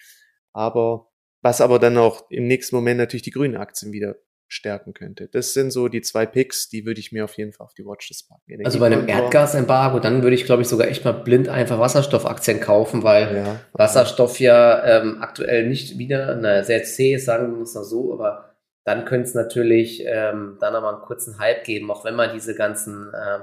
Aber 0.55 1.11
was 1.43 1.61
aber 1.61 1.79
dann 1.79 1.99
auch 1.99 2.31
im 2.31 2.47
nächsten 2.47 2.75
Moment 2.75 2.97
natürlich 2.97 3.25
die 3.25 3.33
grünen 3.33 3.59
Aktien 3.59 3.93
wieder 3.93 4.17
stärken 4.53 4.93
könnte. 4.93 5.29
Das 5.29 5.55
sind 5.55 5.71
so 5.71 5.89
die 5.89 6.03
zwei 6.03 6.27
Picks, 6.27 6.69
die 6.69 6.85
würde 6.85 7.01
ich 7.01 7.11
mir 7.11 7.25
auf 7.25 7.37
jeden 7.39 7.53
Fall 7.53 7.65
auf 7.65 7.75
die 7.75 7.85
Watchlist 7.85 8.29
packen. 8.29 8.65
Also 8.65 8.79
bei 8.79 8.87
einem 8.87 9.09
Erdgasembargo, 9.09 9.99
dann 9.99 10.23
würde 10.23 10.37
ich, 10.37 10.45
glaube 10.45 10.63
ich, 10.63 10.69
sogar 10.69 10.89
echt 10.89 11.05
mal 11.05 11.13
blind 11.13 11.49
einfach 11.49 11.79
Wasserstoffaktien 11.79 12.61
kaufen, 12.61 13.03
weil 13.03 13.37
ja, 13.37 13.61
Wasserstoff 13.73 14.39
ja 14.41 14.85
ähm, 14.85 15.23
aktuell 15.23 15.67
nicht 15.69 15.99
wieder 15.99 16.37
na, 16.37 16.63
sehr 16.63 16.85
zäh 16.85 17.15
ist, 17.15 17.25
sagen 17.25 17.57
wir 17.57 17.63
es 17.63 17.75
mal 17.75 17.85
so, 17.85 18.13
aber 18.13 18.55
dann 18.85 19.05
könnte 19.05 19.29
es 19.29 19.35
natürlich 19.35 20.05
ähm, 20.07 20.59
dann 20.61 20.73
nochmal 20.73 20.95
einen 20.95 21.03
kurzen 21.05 21.39
Hype 21.39 21.65
geben, 21.65 21.91
auch 21.91 22.05
wenn 22.05 22.15
man 22.15 22.35
diese 22.35 22.55
ganzen 22.55 23.13
äh, 23.15 23.39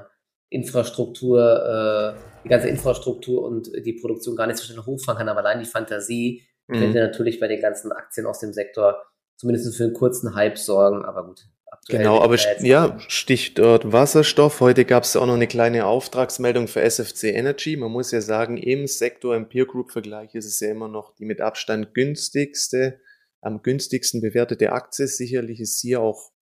Infrastruktur, 0.50 2.14
äh, 2.16 2.40
die 2.44 2.48
ganze 2.48 2.68
Infrastruktur 2.68 3.42
und 3.42 3.70
die 3.84 3.94
Produktion 3.94 4.36
gar 4.36 4.46
nicht 4.46 4.58
so 4.58 4.64
schnell 4.64 4.84
hochfahren 4.84 5.18
kann, 5.18 5.28
aber 5.28 5.40
allein 5.40 5.60
die 5.60 5.68
Fantasie 5.68 6.46
mhm. 6.68 6.78
könnte 6.78 7.00
natürlich 7.00 7.40
bei 7.40 7.48
den 7.48 7.60
ganzen 7.60 7.90
Aktien 7.90 8.26
aus 8.26 8.38
dem 8.38 8.52
Sektor 8.52 9.02
zumindest 9.40 9.74
für 9.74 9.84
einen 9.84 9.94
kurzen 9.94 10.34
Hype 10.34 10.58
sorgen, 10.58 11.02
aber 11.04 11.24
gut. 11.24 11.48
Genau, 11.88 12.20
aber 12.20 12.36
ja, 12.60 12.98
Stichwort 13.08 13.90
Wasserstoff. 13.90 14.60
Heute 14.60 14.84
gab 14.84 15.04
es 15.04 15.16
auch 15.16 15.26
noch 15.26 15.34
eine 15.34 15.46
kleine 15.46 15.86
Auftragsmeldung 15.86 16.68
für 16.68 16.82
SFC 16.82 17.24
Energy. 17.24 17.76
Man 17.76 17.90
muss 17.90 18.10
ja 18.10 18.20
sagen, 18.20 18.58
im 18.58 18.86
Sektor, 18.86 19.34
im 19.34 19.48
Peer 19.48 19.64
Group 19.64 19.90
Vergleich 19.90 20.34
ist 20.34 20.44
es 20.44 20.60
ja 20.60 20.70
immer 20.70 20.88
noch 20.88 21.14
die 21.14 21.24
mit 21.24 21.40
Abstand 21.40 21.94
günstigste, 21.94 23.00
am 23.40 23.62
günstigsten 23.62 24.20
bewertete 24.20 24.72
Aktie. 24.72 25.06
Sicherlich 25.06 25.58
ist 25.58 25.80
hier 25.80 26.02
auch 26.02 26.32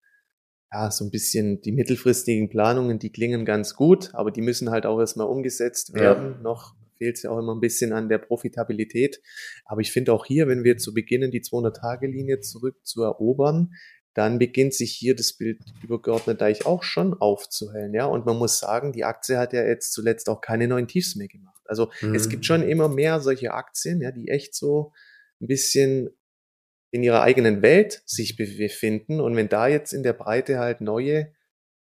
ja, 0.73 0.91
so 0.91 1.05
ein 1.05 1.11
bisschen 1.11 1.61
die 1.61 1.73
mittelfristigen 1.73 2.51
Planungen, 2.51 2.99
die 2.99 3.13
klingen 3.13 3.45
ganz 3.45 3.77
gut, 3.77 4.11
aber 4.15 4.33
die 4.33 4.43
müssen 4.43 4.71
halt 4.71 4.87
auch 4.87 4.99
erstmal 4.99 5.29
umgesetzt 5.29 5.95
werden. 5.95 6.33
Ja. 6.33 6.43
Noch 6.43 6.75
fehlt 6.99 7.17
es 7.17 7.23
ja 7.23 7.31
auch 7.31 7.39
immer 7.39 7.55
ein 7.55 7.61
bisschen 7.61 7.93
an 7.93 8.09
der 8.09 8.19
Profitabilität. 8.19 9.21
Aber 9.65 9.81
ich 9.81 9.93
finde 9.93 10.13
auch 10.13 10.27
hier, 10.27 10.49
wenn 10.49 10.65
wir 10.65 10.77
zu 10.77 10.93
beginnen, 10.93 11.31
die 11.31 11.41
200-Tage-Linie 11.41 12.41
zurück 12.41 12.77
zu 12.85 13.03
erobern, 13.03 13.71
dann 14.15 14.39
beginnt 14.39 14.75
sich 14.75 14.93
hier 14.93 15.15
das 15.15 15.35
Bild 15.35 15.61
übergeordnet 15.83 16.43
eigentlich 16.43 16.67
auch 16.67 16.83
schon 16.83 17.15
aufzuhellen, 17.15 17.95
ja. 17.95 18.07
Und 18.07 18.27
man 18.27 18.37
muss 18.37 18.59
sagen, 18.59 18.93
die 18.93 19.05
Aktie 19.05 19.39
hat 19.39 19.53
ja 19.53 19.65
jetzt 19.65 19.93
zuletzt 19.93 20.29
auch 20.29 20.41
keine 20.41 20.67
neuen 20.67 20.89
Tiefs 20.89 21.15
mehr 21.15 21.29
gemacht. 21.29 21.63
Also 21.67 21.91
mhm. 22.01 22.17
es 22.17 22.29
gibt 22.29 22.45
schon 22.45 22.63
immer 22.63 22.89
mehr 22.89 23.21
solche 23.21 23.53
Aktien, 23.53 24.01
ja, 24.01 24.11
die 24.11 24.29
echt 24.29 24.57
so 24.57 24.93
ein 25.41 25.47
bisschen 25.47 26.11
in 26.91 27.03
ihrer 27.05 27.23
eigenen 27.23 27.63
Welt 27.63 28.03
sich 28.07 28.37
befinden. 28.37 29.21
Und 29.21 29.37
wenn 29.37 29.49
da 29.49 29.69
jetzt 29.69 29.93
in 29.93 30.03
der 30.03 30.15
Breite 30.15 30.59
halt 30.59 30.81
neue 30.81 31.33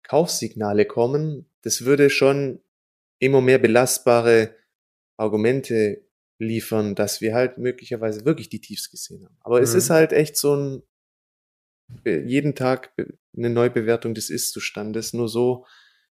Kaufsignale 0.03 0.85
kommen, 0.85 1.47
das 1.62 1.85
würde 1.85 2.11
schon 2.11 2.61
immer 3.18 3.40
mehr 3.40 3.59
belastbare 3.59 4.55
Argumente 5.18 6.04
liefern, 6.38 6.94
dass 6.94 7.20
wir 7.20 7.35
halt 7.35 7.59
möglicherweise 7.59 8.24
wirklich 8.24 8.48
die 8.48 8.61
Tiefs 8.61 8.90
gesehen 8.90 9.24
haben. 9.24 9.37
Aber 9.40 9.59
mhm. 9.59 9.64
es 9.64 9.74
ist 9.74 9.90
halt 9.90 10.12
echt 10.12 10.37
so 10.37 10.57
ein 10.57 10.83
jeden 12.04 12.54
Tag 12.54 12.92
eine 13.37 13.50
Neubewertung 13.50 14.14
des 14.14 14.31
Ist-Zustandes. 14.31 15.12
Nur 15.14 15.28
so 15.28 15.64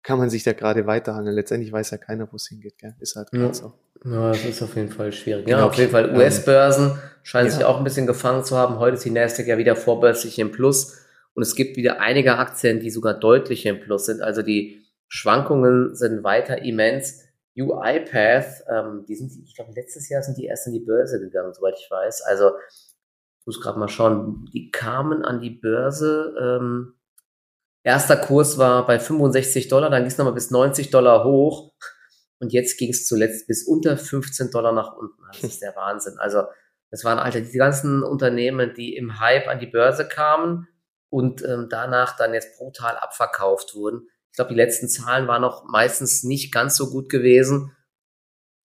kann 0.01 0.17
man 0.17 0.29
sich 0.29 0.43
da 0.43 0.53
gerade 0.53 0.87
weiterhangeln. 0.87 1.35
Letztendlich 1.35 1.71
weiß 1.71 1.91
ja 1.91 1.97
keiner, 1.97 2.31
wo 2.31 2.37
es 2.37 2.47
hingeht. 2.47 2.77
Gell? 2.77 2.95
Ist 2.99 3.15
halt 3.15 3.31
gerade 3.31 3.47
ja. 3.47 3.53
so. 3.53 3.73
Ja, 4.05 4.29
das 4.31 4.45
ist 4.45 4.61
auf 4.61 4.75
jeden 4.75 4.89
Fall 4.89 5.11
schwierig. 5.11 5.47
Ja, 5.47 5.65
auf 5.65 5.75
jeden 5.75 5.91
Fall 5.91 6.15
US-Börsen 6.15 6.97
scheinen 7.21 7.49
ja. 7.49 7.53
sich 7.53 7.65
auch 7.65 7.77
ein 7.77 7.83
bisschen 7.83 8.07
gefangen 8.07 8.43
zu 8.43 8.57
haben. 8.57 8.79
Heute 8.79 8.95
ist 8.95 9.05
die 9.05 9.11
Nasdaq 9.11 9.47
ja 9.47 9.57
wieder 9.57 9.75
vorbörslich 9.75 10.39
im 10.39 10.51
Plus. 10.51 10.97
Und 11.33 11.43
es 11.43 11.55
gibt 11.55 11.77
wieder 11.77 11.99
einige 11.99 12.37
Aktien, 12.37 12.79
die 12.79 12.89
sogar 12.89 13.13
deutlich 13.13 13.65
im 13.65 13.79
Plus 13.79 14.05
sind. 14.05 14.21
Also 14.21 14.41
die 14.41 14.81
Schwankungen 15.07 15.95
sind 15.95 16.23
weiter 16.23 16.61
immens. 16.61 17.25
UiPath, 17.57 18.63
ähm, 18.69 19.05
die 19.07 19.15
sind, 19.15 19.31
ich 19.43 19.55
glaube, 19.55 19.73
letztes 19.75 20.09
Jahr 20.09 20.21
sind 20.21 20.37
die 20.37 20.45
erst 20.45 20.67
in 20.67 20.73
die 20.73 20.79
Börse 20.79 21.19
gegangen, 21.19 21.53
soweit 21.53 21.77
ich 21.77 21.89
weiß. 21.89 22.21
Also, 22.23 22.51
ich 23.39 23.45
muss 23.45 23.61
gerade 23.61 23.79
mal 23.79 23.87
schauen, 23.87 24.45
die 24.53 24.71
kamen 24.71 25.23
an 25.23 25.41
die 25.41 25.49
Börse. 25.49 26.35
Ähm, 26.39 26.93
erster 27.83 28.17
Kurs 28.17 28.57
war 28.57 28.85
bei 28.85 28.99
65 28.99 29.67
Dollar, 29.67 29.89
dann 29.89 30.03
ging 30.03 30.11
es 30.11 30.17
nochmal 30.17 30.33
bis 30.33 30.51
90 30.51 30.91
Dollar 30.91 31.23
hoch. 31.23 31.73
Und 32.39 32.53
jetzt 32.53 32.77
ging 32.77 32.91
es 32.91 33.05
zuletzt 33.05 33.47
bis 33.47 33.67
unter 33.67 33.97
15 33.97 34.51
Dollar 34.51 34.71
nach 34.71 34.95
unten. 34.95 35.21
Das 35.33 35.43
ist 35.43 35.61
der 35.61 35.75
Wahnsinn. 35.75 36.17
Also, 36.19 36.43
das 36.91 37.03
waren 37.03 37.19
Alter, 37.19 37.41
die 37.41 37.57
ganzen 37.57 38.03
Unternehmen, 38.03 38.73
die 38.73 38.95
im 38.95 39.19
Hype 39.19 39.47
an 39.47 39.59
die 39.59 39.67
Börse 39.67 40.07
kamen 40.07 40.67
und 41.09 41.43
ähm, 41.43 41.67
danach 41.69 42.15
dann 42.17 42.33
jetzt 42.33 42.57
brutal 42.57 42.95
abverkauft 42.97 43.75
wurden. 43.75 44.07
Ich 44.31 44.35
glaube, 44.35 44.49
die 44.49 44.57
letzten 44.57 44.87
Zahlen 44.87 45.27
waren 45.27 45.41
noch 45.41 45.65
meistens 45.65 46.23
nicht 46.23 46.53
ganz 46.53 46.75
so 46.75 46.89
gut 46.89 47.09
gewesen. 47.09 47.75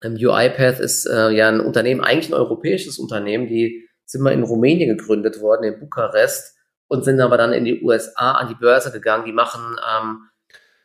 Ähm, 0.03 0.15
UiPath 0.15 0.79
ist 0.79 1.05
äh, 1.05 1.29
ja 1.29 1.47
ein 1.47 1.59
Unternehmen, 1.59 2.01
eigentlich 2.01 2.29
ein 2.29 2.33
europäisches 2.33 2.97
Unternehmen, 2.97 3.47
die 3.47 3.87
sind 4.05 4.21
mal 4.21 4.33
in 4.33 4.43
Rumänien 4.43 4.97
gegründet 4.97 5.39
worden, 5.41 5.63
in 5.63 5.79
Bukarest, 5.79 6.57
und 6.87 7.05
sind 7.05 7.21
aber 7.21 7.37
dann 7.37 7.53
in 7.53 7.63
die 7.63 7.81
USA 7.81 8.33
an 8.33 8.49
die 8.49 8.55
Börse 8.55 8.91
gegangen. 8.91 9.23
Die 9.25 9.31
machen 9.31 9.77
ähm, 9.89 10.27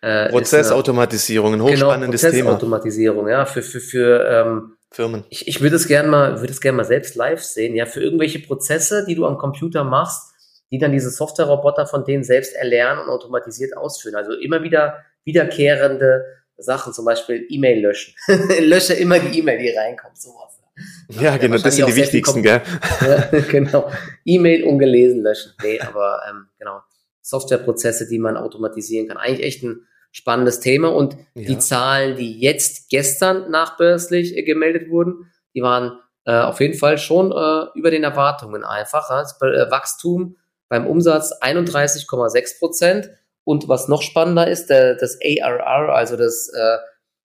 äh, 0.02 0.28
Prozessautomatisierung, 0.28 1.54
ein 1.54 1.58
genau, 1.58 1.70
hochspannendes 1.70 2.20
genau, 2.20 2.32
Prozessautomatisierung, 2.32 3.28
ja, 3.28 3.44
für, 3.44 3.62
für, 3.62 3.80
für 3.80 4.24
ähm, 4.24 4.76
Firmen. 4.92 5.24
Ich, 5.30 5.48
ich 5.48 5.60
würde 5.60 5.74
es 5.74 5.88
gerne 5.88 6.08
mal, 6.08 6.40
würde 6.40 6.52
es 6.52 6.60
gerne 6.60 6.76
mal 6.76 6.84
selbst 6.84 7.16
live 7.16 7.42
sehen, 7.42 7.74
ja, 7.74 7.86
für 7.86 8.00
irgendwelche 8.00 8.38
Prozesse, 8.38 9.04
die 9.04 9.16
du 9.16 9.26
am 9.26 9.36
Computer 9.36 9.82
machst, 9.82 10.32
die 10.70 10.78
dann 10.78 10.92
diese 10.92 11.10
Software-Roboter 11.10 11.86
von 11.86 12.04
denen 12.04 12.24
selbst 12.24 12.54
erlernen 12.54 13.02
und 13.02 13.08
automatisiert 13.08 13.76
ausführen. 13.76 14.16
Also 14.16 14.32
immer 14.32 14.62
wieder 14.62 15.04
wiederkehrende 15.24 16.24
Sachen, 16.56 16.92
zum 16.92 17.04
Beispiel 17.04 17.46
E-Mail 17.48 17.82
löschen. 17.82 18.14
Lösche 18.60 18.94
immer 18.94 19.18
die 19.18 19.38
E-Mail, 19.38 19.58
die 19.58 19.70
reinkommt, 19.70 20.18
sowas. 20.18 20.60
Ja, 21.08 21.22
ja 21.22 21.36
genau, 21.36 21.58
das 21.58 21.76
sind 21.76 21.88
die 21.88 21.96
wichtigsten, 21.96 22.42
gell? 22.42 22.62
ja, 23.00 23.40
genau. 23.50 23.90
E-Mail 24.24 24.64
ungelesen 24.64 25.22
löschen. 25.22 25.52
Nee, 25.62 25.80
aber 25.80 26.20
ähm, 26.28 26.46
genau. 26.58 26.80
Softwareprozesse, 27.22 28.08
die 28.08 28.18
man 28.18 28.36
automatisieren 28.36 29.08
kann. 29.08 29.16
Eigentlich 29.16 29.44
echt 29.44 29.62
ein 29.64 29.86
spannendes 30.12 30.60
Thema. 30.60 30.88
Und 30.88 31.16
ja. 31.34 31.46
die 31.46 31.58
Zahlen, 31.58 32.16
die 32.16 32.40
jetzt 32.40 32.88
gestern 32.88 33.50
nachbörslich 33.50 34.36
äh, 34.36 34.42
gemeldet 34.42 34.90
wurden, 34.90 35.30
die 35.54 35.62
waren 35.62 35.98
äh, 36.24 36.38
auf 36.38 36.60
jeden 36.60 36.78
Fall 36.78 36.98
schon 36.98 37.32
äh, 37.32 37.78
über 37.78 37.90
den 37.90 38.04
Erwartungen 38.04 38.64
einfach. 38.64 39.08
Das 39.08 39.40
äh, 39.42 39.70
Wachstum 39.70 40.36
beim 40.68 40.86
Umsatz 40.86 41.32
31,6 41.40 42.58
Prozent. 42.58 43.10
Und 43.44 43.68
was 43.68 43.88
noch 43.88 44.02
spannender 44.02 44.48
ist, 44.48 44.66
der, 44.66 44.96
das 44.96 45.18
ARR, 45.22 45.94
also 45.94 46.16
das 46.16 46.48
äh, 46.48 46.78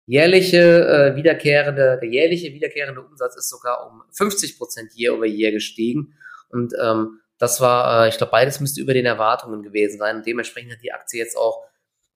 jährliche 0.07 0.59
äh, 0.59 1.17
wiederkehrende, 1.17 1.99
der 2.01 2.09
jährliche 2.09 2.53
wiederkehrende 2.53 3.01
Umsatz 3.01 3.37
ist 3.37 3.49
sogar 3.49 3.91
um 3.91 4.03
50 4.13 4.59
Prozent 4.59 4.91
year 4.95 5.15
over 5.15 5.27
year 5.27 5.53
gestiegen. 5.53 6.15
Und 6.51 6.75
ähm, 6.83 7.21
das 7.39 7.61
war, 7.61 8.05
äh, 8.05 8.09
ich 8.09 8.19
glaube, 8.19 8.33
beides 8.33 8.61
müsste 8.61 8.81
über 8.81 8.93
den 8.93 9.07
Erwartungen 9.07 9.63
gewesen 9.63 9.99
sein. 9.99 10.17
Und 10.17 10.27
dementsprechend 10.27 10.73
hat 10.73 10.83
die 10.83 10.93
Aktie 10.93 11.21
jetzt 11.21 11.37
auch 11.37 11.65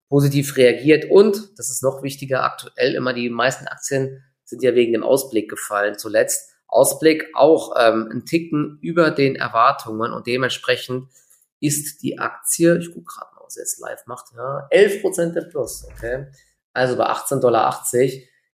positiv 0.09 0.57
reagiert. 0.57 1.11
Und, 1.11 1.59
das 1.59 1.71
ist 1.71 1.83
noch 1.83 2.03
wichtiger, 2.03 2.45
aktuell 2.45 2.95
immer 2.95 3.15
die 3.15 3.31
meisten 3.31 3.67
Aktien 3.67 4.23
sind 4.45 4.63
ja 4.63 4.75
wegen 4.75 4.93
dem 4.93 5.03
Ausblick 5.03 5.49
gefallen 5.49 5.99
zuletzt. 5.99 6.54
Ausblick 6.75 7.31
auch 7.35 7.75
ähm, 7.79 8.09
ein 8.13 8.27
Ticken 8.27 8.79
über 8.83 9.11
den 9.11 9.37
Erwartungen 9.37 10.13
und 10.13 10.27
dementsprechend 10.27 11.09
ist 11.61 12.03
die 12.03 12.19
Aktie, 12.19 12.79
ich 12.79 12.93
gucke 12.93 13.07
gerade 13.07 13.35
mal, 13.35 13.43
was 13.45 13.57
jetzt 13.57 13.81
live 13.81 14.05
macht, 14.07 14.27
ja, 14.37 14.69
11% 14.71 15.37
im 15.37 15.49
Plus, 15.49 15.87
okay? 15.91 16.27
Also 16.73 16.97
bei 16.97 17.07
18,80 17.07 17.41
Dollar 17.41 17.83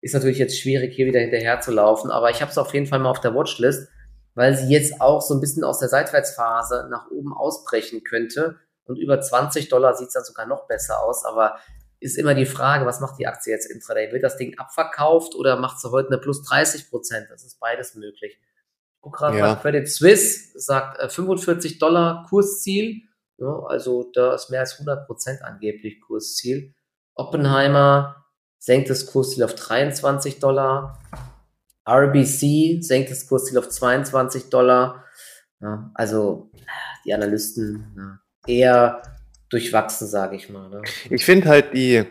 ist 0.02 0.14
natürlich 0.14 0.38
jetzt 0.38 0.58
schwierig, 0.58 0.94
hier 0.94 1.06
wieder 1.06 1.20
hinterher 1.20 1.60
zu 1.60 1.72
laufen, 1.72 2.10
aber 2.10 2.30
ich 2.30 2.40
habe 2.42 2.50
es 2.50 2.58
auf 2.58 2.74
jeden 2.74 2.86
Fall 2.86 2.98
mal 2.98 3.10
auf 3.10 3.20
der 3.20 3.34
Watchlist, 3.34 3.88
weil 4.34 4.54
sie 4.56 4.72
jetzt 4.72 5.00
auch 5.00 5.22
so 5.22 5.34
ein 5.34 5.40
bisschen 5.40 5.64
aus 5.64 5.78
der 5.78 5.88
Seitwärtsphase 5.88 6.88
nach 6.90 7.10
oben 7.10 7.32
ausbrechen 7.32 8.04
könnte 8.04 8.56
und 8.84 8.96
über 8.96 9.20
20 9.20 9.68
Dollar 9.68 9.94
sieht 9.94 10.08
es 10.08 10.14
dann 10.14 10.24
sogar 10.24 10.46
noch 10.46 10.66
besser 10.66 11.02
aus, 11.02 11.24
aber 11.24 11.58
ist 12.00 12.16
immer 12.16 12.34
die 12.34 12.46
Frage, 12.46 12.86
was 12.86 13.00
macht 13.00 13.18
die 13.18 13.26
Aktie 13.26 13.52
jetzt 13.52 13.70
intraday? 13.70 14.10
Wird 14.10 14.24
das 14.24 14.36
Ding 14.36 14.58
abverkauft 14.58 15.34
oder 15.34 15.56
macht 15.56 15.80
sie 15.80 15.90
heute 15.90 16.08
eine 16.08 16.18
plus 16.18 16.42
30 16.42 16.88
Prozent? 16.88 17.26
Das 17.30 17.44
ist 17.44 17.60
beides 17.60 17.94
möglich. 17.94 18.38
Ich 18.40 19.00
guck 19.00 19.16
gerade 19.16 19.38
ja. 19.38 19.46
mal, 19.46 19.56
Credit 19.56 19.88
Suisse 19.88 20.58
sagt 20.58 20.98
äh, 20.98 21.08
45 21.08 21.78
Dollar 21.78 22.26
Kursziel. 22.28 23.02
Ja, 23.36 23.64
also 23.66 24.10
da 24.12 24.34
ist 24.34 24.50
mehr 24.50 24.60
als 24.60 24.74
100 24.74 25.06
Prozent 25.06 25.42
angeblich 25.42 26.00
Kursziel. 26.00 26.74
Oppenheimer 27.14 28.24
senkt 28.58 28.90
das 28.90 29.06
Kursziel 29.06 29.44
auf 29.44 29.54
23 29.54 30.38
Dollar. 30.38 30.98
RBC 31.88 32.82
senkt 32.82 33.10
das 33.10 33.26
Kursziel 33.26 33.58
auf 33.58 33.68
22 33.68 34.48
Dollar. 34.48 35.04
Ja, 35.60 35.90
also 35.94 36.50
die 37.04 37.12
Analysten 37.12 38.20
eher 38.46 39.02
durchwachsen, 39.50 40.06
sage 40.06 40.36
ich 40.36 40.48
mal. 40.48 40.68
Ne? 40.70 40.82
Ich 41.10 41.24
finde 41.24 41.48
halt 41.48 41.74
die, 41.74 42.04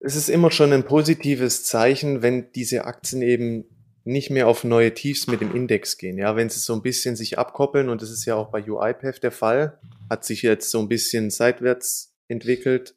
es 0.00 0.16
ist 0.16 0.28
immer 0.28 0.50
schon 0.50 0.72
ein 0.72 0.84
positives 0.84 1.64
Zeichen, 1.64 2.22
wenn 2.22 2.50
diese 2.52 2.84
Aktien 2.84 3.22
eben 3.22 3.64
nicht 4.04 4.30
mehr 4.30 4.48
auf 4.48 4.64
neue 4.64 4.94
Tiefs 4.94 5.26
mit 5.26 5.40
dem 5.40 5.54
Index 5.54 5.98
gehen. 5.98 6.18
Ja, 6.18 6.34
wenn 6.34 6.48
sie 6.48 6.58
so 6.58 6.72
ein 6.72 6.82
bisschen 6.82 7.16
sich 7.16 7.38
abkoppeln 7.38 7.88
und 7.88 8.02
das 8.02 8.10
ist 8.10 8.24
ja 8.24 8.34
auch 8.34 8.50
bei 8.50 8.62
UiPath 8.66 9.22
der 9.22 9.30
Fall, 9.30 9.78
hat 10.08 10.24
sich 10.24 10.42
jetzt 10.42 10.70
so 10.70 10.80
ein 10.80 10.88
bisschen 10.88 11.30
seitwärts 11.30 12.16
entwickelt, 12.26 12.96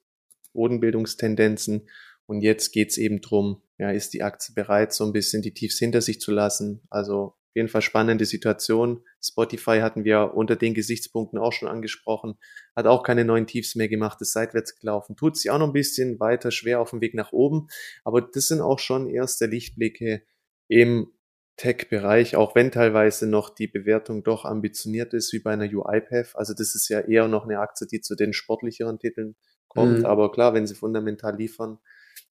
Bodenbildungstendenzen 0.54 1.90
und 2.26 2.42
jetzt 2.42 2.72
geht's 2.72 2.98
eben 2.98 3.22
drum, 3.22 3.62
ja, 3.78 3.92
ist 3.92 4.14
die 4.14 4.24
Aktie 4.24 4.56
bereit, 4.56 4.94
so 4.94 5.04
ein 5.06 5.14
bisschen 5.14 5.42
die 5.42 5.54
Tiefs 5.54 5.78
hinter 5.78 6.02
sich 6.02 6.22
zu 6.22 6.32
lassen? 6.32 6.82
Also 6.90 7.36
auf 7.54 7.58
jeden 7.58 7.70
Fall 7.70 7.84
spannende 7.84 8.26
Situation. 8.26 9.04
Spotify 9.22 9.82
hatten 9.82 10.06
wir 10.06 10.34
unter 10.34 10.56
den 10.56 10.74
Gesichtspunkten 10.74 11.38
auch 11.38 11.54
schon 11.54 11.70
angesprochen. 11.70 12.34
Hat 12.76 12.88
auch 12.88 13.04
keine 13.04 13.26
neuen 13.26 13.46
Tiefs 13.46 13.76
mehr 13.76 13.88
gemacht, 13.88 14.20
ist 14.22 14.34
seitwärts 14.34 14.76
gelaufen. 14.80 15.16
Tut 15.16 15.38
sich 15.38 15.52
auch 15.52 15.60
noch 15.60 15.68
ein 15.68 15.74
bisschen 15.74 16.20
weiter 16.20 16.50
schwer 16.50 16.82
auf 16.82 16.90
dem 16.90 17.02
Weg 17.02 17.14
nach 17.14 17.32
oben. 17.32 17.68
Aber 18.04 18.24
das 18.24 18.48
sind 18.48 18.60
auch 18.60 18.80
schon 18.80 19.08
erste 19.08 19.46
Lichtblicke 19.46 20.24
im 20.68 21.12
Tech-Bereich, 21.58 22.36
auch 22.36 22.56
wenn 22.56 22.72
teilweise 22.72 23.28
noch 23.28 23.54
die 23.54 23.68
Bewertung 23.68 24.24
doch 24.24 24.46
ambitioniert 24.46 25.14
ist, 25.14 25.32
wie 25.32 25.40
bei 25.40 25.54
einer 25.54 25.72
UiPath. 25.72 26.36
Also 26.36 26.56
das 26.56 26.74
ist 26.74 26.90
ja 26.90 27.02
eher 27.02 27.28
noch 27.28 27.44
eine 27.44 27.60
Aktie, 27.60 27.86
die 27.86 28.02
zu 28.02 28.16
den 28.16 28.34
sportlicheren 28.34 28.98
Titeln 28.98 29.36
kommt. 29.68 30.00
Mhm. 30.00 30.06
Aber 30.06 30.32
klar, 30.32 30.56
wenn 30.56 30.66
sie 30.66 30.74
fundamental 30.74 31.38
liefern, 31.38 31.78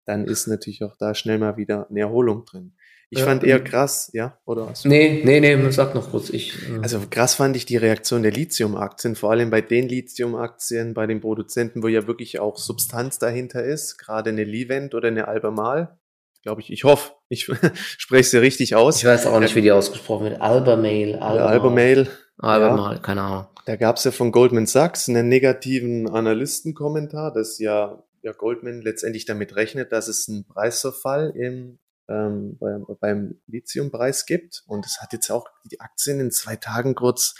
dann 0.05 0.27
ist 0.27 0.49
natürlich 0.49 0.83
auch 0.83 0.97
da 0.97 1.15
schnell 1.15 1.39
mal 1.39 1.57
wieder 1.57 1.89
eine 1.89 2.01
Erholung 2.01 2.45
drin. 2.45 2.75
Ich 3.15 3.19
ja, 3.19 3.27
fand 3.27 3.45
eher 3.45 3.63
krass, 3.63 4.11
ja, 4.15 4.39
oder 4.47 4.69
was? 4.69 4.87
Nee, 4.87 5.21
nee, 5.23 5.39
nee, 5.39 5.71
sag 5.71 5.95
noch 5.95 6.11
kurz. 6.11 6.31
Ich, 6.31 6.55
äh 6.63 6.79
Also 6.81 6.99
krass 7.11 7.35
fand 7.35 7.55
ich 7.57 7.67
die 7.67 7.77
Reaktion 7.77 8.23
der 8.23 8.33
Lithium-Aktien, 8.33 9.17
vor 9.17 9.33
allem 9.33 9.51
bei 9.51 9.61
den 9.61 9.87
Lithium-Aktien, 9.87 10.95
bei 10.95 11.07
den 11.07 11.21
Produzenten, 11.21 11.83
wo 11.83 11.89
ja 11.89 12.07
wirklich 12.07 12.41
auch 12.41 12.57
Substanz 12.57 13.19
dahinter 13.19 13.63
ist, 13.63 13.99
gerade 13.99 14.31
eine 14.31 14.45
Livent 14.45 14.95
oder 14.95 15.09
eine 15.09 15.29
Albemarle, 15.29 15.99
glaube 16.43 16.63
ich, 16.63 16.73
ich 16.73 16.85
hoffe, 16.85 17.13
ich 17.29 17.51
spreche 17.99 18.31
sie 18.31 18.39
richtig 18.39 18.77
aus. 18.77 18.97
Ich 18.97 19.05
weiß 19.05 19.27
auch 19.27 19.41
nicht, 19.41 19.55
wie 19.57 19.61
die 19.61 19.73
ausgesprochen 19.73 20.31
wird. 20.31 20.41
Albemarle. 20.41 21.21
Albemarle, 21.21 22.09
Albemarle 22.39 22.97
ja. 22.97 23.03
keine 23.03 23.21
Ahnung. 23.21 23.47
Da 23.67 23.77
gab 23.77 23.97
es 23.97 24.05
ja 24.05 24.11
von 24.11 24.33
Goldman 24.33 24.65
Sachs 24.65 25.07
einen 25.11 25.29
negativen 25.29 26.09
Analystenkommentar, 26.09 27.31
dass 27.31 27.59
ja, 27.59 28.03
ja 28.23 28.33
Goldman 28.33 28.81
letztendlich 28.81 29.27
damit 29.27 29.55
rechnet, 29.55 29.93
dass 29.93 30.09
es 30.09 30.27
einen 30.31 30.47
Preisverfall 30.47 31.35
im 31.37 31.79
ähm, 32.13 32.59
beim, 32.59 32.87
beim 33.01 33.41
Lithiumpreis 33.47 34.27
gibt. 34.27 34.63
Und 34.67 34.85
es 34.87 35.01
hat 35.01 35.13
jetzt 35.13 35.31
auch 35.31 35.47
die 35.71 35.81
Aktien 35.81 36.21
in 36.21 36.31
zwei 36.31 36.57
Tagen 36.57 36.95
kurz 36.95 37.35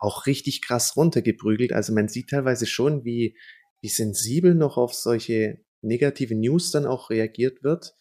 auch 0.00 0.26
richtig 0.26 0.62
krass 0.62 0.96
runtergeprügelt. 0.96 1.72
Also 1.72 1.92
man 1.92 2.08
sieht 2.08 2.30
teilweise 2.30 2.66
schon, 2.66 3.04
wie, 3.04 3.36
wie 3.80 3.88
sensibel 3.88 4.54
noch 4.54 4.76
auf 4.76 4.94
solche 4.94 5.60
negative 5.80 6.34
News 6.34 6.70
dann 6.70 6.86
auch 6.86 7.10
reagiert 7.10 7.62
wird. 7.62 7.94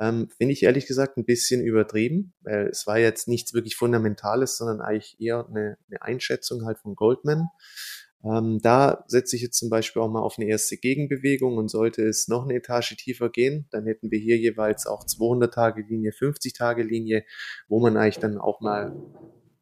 Ähm, 0.00 0.28
Finde 0.36 0.52
ich 0.52 0.62
ehrlich 0.64 0.86
gesagt 0.86 1.16
ein 1.16 1.24
bisschen 1.24 1.62
übertrieben, 1.62 2.34
weil 2.40 2.66
es 2.66 2.86
war 2.86 2.98
jetzt 2.98 3.28
nichts 3.28 3.54
wirklich 3.54 3.76
Fundamentales, 3.76 4.56
sondern 4.56 4.80
eigentlich 4.80 5.16
eher 5.20 5.46
eine, 5.48 5.76
eine 5.88 6.02
Einschätzung 6.02 6.64
halt 6.64 6.78
von 6.78 6.96
Goldman. 6.96 7.48
Ähm, 8.24 8.58
da 8.62 9.04
setze 9.06 9.36
ich 9.36 9.42
jetzt 9.42 9.58
zum 9.58 9.68
Beispiel 9.68 10.00
auch 10.00 10.10
mal 10.10 10.22
auf 10.22 10.38
eine 10.38 10.48
erste 10.48 10.76
Gegenbewegung 10.78 11.58
und 11.58 11.68
sollte 11.68 12.02
es 12.02 12.26
noch 12.26 12.44
eine 12.44 12.54
Etage 12.54 12.96
tiefer 12.96 13.28
gehen, 13.28 13.66
dann 13.70 13.86
hätten 13.86 14.10
wir 14.10 14.18
hier 14.18 14.38
jeweils 14.38 14.86
auch 14.86 15.04
200-Tage-Linie, 15.04 16.12
50-Tage-Linie, 16.12 17.24
wo 17.68 17.80
man 17.80 17.96
eigentlich 17.96 18.18
dann 18.18 18.38
auch 18.38 18.60
mal, 18.60 18.96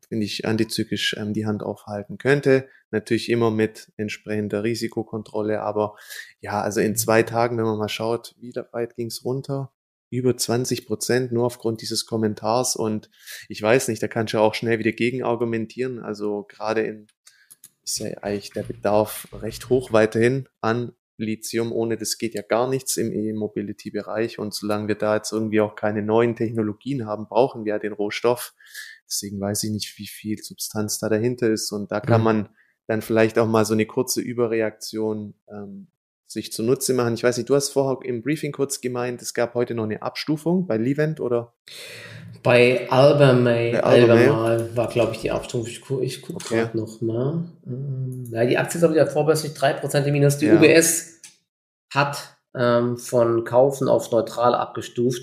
finde 0.08 0.24
ich, 0.26 0.46
antizyklisch 0.46 1.16
ähm, 1.18 1.34
die 1.34 1.46
Hand 1.46 1.62
aufhalten 1.64 2.18
könnte. 2.18 2.68
Natürlich 2.92 3.30
immer 3.30 3.50
mit 3.50 3.90
entsprechender 3.96 4.62
Risikokontrolle, 4.62 5.62
aber 5.62 5.96
ja, 6.40 6.60
also 6.60 6.80
in 6.80 6.94
zwei 6.94 7.24
Tagen, 7.24 7.56
wenn 7.58 7.64
man 7.64 7.78
mal 7.78 7.88
schaut, 7.88 8.36
wie 8.38 8.52
weit 8.72 8.94
ging 8.94 9.08
es 9.08 9.24
runter? 9.24 9.72
über 10.10 10.36
20 10.36 10.86
Prozent 10.86 11.32
nur 11.32 11.46
aufgrund 11.46 11.80
dieses 11.80 12.04
Kommentars 12.04 12.76
und 12.76 13.08
ich 13.48 13.62
weiß 13.62 13.88
nicht, 13.88 14.02
da 14.02 14.08
kannst 14.08 14.34
du 14.34 14.40
auch 14.40 14.54
schnell 14.54 14.78
wieder 14.78 14.92
gegen 14.92 15.22
argumentieren. 15.22 16.00
Also 16.00 16.44
gerade 16.46 16.82
in 16.82 17.06
ist 17.82 17.98
ja 17.98 18.08
eigentlich 18.22 18.50
der 18.50 18.62
Bedarf 18.62 19.28
recht 19.32 19.68
hoch 19.68 19.92
weiterhin 19.92 20.48
an 20.60 20.92
Lithium. 21.16 21.72
Ohne 21.72 21.96
das 21.96 22.18
geht 22.18 22.34
ja 22.34 22.42
gar 22.42 22.68
nichts 22.68 22.96
im 22.96 23.12
E-Mobility-Bereich. 23.12 24.38
Und 24.38 24.54
solange 24.54 24.88
wir 24.88 24.94
da 24.94 25.16
jetzt 25.16 25.32
irgendwie 25.32 25.60
auch 25.60 25.74
keine 25.74 26.02
neuen 26.02 26.36
Technologien 26.36 27.06
haben, 27.06 27.28
brauchen 27.28 27.64
wir 27.64 27.74
ja 27.74 27.78
den 27.78 27.92
Rohstoff. 27.92 28.54
Deswegen 29.06 29.40
weiß 29.40 29.64
ich 29.64 29.70
nicht, 29.70 29.98
wie 29.98 30.06
viel 30.06 30.38
Substanz 30.38 30.98
da 30.98 31.08
dahinter 31.08 31.50
ist. 31.50 31.72
Und 31.72 31.92
da 31.92 32.00
kann 32.00 32.22
man 32.22 32.48
dann 32.86 33.02
vielleicht 33.02 33.38
auch 33.38 33.46
mal 33.46 33.64
so 33.64 33.74
eine 33.74 33.86
kurze 33.86 34.20
Überreaktion 34.20 35.34
ähm, 35.50 35.88
sich 36.32 36.52
zunutze 36.52 36.94
machen. 36.94 37.14
Ich 37.14 37.22
weiß 37.22 37.36
nicht, 37.36 37.48
du 37.48 37.54
hast 37.54 37.70
vorher 37.70 38.04
im 38.06 38.22
Briefing 38.22 38.52
kurz 38.52 38.80
gemeint, 38.80 39.22
es 39.22 39.34
gab 39.34 39.54
heute 39.54 39.74
noch 39.74 39.84
eine 39.84 40.02
Abstufung 40.02 40.66
bei 40.66 40.76
Levent 40.76 41.20
oder? 41.20 41.52
Bei 42.42 42.90
Albemarle, 42.90 43.84
Albemarle 43.84 44.76
war, 44.76 44.88
glaube 44.88 45.12
ich, 45.12 45.20
die 45.20 45.30
Abstufung. 45.30 45.66
Ich, 45.68 45.80
gu 45.80 46.00
ich 46.00 46.22
gucke 46.22 46.44
okay. 46.44 46.56
gerade 46.56 46.76
noch 46.76 47.00
mal. 47.00 47.44
Ähm, 47.66 48.24
ja, 48.30 48.44
die 48.44 48.58
Aktie 48.58 48.78
ist 48.78 48.84
aber 48.84 48.94
wieder 48.94 49.06
vorbörslich 49.06 49.52
3% 49.52 50.04
im 50.04 50.12
Minus. 50.12 50.38
Die 50.38 50.46
ja. 50.46 50.56
UBS 50.56 51.20
hat 51.94 52.36
ähm, 52.56 52.96
von 52.96 53.44
Kaufen 53.44 53.88
auf 53.88 54.10
neutral 54.10 54.54
abgestuft. 54.54 55.22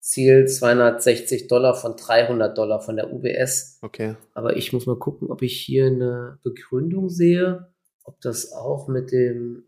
Ziel 0.00 0.46
260 0.46 1.48
Dollar 1.48 1.74
von 1.74 1.96
300 1.96 2.56
Dollar 2.56 2.80
von 2.80 2.96
der 2.96 3.12
UBS. 3.12 3.78
Okay. 3.82 4.16
Aber 4.34 4.56
ich 4.56 4.72
muss 4.72 4.86
mal 4.86 4.98
gucken, 4.98 5.30
ob 5.30 5.42
ich 5.42 5.58
hier 5.58 5.86
eine 5.86 6.38
Begründung 6.42 7.08
sehe, 7.08 7.68
ob 8.04 8.20
das 8.20 8.52
auch 8.52 8.88
mit 8.88 9.12
dem 9.12 9.64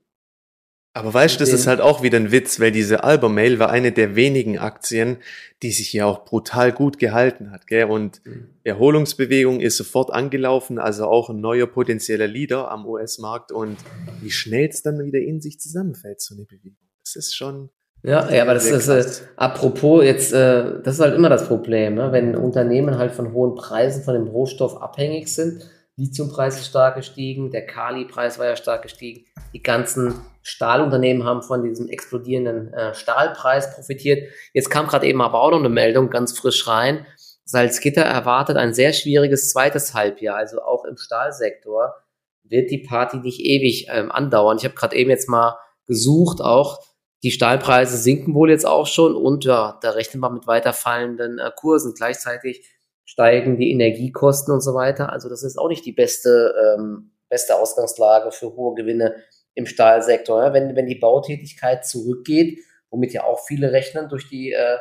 aber 0.97 1.13
weißt 1.13 1.35
du, 1.35 1.41
das 1.41 1.53
ist 1.53 1.67
halt 1.67 1.83
auch 1.83 2.03
wieder 2.03 2.17
ein 2.17 2.33
Witz, 2.33 2.59
weil 2.59 2.73
diese 2.73 3.05
Albemarle 3.05 3.59
war 3.59 3.69
eine 3.69 3.93
der 3.93 4.17
wenigen 4.17 4.59
Aktien, 4.59 5.19
die 5.63 5.71
sich 5.71 5.93
ja 5.93 6.07
auch 6.07 6.25
brutal 6.25 6.73
gut 6.73 6.99
gehalten 6.99 7.51
hat, 7.51 7.67
gell? 7.67 7.85
Und 7.85 8.25
mhm. 8.25 8.49
Erholungsbewegung 8.65 9.61
ist 9.61 9.77
sofort 9.77 10.11
angelaufen, 10.11 10.79
also 10.79 11.05
auch 11.05 11.29
ein 11.29 11.39
neuer 11.39 11.67
potenzieller 11.67 12.27
Leader 12.27 12.71
am 12.71 12.87
US-Markt 12.87 13.53
und 13.53 13.77
wie 14.23 14.31
schnell 14.31 14.71
es 14.71 14.83
dann 14.83 15.05
wieder 15.05 15.19
in 15.19 15.43
sich 15.43 15.61
zusammenfällt, 15.61 16.23
so 16.23 16.35
eine 16.35 16.45
Bewegung. 16.45 16.89
Das 17.05 17.15
ist 17.15 17.37
schon. 17.37 17.69
Ja, 18.03 18.33
ja, 18.33 18.43
aber 18.43 18.55
das 18.55 18.65
ist, 18.65 18.89
äh, 18.89 19.05
apropos 19.37 20.03
jetzt, 20.03 20.33
äh, 20.33 20.81
das 20.83 20.95
ist 20.95 21.01
halt 21.01 21.15
immer 21.15 21.29
das 21.29 21.47
Problem, 21.47 21.97
ne? 21.97 22.11
wenn 22.13 22.35
Unternehmen 22.35 22.97
halt 22.97 23.13
von 23.13 23.35
hohen 23.35 23.55
Preisen 23.55 24.03
von 24.03 24.15
dem 24.15 24.29
Rohstoff 24.29 24.81
abhängig 24.81 25.29
sind, 25.29 25.69
Lithiumpreis 25.99 26.61
ist 26.61 26.67
stark 26.67 26.97
gestiegen, 26.97 27.51
der 27.51 27.67
Kali-Preis 27.67 28.39
war 28.39 28.47
ja 28.47 28.57
stark 28.57 28.83
gestiegen. 28.83 29.25
Die 29.55 29.63
ganzen 29.63 30.21
Stahlunternehmen 30.43 31.25
haben 31.25 31.43
von 31.43 31.63
diesem 31.63 31.89
explodierenden 31.89 32.73
äh, 32.75 32.95
Stahlpreis 32.95 33.75
profitiert. 33.75 34.31
Jetzt 34.53 34.69
kam 34.69 34.87
gerade 34.87 35.07
eben 35.07 35.23
aber 35.23 35.41
auch 35.41 35.51
noch 35.51 35.59
eine 35.59 35.71
Meldung 35.71 36.11
ganz 36.11 36.39
frisch 36.39 36.69
rein. 36.69 37.07
Salzgitter 37.45 38.03
erwartet 38.03 38.59
ein 38.59 38.75
sehr 38.75 38.93
schwieriges 38.93 39.51
zweites 39.51 39.95
Halbjahr, 39.95 40.37
also 40.37 40.61
auch 40.61 40.85
im 40.85 40.99
Stahlsektor 40.99 41.95
wird 42.43 42.71
die 42.71 42.79
Party 42.79 43.19
nicht 43.19 43.41
ewig 43.41 43.87
ähm, 43.91 44.13
andauern. 44.13 44.59
Ich 44.59 44.65
habe 44.65 44.75
gerade 44.75 44.97
eben 44.97 45.11
jetzt 45.11 45.29
mal 45.29 45.59
gesucht, 45.87 46.41
auch 46.41 46.81
die 47.23 47.31
Stahlpreise 47.31 47.97
sinken 47.97 48.35
wohl 48.35 48.51
jetzt 48.51 48.67
auch 48.67 48.87
schon 48.87 49.15
und 49.15 49.45
ja, 49.45 49.79
da 49.81 49.91
rechnen 49.91 50.21
wir 50.21 50.31
mit 50.31 50.47
weiter 50.47 50.73
fallenden 50.73 51.39
äh, 51.39 51.51
Kursen. 51.57 51.95
Gleichzeitig 51.95 52.69
steigen 53.07 53.57
die 53.57 53.71
Energiekosten 53.71 54.53
und 54.53 54.61
so 54.61 54.75
weiter. 54.75 55.11
Also 55.11 55.31
das 55.31 55.43
ist 55.43 55.57
auch 55.57 55.69
nicht 55.69 55.87
die 55.87 55.93
beste, 55.93 56.55
ähm, 56.63 57.13
beste 57.31 57.57
Ausgangslage 57.57 58.33
für 58.33 58.55
hohe 58.55 58.75
Gewinne 58.75 59.15
im 59.55 59.65
Stahlsektor. 59.65 60.43
Ja? 60.43 60.53
Wenn, 60.53 60.77
wenn 60.77 60.87
die 60.87 60.99
Bautätigkeit 60.99 61.87
zurückgeht, 61.87 62.59
womit 62.91 63.13
ja 63.13 63.25
auch 63.25 63.47
viele 63.47 63.73
rechnen 63.73 64.09
durch 64.09 64.29
die 64.29 64.53
äh, 64.53 64.77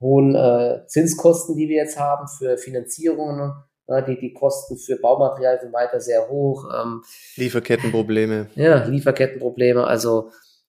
hohen 0.00 0.34
äh, 0.34 0.86
Zinskosten, 0.86 1.56
die 1.56 1.68
wir 1.68 1.76
jetzt 1.76 1.98
haben 1.98 2.28
für 2.28 2.56
Finanzierungen, 2.56 3.52
ja, 3.88 4.00
die, 4.00 4.18
die 4.18 4.32
Kosten 4.32 4.78
für 4.78 4.96
Baumaterial 4.96 5.60
sind 5.60 5.72
weiter 5.72 6.00
sehr 6.00 6.28
hoch. 6.28 6.68
Ähm, 6.74 7.02
Lieferkettenprobleme. 7.36 8.48
Ja, 8.54 8.84
Lieferkettenprobleme. 8.84 9.86
Also 9.86 10.30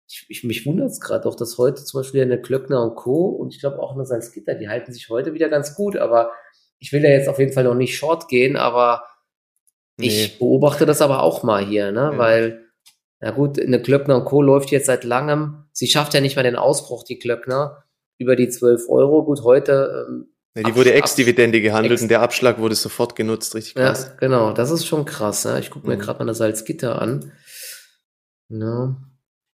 ich, 0.07 0.25
ich 0.29 0.43
mich 0.43 0.65
wundert 0.65 0.91
es 0.91 0.99
gerade 0.99 1.23
doch, 1.23 1.35
dass 1.35 1.57
heute 1.57 1.83
zum 1.83 2.01
Beispiel 2.01 2.21
eine 2.21 2.41
Klöckner 2.41 2.81
und 2.83 2.95
Co. 2.95 3.27
und 3.27 3.53
ich 3.53 3.59
glaube 3.59 3.79
auch 3.79 3.95
eine 3.95 4.05
Salzgitter, 4.05 4.55
die 4.55 4.69
halten 4.69 4.93
sich 4.93 5.09
heute 5.09 5.33
wieder 5.33 5.49
ganz 5.49 5.75
gut, 5.75 5.97
aber 5.97 6.31
ich 6.81 6.91
will 6.91 7.03
ja 7.03 7.09
jetzt 7.09 7.29
auf 7.29 7.39
jeden 7.39 7.53
Fall 7.53 7.63
noch 7.63 7.75
nicht 7.75 7.95
short 7.95 8.27
gehen, 8.27 8.57
aber 8.57 9.05
nee. 9.97 10.07
ich 10.07 10.39
beobachte 10.39 10.85
das 10.85 11.01
aber 11.01 11.21
auch 11.21 11.43
mal 11.43 11.63
hier, 11.63 11.91
ne? 11.91 12.09
Ja. 12.13 12.17
Weil, 12.17 12.65
na 13.19 13.31
gut, 13.31 13.61
eine 13.61 13.81
Klöckner 13.81 14.17
und 14.17 14.25
Co. 14.25 14.41
läuft 14.41 14.71
jetzt 14.71 14.87
seit 14.87 15.03
langem. 15.03 15.65
Sie 15.71 15.87
schafft 15.87 16.15
ja 16.15 16.21
nicht 16.21 16.35
mal 16.35 16.43
den 16.43 16.55
Ausbruch, 16.55 17.03
die 17.03 17.19
Klöckner, 17.19 17.83
über 18.17 18.35
die 18.35 18.49
12 18.49 18.89
Euro. 18.89 19.23
Gut, 19.23 19.43
heute. 19.43 20.07
Ähm, 20.09 20.33
ja, 20.55 20.63
die 20.63 20.75
wurde 20.75 20.93
Ex-Dividende 20.93 21.61
gehandelt 21.61 21.93
Ex 21.93 22.01
und 22.01 22.09
der 22.09 22.21
Abschlag 22.21 22.57
wurde 22.57 22.75
sofort 22.75 23.15
genutzt, 23.15 23.53
richtig 23.53 23.75
krass. 23.75 24.07
Ja, 24.09 24.15
genau, 24.17 24.51
das 24.51 24.71
ist 24.71 24.85
schon 24.87 25.05
krass. 25.05 25.45
Ne? 25.45 25.59
Ich 25.59 25.69
gucke 25.69 25.87
mir 25.87 25.95
mhm. 25.97 26.01
gerade 26.01 26.19
mal 26.19 26.25
das 26.25 26.39
Salzgitter 26.39 26.99
an. 26.99 27.31
Ja, 28.49 28.97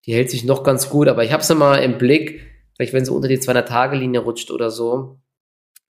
die 0.06 0.14
hält 0.14 0.32
sich 0.32 0.46
noch 0.46 0.64
ganz 0.64 0.90
gut, 0.90 1.10
aber 1.10 1.26
ich 1.26 1.34
habe 1.34 1.44
es 1.44 1.54
mal 1.54 1.84
im 1.84 1.98
Blick, 1.98 2.42
vielleicht 2.76 2.94
wenn 2.94 3.04
sie 3.04 3.12
unter 3.12 3.28
die 3.28 3.38
200-Tage-Linie 3.38 4.22
rutscht 4.22 4.50
oder 4.50 4.72
so, 4.72 5.20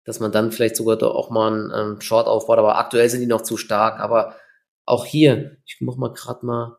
dass 0.07 0.21
man 0.21 0.31
dann 0.31 0.53
vielleicht 0.53 0.77
sogar 0.77 0.95
doch 0.95 1.13
auch 1.13 1.29
mal 1.29 1.51
einen, 1.51 1.69
einen 1.69 2.01
Short 2.01 2.27
aufbaut. 2.27 2.57
Aber 2.59 2.77
aktuell 2.77 3.09
sind 3.09 3.19
die 3.19 3.27
noch 3.27 3.41
zu 3.41 3.57
stark. 3.57 3.99
Aber 3.99 4.37
auch 4.85 5.05
hier, 5.05 5.57
ich 5.65 5.79
mach 5.81 5.97
mal 5.97 6.13
gerade 6.13 6.45
mal, 6.45 6.77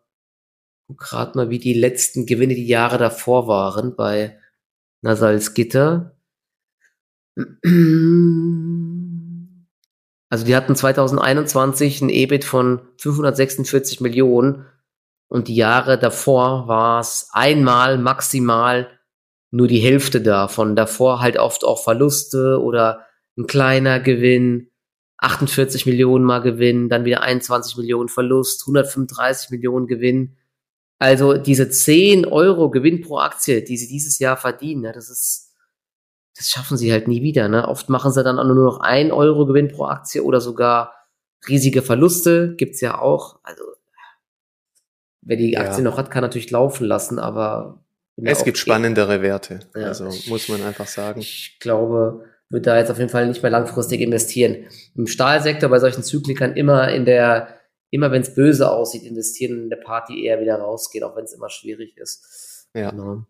gerade 0.97 1.37
mal, 1.37 1.51
wie 1.51 1.59
die 1.59 1.75
letzten 1.75 2.25
Gewinne 2.25 2.55
die 2.55 2.67
Jahre 2.67 2.97
davor 2.97 3.47
waren 3.47 3.95
bei 3.97 4.41
Na, 5.03 5.15
Salzgitter. 5.15 6.17
Also 10.31 10.47
die 10.47 10.57
hatten 10.57 10.75
2021 10.75 12.01
ein 12.01 12.09
EBIT 12.09 12.47
von 12.47 12.81
546 12.97 14.01
Millionen 14.01 14.65
und 15.29 15.49
die 15.49 15.57
Jahre 15.57 15.99
davor 15.99 16.67
war 16.67 17.01
es 17.01 17.29
einmal 17.35 17.99
maximal 17.99 18.89
nur 19.51 19.69
die 19.69 19.81
Hälfte 19.81 20.23
davon. 20.23 20.77
Davor 20.77 21.21
halt 21.21 21.39
oft 21.39 21.63
auch 21.63 21.85
Verluste 21.85 22.59
oder 22.63 23.05
ein 23.39 23.47
kleiner 23.47 24.01
Gewinn, 24.01 24.71
48 25.19 25.87
Millionen 25.87 26.25
mal 26.25 26.41
Gewinn, 26.41 26.89
dann 26.89 27.05
wieder 27.05 27.23
21 27.23 27.77
Millionen 27.77 28.09
Verlust, 28.09 28.63
135 28.63 29.51
Millionen 29.51 29.87
Gewinn. 29.87 30.37
Also 30.99 31.35
diese 31.39 31.71
10 31.71 32.27
Euro 32.27 32.71
Gewinn 32.71 33.01
pro 33.01 33.19
Aktie, 33.19 33.63
die 33.63 33.77
sie 33.77 33.89
dieses 33.89 34.19
Jahr 34.19 34.37
verdienen, 34.37 34.85
ja, 34.85 34.93
das 34.93 35.09
ist, 35.09 35.55
das 36.37 36.49
schaffen 36.49 36.77
sie 36.77 36.93
halt 36.93 37.09
nie 37.09 37.23
wieder. 37.23 37.49
Ne? 37.49 37.67
Oft 37.67 37.89
machen 37.89 38.13
sie 38.13 38.25
dann 38.25 38.37
nur 38.37 38.65
noch 38.65 38.81
1 38.81 39.13
Euro 39.13 39.47
Gewinn 39.47 39.69
pro 39.69 39.87
Aktie 39.87 40.23
oder 40.23 40.41
sogar 40.41 40.95
riesige 41.49 41.83
Verluste, 41.83 42.55
gibt's 42.57 42.81
ja 42.81 43.01
auch. 43.01 43.39
Also 43.45 43.63
wer 45.23 45.37
die 45.37 45.57
Aktie 45.57 45.85
ja. 45.85 45.91
noch 45.91 45.99
hat, 45.99 46.11
kann 46.11 46.23
natürlich 46.23 46.51
laufen 46.51 46.85
lassen, 46.85 47.19
aber 47.21 47.85
es 48.17 48.43
gibt 48.43 48.59
spannendere 48.59 49.23
Werte. 49.23 49.61
Ja. 49.77 49.83
Also 49.87 50.11
muss 50.29 50.49
man 50.49 50.63
einfach 50.63 50.89
sagen. 50.89 51.21
Ich 51.21 51.59
glaube, 51.61 52.25
wird 52.51 52.67
da 52.67 52.79
jetzt 52.79 52.91
auf 52.91 52.99
jeden 52.99 53.11
Fall 53.11 53.27
nicht 53.27 53.43
mehr 53.43 53.51
langfristig 53.51 54.01
investieren. 54.01 54.67
Im 54.95 55.07
Stahlsektor 55.07 55.69
bei 55.69 55.79
solchen 55.79 56.03
Zyklikern 56.03 56.55
immer 56.57 56.89
in 56.89 57.05
der, 57.05 57.49
immer 57.91 58.11
wenn 58.11 58.23
es 58.23 58.35
böse 58.35 58.71
aussieht, 58.71 59.03
investieren 59.03 59.65
in 59.65 59.71
der 59.71 59.77
Party 59.77 60.25
eher 60.25 60.41
wieder 60.41 60.57
rausgehen, 60.57 61.05
auch 61.05 61.17
wenn 61.17 61.25
es 61.25 61.35
immer 61.35 61.51
schwierig 61.51 61.97
ist. 61.97 62.69
Ja. 62.75 62.91
Genau. 62.91 63.25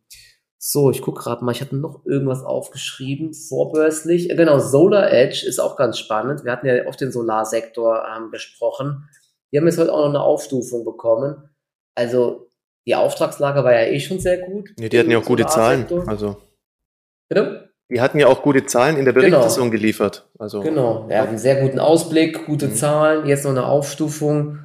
So, 0.60 0.90
ich 0.90 1.02
gucke 1.02 1.22
gerade 1.22 1.44
mal, 1.44 1.52
ich 1.52 1.60
hatte 1.60 1.76
noch 1.76 2.04
irgendwas 2.04 2.42
aufgeschrieben, 2.42 3.32
vorbörslich. 3.32 4.28
Genau, 4.28 4.58
Solar 4.58 5.12
Edge 5.12 5.46
ist 5.46 5.60
auch 5.60 5.76
ganz 5.76 5.98
spannend. 5.98 6.44
Wir 6.44 6.50
hatten 6.50 6.66
ja 6.66 6.86
oft 6.86 7.00
den 7.00 7.12
Solarsektor 7.12 8.04
ähm, 8.04 8.32
besprochen. 8.32 9.08
Die 9.52 9.58
haben 9.58 9.66
jetzt 9.66 9.78
heute 9.78 9.92
auch 9.92 10.00
noch 10.00 10.08
eine 10.08 10.20
Aufstufung 10.20 10.84
bekommen. 10.84 11.48
Also 11.94 12.48
die 12.86 12.96
Auftragslage 12.96 13.62
war 13.62 13.72
ja 13.72 13.86
eh 13.86 14.00
schon 14.00 14.18
sehr 14.18 14.38
gut. 14.38 14.70
Ja, 14.78 14.88
die 14.88 14.98
hatten 14.98 15.10
ja 15.10 15.18
auch 15.18 15.24
gute 15.24 15.46
Zahlen. 15.46 15.86
Also. 16.06 16.36
Bitte? 17.28 17.67
Die 17.90 18.00
hatten 18.00 18.18
ja 18.18 18.26
auch 18.26 18.42
gute 18.42 18.66
Zahlen 18.66 18.96
in 18.96 19.04
der 19.04 19.14
genau. 19.14 19.28
Berichtssaison 19.28 19.70
genau. 19.70 19.80
geliefert. 19.80 20.28
Also, 20.38 20.60
genau, 20.60 21.08
ja, 21.10 21.24
einen 21.24 21.38
sehr 21.38 21.62
guten 21.62 21.78
Ausblick, 21.78 22.44
gute 22.44 22.68
mhm. 22.68 22.74
Zahlen, 22.74 23.26
jetzt 23.26 23.44
noch 23.44 23.50
eine 23.50 23.64
Aufstufung. 23.64 24.58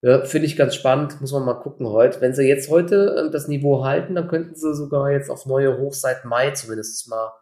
Ja, 0.00 0.24
Finde 0.24 0.46
ich 0.46 0.56
ganz 0.56 0.74
spannend, 0.74 1.20
muss 1.20 1.32
man 1.32 1.44
mal 1.44 1.54
gucken 1.54 1.88
heute. 1.88 2.20
Wenn 2.20 2.34
sie 2.34 2.42
jetzt 2.42 2.70
heute 2.70 3.16
ähm, 3.18 3.32
das 3.32 3.48
Niveau 3.48 3.84
halten, 3.84 4.14
dann 4.14 4.28
könnten 4.28 4.54
sie 4.54 4.74
sogar 4.74 5.10
jetzt 5.10 5.30
auf 5.30 5.46
neue 5.46 5.78
Hoch 5.78 5.94
seit 5.94 6.24
Mai 6.24 6.50
zumindest 6.52 7.08
mal 7.08 7.32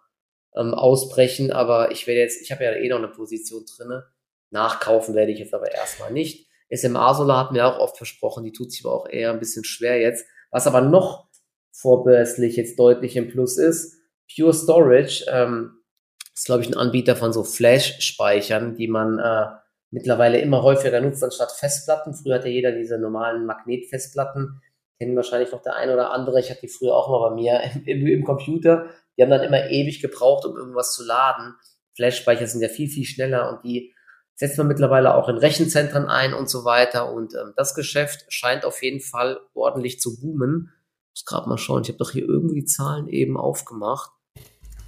ähm, 0.54 0.74
ausbrechen. 0.74 1.52
Aber 1.52 1.90
ich 1.90 2.06
werde 2.06 2.20
jetzt, 2.20 2.42
ich 2.42 2.52
habe 2.52 2.64
ja 2.64 2.72
eh 2.72 2.88
noch 2.88 2.98
eine 2.98 3.08
Position 3.08 3.64
drinne. 3.64 4.06
Nachkaufen 4.50 5.14
werde 5.14 5.32
ich 5.32 5.38
jetzt 5.38 5.54
aber 5.54 5.72
erstmal 5.72 6.12
nicht. 6.12 6.48
SMA 6.72 7.14
Solar 7.14 7.44
hatten 7.44 7.54
wir 7.54 7.66
auch 7.66 7.78
oft 7.78 7.96
versprochen, 7.96 8.44
die 8.44 8.52
tut 8.52 8.72
sich 8.72 8.84
aber 8.84 8.94
auch 8.94 9.08
eher 9.08 9.32
ein 9.32 9.40
bisschen 9.40 9.64
schwer 9.64 10.00
jetzt. 10.00 10.26
Was 10.50 10.66
aber 10.66 10.80
noch 10.80 11.28
vorbörslich 11.72 12.56
jetzt 12.56 12.78
deutlich 12.78 13.16
im 13.16 13.28
Plus 13.28 13.58
ist, 13.58 13.99
Pure 14.34 14.54
Storage 14.54 15.24
ähm, 15.28 15.80
ist, 16.36 16.46
glaube 16.46 16.62
ich, 16.62 16.68
ein 16.68 16.76
Anbieter 16.76 17.16
von 17.16 17.32
so 17.32 17.44
Flash-Speichern, 17.44 18.74
die 18.74 18.88
man 18.88 19.18
äh, 19.18 19.46
mittlerweile 19.90 20.40
immer 20.40 20.62
häufiger 20.62 21.00
nutzt 21.00 21.22
anstatt 21.22 21.52
Festplatten. 21.52 22.14
Früher 22.14 22.36
hatte 22.36 22.48
jeder 22.48 22.72
diese 22.72 22.98
normalen 22.98 23.46
Magnetfestplatten. 23.46 24.62
Kennen 24.98 25.16
wahrscheinlich 25.16 25.52
noch 25.52 25.62
der 25.62 25.76
eine 25.76 25.94
oder 25.94 26.12
andere. 26.12 26.40
Ich 26.40 26.50
hatte 26.50 26.60
die 26.62 26.68
früher 26.68 26.94
auch 26.94 27.08
mal 27.08 27.30
bei 27.30 27.34
mir 27.34 27.60
im, 27.86 28.06
im 28.06 28.24
Computer. 28.24 28.86
Die 29.16 29.22
haben 29.22 29.30
dann 29.30 29.42
immer 29.42 29.68
ewig 29.68 30.00
gebraucht, 30.00 30.46
um 30.46 30.56
irgendwas 30.56 30.94
zu 30.94 31.04
laden. 31.04 31.54
Flash-Speicher 31.96 32.46
sind 32.46 32.62
ja 32.62 32.68
viel, 32.68 32.88
viel 32.88 33.04
schneller 33.04 33.50
und 33.50 33.64
die 33.64 33.92
setzt 34.36 34.56
man 34.56 34.68
mittlerweile 34.68 35.14
auch 35.14 35.28
in 35.28 35.36
Rechenzentren 35.36 36.06
ein 36.06 36.32
und 36.32 36.48
so 36.48 36.64
weiter. 36.64 37.12
Und 37.12 37.34
ähm, 37.34 37.52
das 37.56 37.74
Geschäft 37.74 38.24
scheint 38.32 38.64
auf 38.64 38.82
jeden 38.82 39.00
Fall 39.00 39.40
ordentlich 39.52 40.00
zu 40.00 40.18
boomen. 40.18 40.72
Ich 41.12 41.20
muss 41.20 41.24
gerade 41.26 41.48
mal 41.48 41.58
schauen, 41.58 41.82
ich 41.82 41.88
habe 41.88 41.98
doch 41.98 42.12
hier 42.12 42.26
irgendwie 42.26 42.60
die 42.60 42.64
Zahlen 42.64 43.08
eben 43.08 43.36
aufgemacht. 43.36 44.12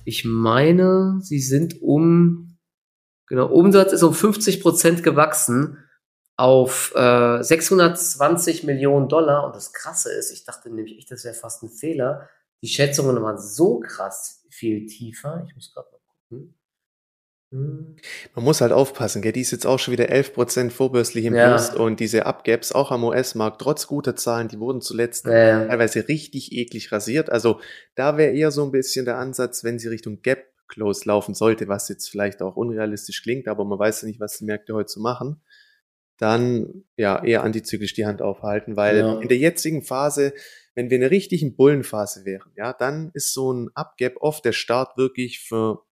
Ich 0.04 0.24
meine, 0.24 1.18
sie 1.20 1.40
sind 1.40 1.80
um, 1.80 2.58
genau, 3.26 3.46
Umsatz 3.46 3.92
ist 3.92 4.02
um 4.02 4.14
50 4.14 4.60
Prozent 4.60 5.02
gewachsen 5.02 5.78
auf 6.36 6.92
äh, 6.94 7.42
620 7.42 8.64
Millionen 8.64 9.08
Dollar. 9.08 9.46
Und 9.46 9.54
das 9.54 9.72
Krasse 9.72 10.12
ist, 10.12 10.32
ich 10.32 10.44
dachte 10.44 10.70
nämlich 10.70 10.98
echt, 10.98 11.10
das 11.10 11.24
wäre 11.24 11.34
fast 11.34 11.62
ein 11.62 11.70
Fehler. 11.70 12.28
Die 12.62 12.68
Schätzungen 12.68 13.20
waren 13.22 13.38
so 13.38 13.80
krass 13.80 14.44
viel 14.50 14.86
tiefer. 14.86 15.44
Ich 15.46 15.54
muss 15.54 15.72
gerade 15.72 15.88
mal 15.90 16.00
gucken. 16.28 16.54
Hm. 17.52 17.96
Man 18.34 18.44
muss 18.44 18.62
halt 18.62 18.72
aufpassen, 18.72 19.20
gell? 19.20 19.32
die 19.32 19.42
ist 19.42 19.50
jetzt 19.50 19.66
auch 19.66 19.78
schon 19.78 19.92
wieder 19.92 20.06
11% 20.06 20.70
vorbörslich 20.70 21.26
im 21.26 21.34
ja. 21.34 21.48
Plus 21.48 21.74
und 21.74 22.00
diese 22.00 22.24
Upgaps 22.24 22.72
auch 22.72 22.90
am 22.90 23.04
US-Markt, 23.04 23.60
trotz 23.60 23.86
guter 23.86 24.16
Zahlen, 24.16 24.48
die 24.48 24.58
wurden 24.58 24.80
zuletzt 24.80 25.26
ja. 25.26 25.66
teilweise 25.66 26.08
richtig 26.08 26.52
eklig 26.52 26.90
rasiert. 26.92 27.30
Also 27.30 27.60
da 27.94 28.16
wäre 28.16 28.32
eher 28.32 28.50
so 28.50 28.64
ein 28.64 28.72
bisschen 28.72 29.04
der 29.04 29.18
Ansatz, 29.18 29.64
wenn 29.64 29.78
sie 29.78 29.88
Richtung 29.88 30.22
Gap 30.22 30.46
Close 30.68 31.06
laufen 31.06 31.34
sollte, 31.34 31.68
was 31.68 31.90
jetzt 31.90 32.08
vielleicht 32.08 32.40
auch 32.40 32.56
unrealistisch 32.56 33.22
klingt, 33.22 33.46
aber 33.46 33.66
man 33.66 33.78
weiß 33.78 34.02
ja 34.02 34.08
nicht, 34.08 34.20
was 34.20 34.38
die 34.38 34.46
Märkte 34.46 34.72
heute 34.72 34.90
so 34.90 35.00
machen, 35.00 35.42
dann 36.16 36.84
ja 36.96 37.22
eher 37.22 37.42
antizyklisch 37.42 37.92
die 37.92 38.06
Hand 38.06 38.22
aufhalten, 38.22 38.76
weil 38.76 38.96
ja. 38.96 39.20
in 39.20 39.28
der 39.28 39.36
jetzigen 39.36 39.82
Phase, 39.82 40.32
wenn 40.74 40.88
wir 40.88 40.96
in 40.96 41.02
einer 41.02 41.10
richtigen 41.10 41.54
Bullenphase 41.54 42.24
wären, 42.24 42.50
ja, 42.56 42.72
dann 42.72 43.10
ist 43.12 43.34
so 43.34 43.52
ein 43.52 43.68
Upgap 43.74 44.14
oft 44.20 44.42
der 44.46 44.52
Start 44.52 44.96
wirklich 44.96 45.40
für 45.40 45.82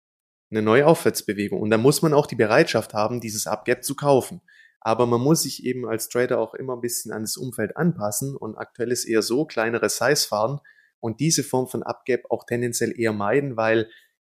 eine 0.51 0.63
neue 0.63 0.87
Aufwärtsbewegung. 0.87 1.61
Und 1.61 1.71
da 1.71 1.79
muss 1.79 2.03
man 2.03 2.13
auch 2.13 2.27
die 2.27 2.37
Bereitschaft 2.37 2.95
haben, 2.95 3.21
dieses 3.21 3.47
Upgap 3.47 3.85
zu 3.85 3.95
kaufen. 3.95 4.41
Aber 4.81 5.07
man 5.07 5.21
muss 5.21 5.43
sich 5.43 5.65
eben 5.65 5.87
als 5.87 6.09
Trader 6.09 6.39
auch 6.39 6.55
immer 6.55 6.75
ein 6.75 6.81
bisschen 6.81 7.13
an 7.13 7.23
das 7.23 7.37
Umfeld 7.37 7.77
anpassen 7.77 8.35
und 8.35 8.57
aktuell 8.57 8.91
ist 8.91 9.05
eher 9.05 9.23
so, 9.23 9.45
kleinere 9.45 9.91
Size 9.91 10.27
fahren 10.27 10.61
und 11.01 11.21
diese 11.21 11.45
Form 11.45 11.69
von 11.69 11.83
Upgap 11.83 12.23
auch 12.31 12.45
tendenziell 12.45 12.99
eher 12.99 13.13
meiden, 13.13 13.57
weil 13.57 13.91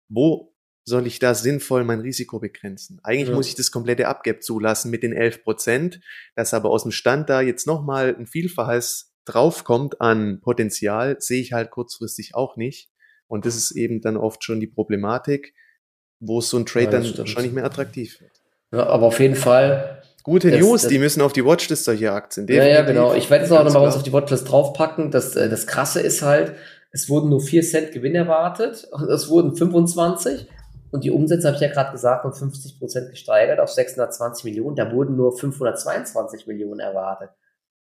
wo 0.08 0.54
soll 0.84 1.08
ich 1.08 1.18
da 1.18 1.34
sinnvoll 1.34 1.82
mein 1.82 2.00
Risiko 2.00 2.38
begrenzen? 2.38 3.00
Eigentlich 3.02 3.30
ja. 3.30 3.34
muss 3.34 3.48
ich 3.48 3.56
das 3.56 3.72
komplette 3.72 4.06
Upgap 4.06 4.42
zulassen 4.42 4.90
mit 4.90 5.02
den 5.02 5.12
11 5.12 5.42
Prozent, 5.42 6.00
dass 6.36 6.54
aber 6.54 6.70
aus 6.70 6.84
dem 6.84 6.92
Stand 6.92 7.28
da 7.28 7.40
jetzt 7.40 7.66
nochmal 7.66 8.14
ein 8.16 8.26
Vielfaches 8.26 9.12
draufkommt 9.24 10.00
an 10.00 10.40
Potenzial, 10.40 11.16
sehe 11.18 11.40
ich 11.40 11.52
halt 11.52 11.72
kurzfristig 11.72 12.36
auch 12.36 12.56
nicht. 12.56 12.88
Und 13.26 13.44
das 13.44 13.56
ist 13.56 13.72
eben 13.72 14.00
dann 14.00 14.16
oft 14.16 14.44
schon 14.44 14.60
die 14.60 14.68
Problematik 14.68 15.54
wo 16.20 16.40
so 16.40 16.56
ein 16.56 16.66
Trade 16.66 16.84
ja, 16.84 17.12
dann 17.12 17.26
schon 17.26 17.42
nicht 17.42 17.54
mehr 17.54 17.64
attraktiv. 17.64 18.20
Ja, 18.72 18.86
aber 18.86 19.06
auf 19.06 19.20
jeden 19.20 19.36
Fall. 19.36 20.02
Gute 20.22 20.50
das, 20.50 20.60
News, 20.60 20.82
das, 20.82 20.90
die 20.90 20.98
müssen 20.98 21.22
auf 21.22 21.32
die 21.32 21.44
Watchlist 21.44 21.84
solche 21.84 22.10
Aktien. 22.10 22.48
Ja, 22.48 22.64
ja, 22.64 22.82
genau. 22.82 23.14
Ich 23.14 23.30
werde 23.30 23.44
es 23.44 23.52
auch 23.52 23.62
nochmal 23.62 23.88
auf 23.88 24.02
die 24.02 24.12
Watchlist 24.12 24.50
draufpacken. 24.50 25.10
Das, 25.10 25.36
äh, 25.36 25.48
das 25.48 25.66
Krasse 25.66 26.00
ist 26.00 26.22
halt, 26.22 26.54
es 26.90 27.08
wurden 27.08 27.28
nur 27.28 27.40
4 27.40 27.62
Cent 27.62 27.92
Gewinn 27.92 28.14
erwartet 28.14 28.88
und 28.90 29.04
es 29.10 29.28
wurden 29.28 29.54
25 29.54 30.48
und 30.90 31.04
die 31.04 31.10
Umsätze, 31.10 31.46
habe 31.46 31.56
ich 31.56 31.62
ja 31.62 31.68
gerade 31.68 31.92
gesagt, 31.92 32.24
um 32.24 32.32
50 32.32 32.78
Prozent 32.78 33.10
gesteigert 33.10 33.60
auf 33.60 33.70
620 33.70 34.44
Millionen. 34.44 34.76
Da 34.76 34.90
wurden 34.92 35.16
nur 35.16 35.36
522 35.36 36.46
Millionen 36.46 36.80
erwartet. 36.80 37.30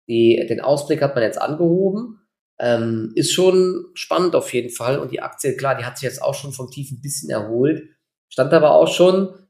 Die, 0.08 0.46
den 0.50 0.62
Ausblick 0.62 1.02
hat 1.02 1.16
man 1.16 1.24
jetzt 1.24 1.42
angehoben. 1.42 2.20
Ähm, 2.60 3.12
ist 3.16 3.34
schon 3.34 3.86
spannend 3.94 4.36
auf 4.36 4.52
jeden 4.54 4.70
Fall. 4.70 5.00
Und 5.00 5.12
die 5.12 5.22
Aktie, 5.22 5.56
klar, 5.56 5.76
die 5.76 5.86
hat 5.86 5.98
sich 5.98 6.08
jetzt 6.08 6.22
auch 6.22 6.34
schon 6.34 6.54
vom 6.54 6.70
Tief 6.72 6.92
ein 6.92 7.02
bisschen 7.02 7.30
erholt. 7.30 7.84
Stand 8.34 8.52
aber 8.52 8.72
auch 8.72 8.88
schon, 8.88 9.48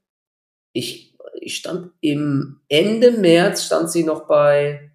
ich, 0.73 1.17
ich 1.36 1.55
stand 1.55 1.93
im 2.01 2.59
Ende 2.67 3.11
März, 3.11 3.63
stand 3.63 3.89
sie 3.89 4.03
noch 4.03 4.27
bei 4.27 4.91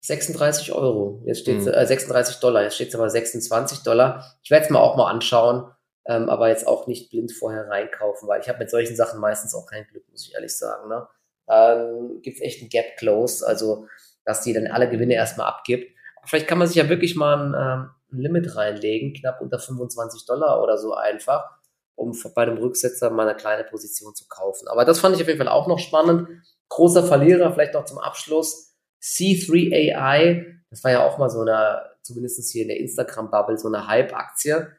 36 0.00 0.72
Euro. 0.72 1.22
Jetzt 1.26 1.40
steht 1.40 1.60
mhm. 1.60 1.68
äh, 1.68 1.84
36 1.84 2.36
Dollar, 2.36 2.62
jetzt 2.62 2.76
steht 2.76 2.92
sie 2.92 2.96
aber 2.96 3.10
26 3.10 3.82
Dollar. 3.82 4.24
Ich 4.42 4.50
werde 4.50 4.64
es 4.64 4.70
mir 4.70 4.80
auch 4.80 4.96
mal 4.96 5.10
anschauen, 5.10 5.70
ähm, 6.06 6.30
aber 6.30 6.48
jetzt 6.48 6.66
auch 6.66 6.86
nicht 6.86 7.10
blind 7.10 7.30
vorher 7.30 7.68
reinkaufen, 7.68 8.26
weil 8.26 8.40
ich 8.40 8.48
habe 8.48 8.60
mit 8.60 8.70
solchen 8.70 8.96
Sachen 8.96 9.20
meistens 9.20 9.54
auch 9.54 9.66
kein 9.66 9.86
Glück, 9.88 10.08
muss 10.08 10.26
ich 10.26 10.32
ehrlich 10.32 10.56
sagen. 10.56 10.88
Ne? 10.88 11.06
Ähm, 11.50 12.22
Gibt 12.22 12.38
es 12.38 12.42
echt 12.42 12.62
ein 12.62 12.70
Gap 12.70 12.96
Close, 12.96 13.46
also 13.46 13.86
dass 14.24 14.40
die 14.40 14.54
dann 14.54 14.66
alle 14.66 14.88
Gewinne 14.88 15.12
erstmal 15.12 15.48
abgibt. 15.48 15.94
Aber 16.16 16.26
vielleicht 16.26 16.48
kann 16.48 16.56
man 16.56 16.68
sich 16.68 16.76
ja 16.76 16.88
wirklich 16.88 17.16
mal 17.16 17.36
ein, 17.36 17.54
ähm, 17.54 17.90
ein 18.12 18.18
Limit 18.18 18.56
reinlegen, 18.56 19.12
knapp 19.12 19.42
unter 19.42 19.58
25 19.58 20.24
Dollar 20.24 20.62
oder 20.62 20.78
so 20.78 20.94
einfach 20.94 21.59
um 22.00 22.16
bei 22.34 22.42
einem 22.42 22.56
Rücksetzer 22.56 23.10
mal 23.10 23.28
eine 23.28 23.36
kleine 23.36 23.64
Position 23.64 24.14
zu 24.14 24.26
kaufen. 24.28 24.68
Aber 24.68 24.84
das 24.84 25.00
fand 25.00 25.14
ich 25.14 25.22
auf 25.22 25.28
jeden 25.28 25.38
Fall 25.38 25.48
auch 25.48 25.68
noch 25.68 25.78
spannend. 25.78 26.28
Großer 26.68 27.04
Verlierer, 27.04 27.52
vielleicht 27.52 27.74
noch 27.74 27.84
zum 27.84 27.98
Abschluss. 27.98 28.74
C3AI, 29.02 30.46
das 30.70 30.82
war 30.84 30.90
ja 30.90 31.06
auch 31.06 31.18
mal 31.18 31.30
so 31.30 31.40
eine, 31.40 31.82
zumindest 32.02 32.50
hier 32.50 32.62
in 32.62 32.68
der 32.68 32.80
Instagram-Bubble, 32.80 33.58
so 33.58 33.68
eine 33.68 33.86
Hype-Aktie. 33.86 34.72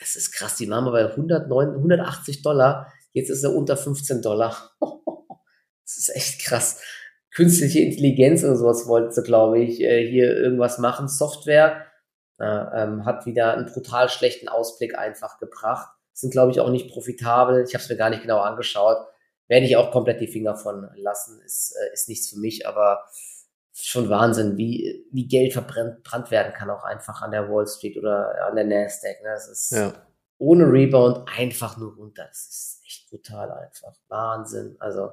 Es 0.00 0.16
ist 0.16 0.32
krass, 0.32 0.56
die 0.56 0.68
waren 0.68 0.84
mal 0.84 0.90
bei 0.90 1.10
109, 1.10 1.68
180 1.70 2.42
Dollar. 2.42 2.92
Jetzt 3.12 3.30
ist 3.30 3.44
er 3.44 3.54
unter 3.54 3.76
15 3.76 4.22
Dollar. 4.22 4.72
das 4.80 5.96
ist 5.96 6.14
echt 6.14 6.40
krass. 6.44 6.80
Künstliche 7.32 7.80
Intelligenz 7.80 8.42
oder 8.44 8.56
sowas 8.56 8.86
wollten 8.86 9.12
sie, 9.12 9.22
glaube 9.22 9.60
ich, 9.60 9.80
äh, 9.80 10.08
hier 10.08 10.36
irgendwas 10.36 10.78
machen. 10.78 11.08
Software 11.08 11.86
ähm, 12.40 13.04
hat 13.04 13.26
wieder 13.26 13.54
einen 13.54 13.66
brutal 13.66 14.08
schlechten 14.08 14.48
Ausblick 14.48 14.98
einfach 14.98 15.38
gebracht. 15.38 15.93
Sind, 16.14 16.30
glaube 16.30 16.52
ich, 16.52 16.60
auch 16.60 16.70
nicht 16.70 16.90
profitabel. 16.90 17.64
Ich 17.66 17.74
habe 17.74 17.82
es 17.82 17.90
mir 17.90 17.96
gar 17.96 18.08
nicht 18.08 18.22
genau 18.22 18.38
angeschaut. 18.38 18.96
Werde 19.48 19.66
ich 19.66 19.76
auch 19.76 19.90
komplett 19.90 20.20
die 20.20 20.28
Finger 20.28 20.56
von 20.56 20.88
lassen. 20.94 21.42
Ist, 21.42 21.76
äh, 21.76 21.92
ist 21.92 22.08
nichts 22.08 22.30
für 22.30 22.38
mich, 22.38 22.66
aber 22.66 23.04
schon 23.76 24.08
Wahnsinn, 24.08 24.56
wie, 24.56 25.04
wie 25.10 25.26
Geld 25.26 25.52
verbrannt 25.52 26.30
werden 26.30 26.52
kann, 26.52 26.70
auch 26.70 26.84
einfach 26.84 27.22
an 27.22 27.32
der 27.32 27.50
Wall 27.50 27.66
Street 27.66 27.96
oder 27.98 28.46
an 28.46 28.54
der 28.54 28.64
Nasdaq. 28.64 29.22
Ne? 29.22 29.30
Das 29.34 29.48
ist 29.48 29.72
ja. 29.72 29.92
ohne 30.38 30.64
Rebound 30.70 31.28
einfach 31.36 31.76
nur 31.76 31.94
runter. 31.96 32.24
Das 32.28 32.46
ist 32.46 32.82
echt 32.86 33.10
brutal 33.10 33.50
einfach. 33.50 33.94
Wahnsinn. 34.08 34.76
Also, 34.78 35.10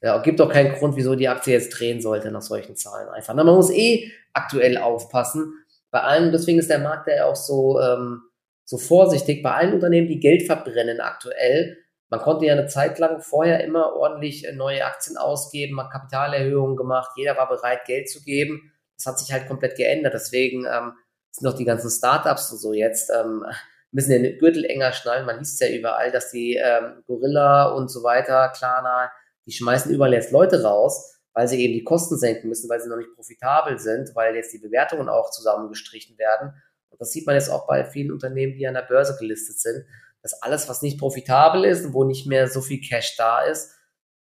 ja, 0.00 0.18
gibt 0.22 0.40
doch 0.40 0.50
keinen 0.50 0.74
Grund, 0.74 0.96
wieso 0.96 1.14
die 1.14 1.28
Aktie 1.28 1.52
jetzt 1.52 1.78
drehen 1.78 2.00
sollte 2.00 2.30
nach 2.30 2.42
solchen 2.42 2.76
Zahlen 2.76 3.08
einfach. 3.10 3.34
Na, 3.34 3.44
man 3.44 3.54
muss 3.54 3.70
eh 3.70 4.10
aktuell 4.32 4.78
aufpassen. 4.78 5.54
Bei 5.90 6.00
allen, 6.00 6.32
deswegen 6.32 6.58
ist 6.58 6.70
der 6.70 6.78
Markt 6.78 7.08
ja 7.08 7.26
auch 7.26 7.36
so, 7.36 7.78
ähm, 7.80 8.22
so 8.70 8.78
vorsichtig. 8.78 9.42
Bei 9.42 9.54
allen 9.54 9.74
Unternehmen, 9.74 10.06
die 10.06 10.20
Geld 10.20 10.44
verbrennen 10.44 11.00
aktuell, 11.00 11.76
man 12.08 12.20
konnte 12.20 12.46
ja 12.46 12.52
eine 12.52 12.66
Zeit 12.66 13.00
lang 13.00 13.20
vorher 13.20 13.64
immer 13.64 13.94
ordentlich 13.94 14.46
äh, 14.46 14.52
neue 14.52 14.84
Aktien 14.84 15.16
ausgeben, 15.16 15.74
mal 15.74 15.88
Kapitalerhöhungen 15.88 16.76
gemacht, 16.76 17.10
jeder 17.16 17.36
war 17.36 17.48
bereit, 17.48 17.84
Geld 17.84 18.08
zu 18.08 18.22
geben. 18.22 18.72
Das 18.96 19.06
hat 19.06 19.18
sich 19.18 19.32
halt 19.32 19.48
komplett 19.48 19.76
geändert. 19.76 20.14
Deswegen 20.14 20.66
ähm, 20.66 20.92
sind 21.32 21.48
auch 21.48 21.56
die 21.56 21.64
ganzen 21.64 21.90
Startups 21.90 22.52
und 22.52 22.58
so 22.58 22.72
jetzt 22.72 23.10
ähm, 23.10 23.44
müssen 23.92 24.10
den 24.10 24.38
Gürtel 24.38 24.64
enger 24.64 24.92
schnallen. 24.92 25.26
Man 25.26 25.38
liest 25.38 25.60
ja 25.60 25.68
überall, 25.68 26.12
dass 26.12 26.30
die 26.30 26.54
ähm, 26.54 27.02
Gorilla 27.08 27.70
und 27.70 27.88
so 27.88 28.04
weiter, 28.04 28.52
Klarna, 28.56 29.10
die 29.46 29.52
schmeißen 29.52 29.92
überall 29.92 30.12
jetzt 30.12 30.30
Leute 30.30 30.62
raus, 30.62 31.16
weil 31.32 31.48
sie 31.48 31.60
eben 31.60 31.74
die 31.74 31.82
Kosten 31.82 32.16
senken 32.16 32.48
müssen, 32.48 32.70
weil 32.70 32.80
sie 32.80 32.88
noch 32.88 32.98
nicht 32.98 33.14
profitabel 33.16 33.80
sind, 33.80 34.14
weil 34.14 34.36
jetzt 34.36 34.52
die 34.52 34.58
Bewertungen 34.58 35.08
auch 35.08 35.30
zusammengestrichen 35.30 36.18
werden. 36.18 36.54
Das 37.00 37.10
sieht 37.10 37.26
man 37.26 37.34
jetzt 37.34 37.50
auch 37.50 37.66
bei 37.66 37.84
vielen 37.84 38.12
Unternehmen, 38.12 38.54
die 38.54 38.68
an 38.68 38.74
der 38.74 38.82
Börse 38.82 39.16
gelistet 39.18 39.58
sind 39.58 39.84
dass 40.22 40.42
alles, 40.42 40.68
was 40.68 40.82
nicht 40.82 40.98
profitabel 40.98 41.64
ist 41.64 41.84
und 41.84 41.94
wo 41.94 42.04
nicht 42.04 42.26
mehr 42.26 42.48
so 42.48 42.60
viel 42.60 42.80
Cash 42.80 43.16
da 43.16 43.42
ist, 43.42 43.74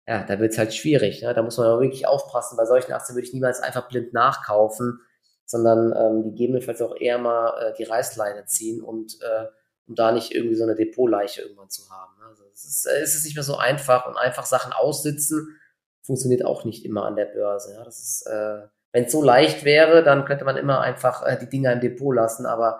ja, 0.07 0.23
da 0.23 0.39
wird 0.39 0.51
es 0.51 0.57
halt 0.57 0.73
schwierig. 0.73 1.21
Ne? 1.21 1.33
Da 1.33 1.41
muss 1.43 1.57
man 1.57 1.79
wirklich 1.79 2.07
aufpassen. 2.07 2.57
Bei 2.57 2.65
solchen 2.65 2.91
Aktien 2.91 3.15
würde 3.15 3.27
ich 3.27 3.33
niemals 3.33 3.61
einfach 3.61 3.87
blind 3.87 4.11
nachkaufen, 4.13 4.99
sondern 5.45 5.93
ähm, 5.95 6.23
gegebenenfalls 6.23 6.81
auch 6.81 6.95
eher 6.95 7.17
mal 7.19 7.57
äh, 7.57 7.73
die 7.77 7.83
Reißleine 7.83 8.45
ziehen 8.45 8.81
und 8.81 9.17
äh, 9.21 9.45
um 9.87 9.95
da 9.95 10.11
nicht 10.11 10.33
irgendwie 10.33 10.55
so 10.55 10.63
eine 10.63 10.75
Depotleiche 10.75 11.43
irgendwann 11.43 11.69
zu 11.69 11.89
haben. 11.89 12.17
Ne? 12.19 12.25
Also 12.25 12.43
es 12.53 12.65
ist, 12.65 12.85
äh, 12.85 12.99
es 12.99 13.15
ist 13.15 13.23
nicht 13.23 13.35
mehr 13.35 13.43
so 13.43 13.55
einfach 13.55 14.07
und 14.07 14.17
einfach 14.17 14.45
Sachen 14.45 14.73
aussitzen 14.73 15.59
funktioniert 16.05 16.43
auch 16.43 16.65
nicht 16.65 16.83
immer 16.83 17.05
an 17.05 17.15
der 17.15 17.27
Börse. 17.27 17.73
Ja? 17.75 17.85
Das 17.85 17.99
ist, 17.99 18.27
äh, 18.27 18.67
wenn 18.93 19.05
es 19.05 19.11
so 19.11 19.21
leicht 19.21 19.65
wäre, 19.65 20.03
dann 20.03 20.23
könnte 20.23 20.45
man 20.45 20.55
immer 20.55 20.79
einfach 20.79 21.25
äh, 21.25 21.37
die 21.37 21.49
Dinger 21.49 21.73
im 21.73 21.81
Depot 21.81 22.15
lassen, 22.15 22.45
aber 22.45 22.79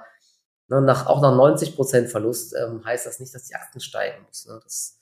Ne, 0.70 0.82
nach, 0.82 1.08
auch 1.08 1.22
nach 1.22 1.34
90% 1.34 2.08
Verlust 2.08 2.56
ähm, 2.56 2.84
heißt 2.86 3.06
das 3.06 3.20
nicht, 3.20 3.36
dass 3.36 3.44
die 3.44 3.56
Aktien 3.56 3.82
steigen 3.82 4.24
muss. 4.26 4.48
Ne? 4.48 4.60
Das, 4.64 5.00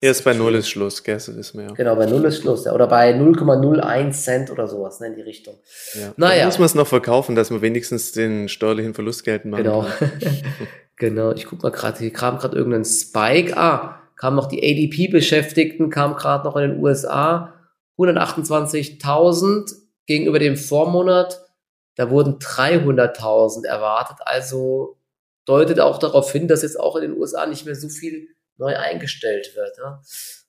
Erst 0.00 0.24
bei 0.24 0.32
Null 0.32 0.54
ist 0.54 0.68
Schluss, 0.68 1.02
gell, 1.02 1.16
das 1.16 1.34
wissen 1.34 1.58
wir 1.58 1.66
ja. 1.66 1.74
Genau, 1.74 1.96
bei 1.96 2.06
Null 2.06 2.24
ist 2.26 2.40
Schluss, 2.40 2.64
ja. 2.64 2.72
Oder 2.72 2.86
bei 2.86 3.16
0,01 3.16 4.12
Cent 4.12 4.50
oder 4.50 4.68
sowas, 4.68 5.00
ne, 5.00 5.08
in 5.08 5.16
die 5.16 5.22
Richtung. 5.22 5.56
Ja. 5.94 6.12
Naja. 6.16 6.38
Dann 6.38 6.46
muss 6.46 6.58
man 6.58 6.66
es 6.66 6.74
noch 6.76 6.86
verkaufen, 6.86 7.34
dass 7.34 7.50
man 7.50 7.62
wenigstens 7.62 8.12
den 8.12 8.48
steuerlichen 8.48 8.94
Verlust 8.94 9.24
geltend 9.24 9.50
machen 9.50 9.64
genau. 9.64 9.86
kann. 9.98 10.12
genau, 10.96 11.32
ich 11.32 11.46
guck 11.46 11.64
mal 11.64 11.72
gerade, 11.72 11.98
hier 11.98 12.12
kam 12.12 12.38
gerade 12.38 12.56
irgendein 12.56 12.84
Spike. 12.84 13.56
Ah, 13.56 14.02
kam 14.14 14.36
noch 14.36 14.46
die 14.46 14.62
ADP-Beschäftigten, 14.62 15.90
kam 15.90 16.14
gerade 16.14 16.44
noch 16.44 16.54
in 16.54 16.70
den 16.70 16.80
USA. 16.80 17.54
128.000 17.98 19.87
gegenüber 20.08 20.40
dem 20.40 20.56
Vormonat. 20.56 21.46
Da 21.94 22.10
wurden 22.10 22.38
300.000 22.38 23.66
erwartet, 23.66 24.18
also 24.20 24.98
deutet 25.44 25.80
auch 25.80 25.98
darauf 25.98 26.30
hin, 26.30 26.48
dass 26.48 26.62
jetzt 26.62 26.78
auch 26.78 26.96
in 26.96 27.02
den 27.02 27.18
USA 27.18 27.46
nicht 27.46 27.64
mehr 27.64 27.74
so 27.74 27.88
viel 27.88 28.28
neu 28.56 28.76
eingestellt 28.76 29.54
wird. 29.56 29.78
Ja, 29.78 30.02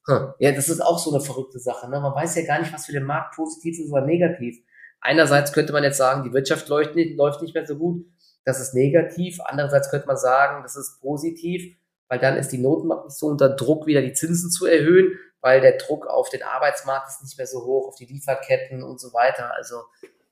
hm. 0.07 0.33
ja 0.39 0.51
das 0.51 0.69
ist 0.69 0.81
auch 0.81 0.99
so 0.99 1.11
eine 1.11 1.23
verrückte 1.23 1.59
Sache. 1.59 1.89
Ne? 1.89 1.99
Man 1.99 2.13
weiß 2.13 2.35
ja 2.35 2.45
gar 2.45 2.59
nicht, 2.59 2.73
was 2.73 2.85
für 2.85 2.91
den 2.91 3.03
Markt 3.03 3.35
positiv 3.35 3.79
ist 3.79 3.91
oder 3.91 4.05
negativ. 4.05 4.57
Einerseits 5.01 5.53
könnte 5.53 5.73
man 5.73 5.83
jetzt 5.83 5.97
sagen, 5.97 6.23
die 6.23 6.33
Wirtschaft 6.33 6.67
läuft 6.69 6.95
nicht, 6.95 7.17
läuft 7.17 7.41
nicht 7.41 7.53
mehr 7.53 7.65
so 7.65 7.77
gut. 7.77 8.05
Das 8.45 8.59
ist 8.59 8.73
negativ. 8.73 9.39
Andererseits 9.43 9.89
könnte 9.89 10.07
man 10.07 10.17
sagen, 10.17 10.61
das 10.63 10.75
ist 10.75 10.99
positiv, 11.01 11.75
weil 12.09 12.19
dann 12.19 12.37
ist 12.37 12.51
die 12.51 12.57
Notenbank 12.57 13.05
nicht 13.05 13.17
so 13.17 13.27
unter 13.27 13.49
Druck, 13.49 13.87
wieder 13.87 14.01
die 14.01 14.13
Zinsen 14.13 14.51
zu 14.51 14.65
erhöhen, 14.65 15.17
weil 15.41 15.61
der 15.61 15.77
Druck 15.77 16.07
auf 16.07 16.29
den 16.29 16.43
Arbeitsmarkt 16.43 17.09
ist 17.09 17.23
nicht 17.23 17.37
mehr 17.37 17.47
so 17.47 17.63
hoch, 17.63 17.87
auf 17.87 17.95
die 17.95 18.05
Lieferketten 18.05 18.83
und 18.83 18.99
so 18.99 19.13
weiter. 19.13 19.53
Also 19.53 19.83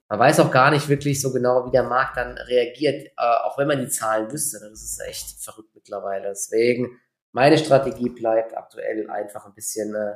man 0.10 0.20
weiß 0.20 0.40
auch 0.40 0.52
gar 0.52 0.72
nicht 0.72 0.88
wirklich 0.88 1.22
so 1.22 1.34
genau, 1.34 1.66
wie 1.66 1.72
der 1.72 1.84
Markt 1.84 2.18
dann 2.18 2.38
reagiert, 2.38 3.08
äh, 3.08 3.12
auch 3.44 3.58
wenn 3.58 3.68
man 3.68 3.80
die 3.80 3.90
Zahlen 3.90 4.32
wüsste. 4.32 4.60
Ne? 4.64 4.70
Das 4.70 4.82
ist 4.82 5.02
echt 5.06 5.44
verrückt 5.44 5.76
mittlerweile. 5.76 6.30
Deswegen, 6.30 7.00
meine 7.34 7.58
Strategie 7.58 8.10
bleibt 8.10 8.56
aktuell 8.56 9.10
einfach 9.10 9.46
ein 9.46 9.54
bisschen 9.54 9.94
äh, 9.96 10.16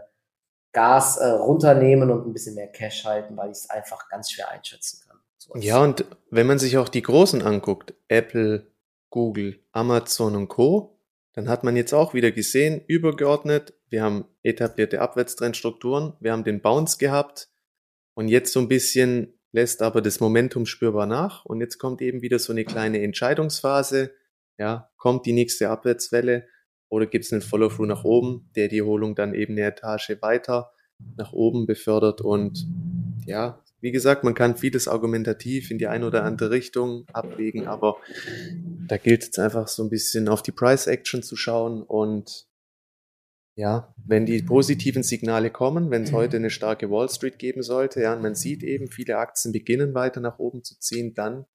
Gas 0.72 1.18
äh, 1.18 1.26
runternehmen 1.26 2.10
und 2.10 2.26
ein 2.26 2.34
bisschen 2.34 2.56
mehr 2.56 2.72
Cash 2.72 3.04
halten, 3.04 3.36
weil 3.36 3.52
ich 3.52 3.58
es 3.58 3.70
einfach 3.70 4.08
ganz 4.08 4.32
schwer 4.32 4.50
einschätzen 4.50 5.02
kann. 5.06 5.18
So 5.38 5.54
ja, 5.56 5.80
und 5.80 6.06
wenn 6.30 6.48
man 6.48 6.60
sich 6.60 6.78
auch 6.78 6.88
die 6.88 7.02
Großen 7.02 7.42
anguckt, 7.42 7.94
Apple, 8.08 8.68
Google, 9.10 9.60
Amazon 9.74 10.36
und 10.36 10.48
Co., 10.48 10.98
dann 11.34 11.48
hat 11.48 11.64
man 11.64 11.76
jetzt 11.76 11.94
auch 11.94 12.14
wieder 12.14 12.32
gesehen, 12.32 12.82
übergeordnet, 12.88 13.74
wir 13.90 14.04
haben 14.04 14.26
etablierte 14.44 15.02
Abwärtstrendstrukturen, 15.02 16.14
wir 16.20 16.32
haben 16.32 16.44
den 16.44 16.62
Bounce 16.62 16.98
gehabt 16.98 17.50
und 18.14 18.28
jetzt 18.28 18.54
so 18.54 18.60
ein 18.60 18.68
bisschen 18.68 19.34
lässt 19.52 19.82
aber 19.82 20.02
das 20.02 20.20
Momentum 20.20 20.66
spürbar 20.66 21.06
nach 21.06 21.46
und 21.46 21.60
jetzt 21.60 21.78
kommt 21.78 22.02
eben 22.02 22.22
wieder 22.22 22.40
so 22.40 22.54
eine 22.54 22.64
kleine 22.64 23.02
Entscheidungsphase. 23.02 24.14
Ja, 24.58 24.92
kommt 24.98 25.26
die 25.26 25.34
nächste 25.34 25.70
Abwärtswelle 25.70 26.48
oder 26.90 27.06
gibt 27.06 27.26
es 27.26 27.34
einen 27.34 27.42
Follow-through 27.42 27.88
nach 27.88 28.04
oben, 28.04 28.50
der 28.56 28.68
die 28.68 28.80
Erholung 28.80 29.16
dann 29.16 29.34
eben 29.34 29.54
eine 29.54 29.66
Etage 29.66 30.18
weiter 30.22 30.72
nach 31.18 31.34
oben 31.34 31.66
befördert 31.66 32.22
und 32.22 32.68
ja, 33.26 33.64
wie 33.82 33.92
gesagt, 33.92 34.24
man 34.24 34.36
kann 34.36 34.58
vieles 34.58 34.88
argumentativ 34.88 35.72
in 35.72 35.78
die 35.78 35.88
eine 35.88 36.06
oder 36.06 36.24
andere 36.24 36.52
Richtung 36.52 37.06
abwägen, 37.12 37.68
aber 37.68 37.98
da 38.88 38.98
gilt 38.98 39.24
es 39.24 39.40
einfach 39.40 39.68
so 39.68 39.84
ein 39.84 39.90
bisschen 39.90 40.28
auf 40.28 40.44
die 40.44 40.52
Price 40.52 40.88
Action 40.88 41.24
zu 41.24 41.36
schauen 41.36 41.82
und 41.82 42.48
ja, 43.56 43.94
wenn 44.06 44.26
die 44.26 44.42
positiven 44.42 45.04
Signale 45.04 45.50
kommen, 45.50 45.92
wenn 45.92 46.04
es 46.04 46.14
heute 46.14 46.38
eine 46.38 46.50
starke 46.50 46.90
Wall 46.90 47.10
Street 47.10 47.38
geben 47.38 47.64
sollte, 47.64 48.02
ja, 48.02 48.14
und 48.14 48.22
man 48.22 48.34
sieht 48.34 48.64
eben, 48.64 48.88
viele 48.88 49.18
Aktien 49.18 49.52
beginnen 49.52 49.94
weiter 49.94 50.22
nach 50.22 50.40
oben 50.40 50.64
zu 50.64 50.80
ziehen, 50.80 51.14
dann 51.14 51.46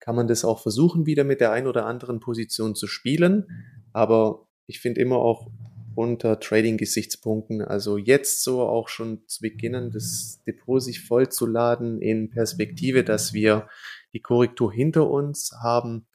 kann 0.00 0.16
man 0.16 0.26
das 0.26 0.44
auch 0.44 0.60
versuchen, 0.60 1.06
wieder 1.06 1.24
mit 1.24 1.40
der 1.40 1.52
ein 1.52 1.66
oder 1.66 1.86
anderen 1.86 2.20
Position 2.20 2.74
zu 2.74 2.86
spielen. 2.86 3.46
Aber 3.92 4.46
ich 4.66 4.80
finde 4.80 5.00
immer 5.00 5.16
auch 5.16 5.50
unter 5.94 6.40
Trading-Gesichtspunkten, 6.40 7.62
also 7.62 7.96
jetzt 7.98 8.42
so 8.42 8.62
auch 8.62 8.88
schon 8.88 9.26
zu 9.26 9.40
beginnen, 9.40 9.90
das 9.90 10.40
Depot 10.46 10.82
sich 10.82 11.00
vollzuladen 11.00 12.00
in 12.00 12.30
Perspektive, 12.30 13.04
dass 13.04 13.32
wir 13.32 13.68
die 14.12 14.20
Korrektur 14.20 14.72
hinter 14.72 15.10
uns 15.10 15.52
haben, 15.62 16.06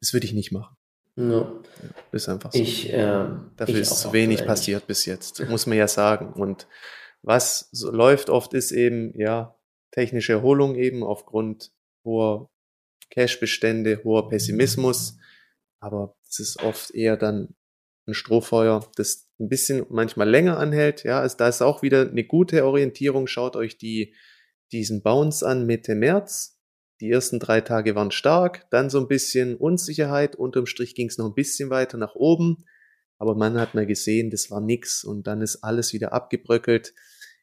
das 0.00 0.12
würde 0.12 0.26
ich 0.26 0.32
nicht 0.32 0.52
machen. 0.52 0.76
Ja. 1.16 1.52
Ist 2.12 2.28
einfach 2.28 2.52
so. 2.52 2.58
Ich, 2.58 2.92
äh, 2.92 3.26
Dafür 3.56 3.74
ich 3.74 3.80
ist 3.80 4.00
zu 4.00 4.12
wenig 4.12 4.44
passiert 4.44 4.86
bis 4.86 5.06
jetzt, 5.06 5.48
muss 5.48 5.66
man 5.66 5.78
ja 5.78 5.86
sagen. 5.88 6.32
Und 6.32 6.66
was 7.22 7.68
so 7.72 7.90
läuft 7.90 8.30
oft 8.30 8.52
ist 8.52 8.72
eben, 8.72 9.18
ja, 9.18 9.56
technische 9.92 10.32
Erholung 10.32 10.74
eben 10.74 11.04
aufgrund 11.04 11.72
hoher 12.04 12.50
Cashbestände, 13.10 14.02
hoher 14.02 14.28
Pessimismus. 14.28 15.16
Aber 15.78 16.16
es 16.28 16.40
ist 16.40 16.62
oft 16.62 16.90
eher 16.90 17.16
dann 17.16 17.54
ein 18.06 18.14
Strohfeuer, 18.14 18.90
das 18.96 19.23
ein 19.40 19.48
bisschen 19.48 19.84
manchmal 19.90 20.28
länger 20.28 20.58
anhält. 20.58 21.04
Ja, 21.04 21.20
also 21.20 21.36
da 21.36 21.48
ist 21.48 21.62
auch 21.62 21.82
wieder 21.82 22.08
eine 22.08 22.24
gute 22.24 22.64
Orientierung. 22.64 23.26
Schaut 23.26 23.56
euch 23.56 23.78
die, 23.78 24.14
diesen 24.72 25.02
Bounce 25.02 25.46
an 25.46 25.66
Mitte 25.66 25.94
März 25.94 26.54
die 27.00 27.10
ersten 27.10 27.40
drei 27.40 27.60
Tage 27.60 27.94
waren 27.94 28.10
stark, 28.10 28.66
dann 28.70 28.88
so 28.88 29.00
ein 29.00 29.08
bisschen 29.08 29.56
Unsicherheit. 29.56 30.36
Unterm 30.36 30.66
Strich 30.66 30.94
ging 30.94 31.08
es 31.08 31.18
noch 31.18 31.26
ein 31.26 31.34
bisschen 31.34 31.70
weiter 31.70 31.98
nach 31.98 32.14
oben. 32.14 32.64
Aber 33.18 33.34
man 33.34 33.58
hat 33.58 33.74
mal 33.74 33.86
gesehen, 33.86 34.30
das 34.30 34.50
war 34.50 34.60
nix 34.60 35.04
und 35.04 35.26
dann 35.26 35.40
ist 35.40 35.62
alles 35.62 35.92
wieder 35.92 36.12
abgebröckelt. 36.12 36.94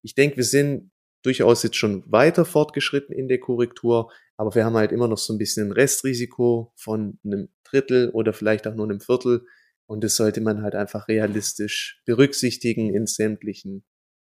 Ich 0.01 0.15
denke, 0.15 0.37
wir 0.37 0.43
sind 0.43 0.91
durchaus 1.21 1.63
jetzt 1.63 1.75
schon 1.75 2.03
weiter 2.11 2.45
fortgeschritten 2.45 3.15
in 3.15 3.27
der 3.27 3.39
Korrektur, 3.39 4.11
aber 4.35 4.55
wir 4.55 4.65
haben 4.65 4.75
halt 4.75 4.91
immer 4.91 5.07
noch 5.07 5.17
so 5.17 5.33
ein 5.33 5.37
bisschen 5.37 5.67
ein 5.67 5.71
Restrisiko 5.71 6.73
von 6.75 7.19
einem 7.23 7.49
Drittel 7.63 8.09
oder 8.09 8.33
vielleicht 8.33 8.67
auch 8.67 8.73
nur 8.73 8.85
einem 8.85 8.99
Viertel. 8.99 9.45
Und 9.91 10.05
das 10.05 10.15
sollte 10.15 10.39
man 10.39 10.61
halt 10.61 10.73
einfach 10.73 11.09
realistisch 11.09 12.01
berücksichtigen 12.05 12.93
in 12.93 13.07
sämtlichen 13.07 13.83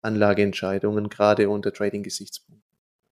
Anlageentscheidungen, 0.02 1.08
gerade 1.08 1.48
unter 1.48 1.72
Trading-Gesichtspunkten. 1.72 2.76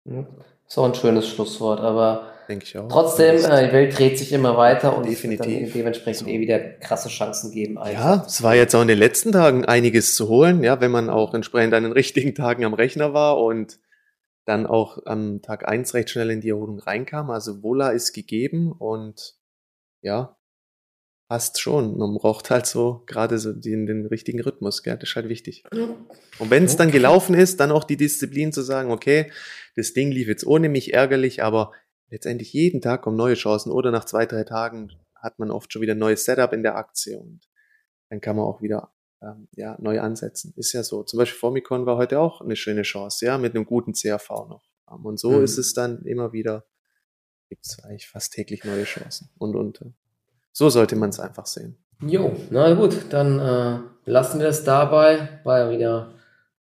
Ja. 0.06 0.26
So 0.66 0.82
ein 0.82 0.96
schönes 0.96 1.28
Schlusswort, 1.28 1.78
aber 1.78 2.32
Denke 2.48 2.64
ich 2.64 2.76
auch. 2.76 2.88
trotzdem, 2.88 3.36
äh, 3.36 3.68
die 3.68 3.72
Welt 3.72 3.96
dreht 3.96 4.18
sich 4.18 4.32
immer 4.32 4.56
weiter 4.56 4.96
und 4.96 5.06
Definitiv. 5.06 5.74
dementsprechend 5.74 6.26
so. 6.26 6.34
eh 6.34 6.40
wieder 6.40 6.58
krasse 6.58 7.08
Chancen 7.08 7.52
geben. 7.52 7.78
Einfach. 7.78 8.16
Ja, 8.16 8.24
es 8.26 8.42
war 8.42 8.56
jetzt 8.56 8.74
auch 8.74 8.82
in 8.82 8.88
den 8.88 8.98
letzten 8.98 9.30
Tagen 9.30 9.64
einiges 9.64 10.16
zu 10.16 10.28
holen, 10.28 10.64
ja, 10.64 10.80
wenn 10.80 10.90
man 10.90 11.10
auch 11.10 11.34
entsprechend 11.34 11.72
an 11.72 11.84
den 11.84 11.92
richtigen 11.92 12.34
Tagen 12.34 12.64
am 12.64 12.74
Rechner 12.74 13.14
war 13.14 13.40
und 13.40 13.78
dann 14.44 14.66
auch 14.66 14.98
am 15.06 15.40
Tag 15.40 15.68
eins 15.68 15.94
recht 15.94 16.10
schnell 16.10 16.30
in 16.30 16.40
die 16.40 16.50
Erholung 16.50 16.80
reinkam. 16.80 17.30
Also 17.30 17.62
Wohler 17.62 17.92
ist 17.92 18.12
gegeben 18.12 18.72
und 18.72 19.36
ja, 20.02 20.36
passt 21.28 21.60
schon. 21.60 21.96
Man 21.96 22.14
braucht 22.14 22.50
halt 22.50 22.66
so 22.66 23.02
gerade 23.06 23.38
so 23.38 23.52
den, 23.52 23.86
den 23.86 24.06
richtigen 24.06 24.40
Rhythmus, 24.40 24.82
gell? 24.82 24.96
das 24.96 25.10
ist 25.10 25.16
halt 25.16 25.28
wichtig. 25.28 25.64
Und 26.38 26.50
wenn 26.50 26.64
es 26.64 26.76
dann 26.76 26.90
gelaufen 26.90 27.34
ist, 27.34 27.60
dann 27.60 27.72
auch 27.72 27.84
die 27.84 27.96
Disziplin 27.96 28.52
zu 28.52 28.62
sagen, 28.62 28.90
okay, 28.90 29.32
das 29.76 29.92
Ding 29.92 30.10
lief 30.10 30.28
jetzt 30.28 30.46
ohne 30.46 30.68
mich 30.68 30.92
ärgerlich, 30.92 31.42
aber 31.42 31.72
letztendlich 32.10 32.52
jeden 32.52 32.80
Tag 32.80 33.02
kommen 33.02 33.16
neue 33.16 33.34
Chancen 33.34 33.72
oder 33.72 33.90
nach 33.90 34.04
zwei, 34.04 34.26
drei 34.26 34.44
Tagen 34.44 34.92
hat 35.14 35.38
man 35.38 35.50
oft 35.50 35.72
schon 35.72 35.82
wieder 35.82 35.94
ein 35.94 35.98
neues 35.98 36.24
Setup 36.24 36.52
in 36.52 36.62
der 36.62 36.76
Aktie 36.76 37.18
und 37.18 37.48
dann 38.10 38.20
kann 38.20 38.36
man 38.36 38.44
auch 38.44 38.60
wieder 38.60 38.92
ähm, 39.22 39.48
ja, 39.56 39.76
neu 39.80 40.00
ansetzen. 40.00 40.52
Ist 40.56 40.72
ja 40.72 40.82
so. 40.82 41.02
Zum 41.02 41.18
Beispiel 41.18 41.38
Formicon 41.38 41.86
war 41.86 41.96
heute 41.96 42.20
auch 42.20 42.42
eine 42.42 42.56
schöne 42.56 42.82
Chance, 42.82 43.24
ja, 43.24 43.38
mit 43.38 43.54
einem 43.54 43.64
guten 43.64 43.94
CRV 43.94 44.28
noch. 44.48 44.68
Ähm, 44.90 45.04
und 45.04 45.18
so 45.18 45.32
mhm. 45.32 45.44
ist 45.44 45.58
es 45.58 45.72
dann 45.72 46.04
immer 46.04 46.32
wieder, 46.32 46.66
gibt 47.48 47.64
es 47.64 47.82
eigentlich 47.82 48.08
fast 48.08 48.32
täglich 48.32 48.64
neue 48.64 48.84
Chancen. 48.84 49.30
Und, 49.38 49.56
und 49.56 49.80
äh, 49.80 49.92
so 50.54 50.70
sollte 50.70 50.94
man 50.96 51.10
es 51.10 51.18
einfach 51.18 51.46
sehen. 51.46 51.76
Jo, 52.00 52.32
na 52.50 52.72
gut, 52.74 53.12
dann 53.12 53.38
äh, 53.38 54.10
lassen 54.10 54.40
wir 54.40 54.48
es 54.48 54.64
dabei. 54.64 55.40
War 55.42 55.58
ja 55.58 55.70
wieder 55.70 56.14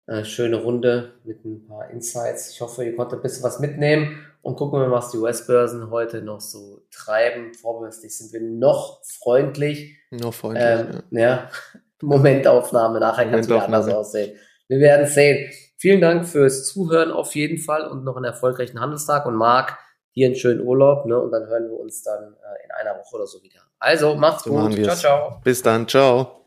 eine 0.07 0.25
schöne 0.25 0.57
Runde 0.57 1.13
mit 1.23 1.45
ein 1.45 1.65
paar 1.67 1.89
Insights. 1.91 2.49
Ich 2.51 2.59
hoffe, 2.59 2.83
ihr 2.83 2.95
konntet 2.95 3.19
ein 3.19 3.21
bisschen 3.21 3.43
was 3.43 3.59
mitnehmen 3.59 4.17
und 4.41 4.55
gucken 4.57 4.79
wir 4.79 4.87
mal, 4.87 4.97
was 4.97 5.11
die 5.11 5.17
US-Börsen 5.17 5.91
heute 5.91 6.21
noch 6.21 6.41
so 6.41 6.81
treiben. 6.91 7.53
Vorbörslich 7.53 8.17
sind 8.17 8.33
wir 8.33 8.41
noch 8.41 9.01
freundlich. 9.03 9.95
Noch 10.09 10.33
freundlich. 10.33 10.65
Ähm, 10.65 11.03
ja. 11.11 11.19
ja. 11.19 11.49
Momentaufnahme, 12.01 12.99
nachher 12.99 13.29
kann 13.29 13.39
es 13.39 13.47
wieder 13.47 13.63
anders 13.63 13.87
aussehen. 13.87 14.37
Wir 14.67 14.79
werden 14.79 15.07
sehen. 15.07 15.51
Vielen 15.77 16.01
Dank 16.01 16.25
fürs 16.25 16.65
Zuhören 16.65 17.11
auf 17.11 17.35
jeden 17.35 17.59
Fall 17.59 17.87
und 17.87 18.03
noch 18.03 18.15
einen 18.15 18.25
erfolgreichen 18.25 18.79
Handelstag 18.79 19.25
und 19.25 19.35
Marc, 19.35 19.77
dir 20.15 20.25
einen 20.25 20.35
schönen 20.35 20.61
Urlaub, 20.61 21.05
ne? 21.05 21.19
Und 21.19 21.31
dann 21.31 21.47
hören 21.47 21.69
wir 21.69 21.79
uns 21.79 22.03
dann 22.03 22.33
äh, 22.33 22.65
in 22.65 22.71
einer 22.71 22.99
Woche 22.99 23.15
oder 23.15 23.27
so 23.27 23.41
wieder. 23.43 23.61
Also, 23.83 24.15
macht's 24.15 24.45
so 24.45 24.51
gut. 24.51 24.81
Ciao, 24.83 24.95
ciao. 24.95 25.41
Bis 25.43 25.61
dann. 25.61 25.87
Ciao. 25.87 26.42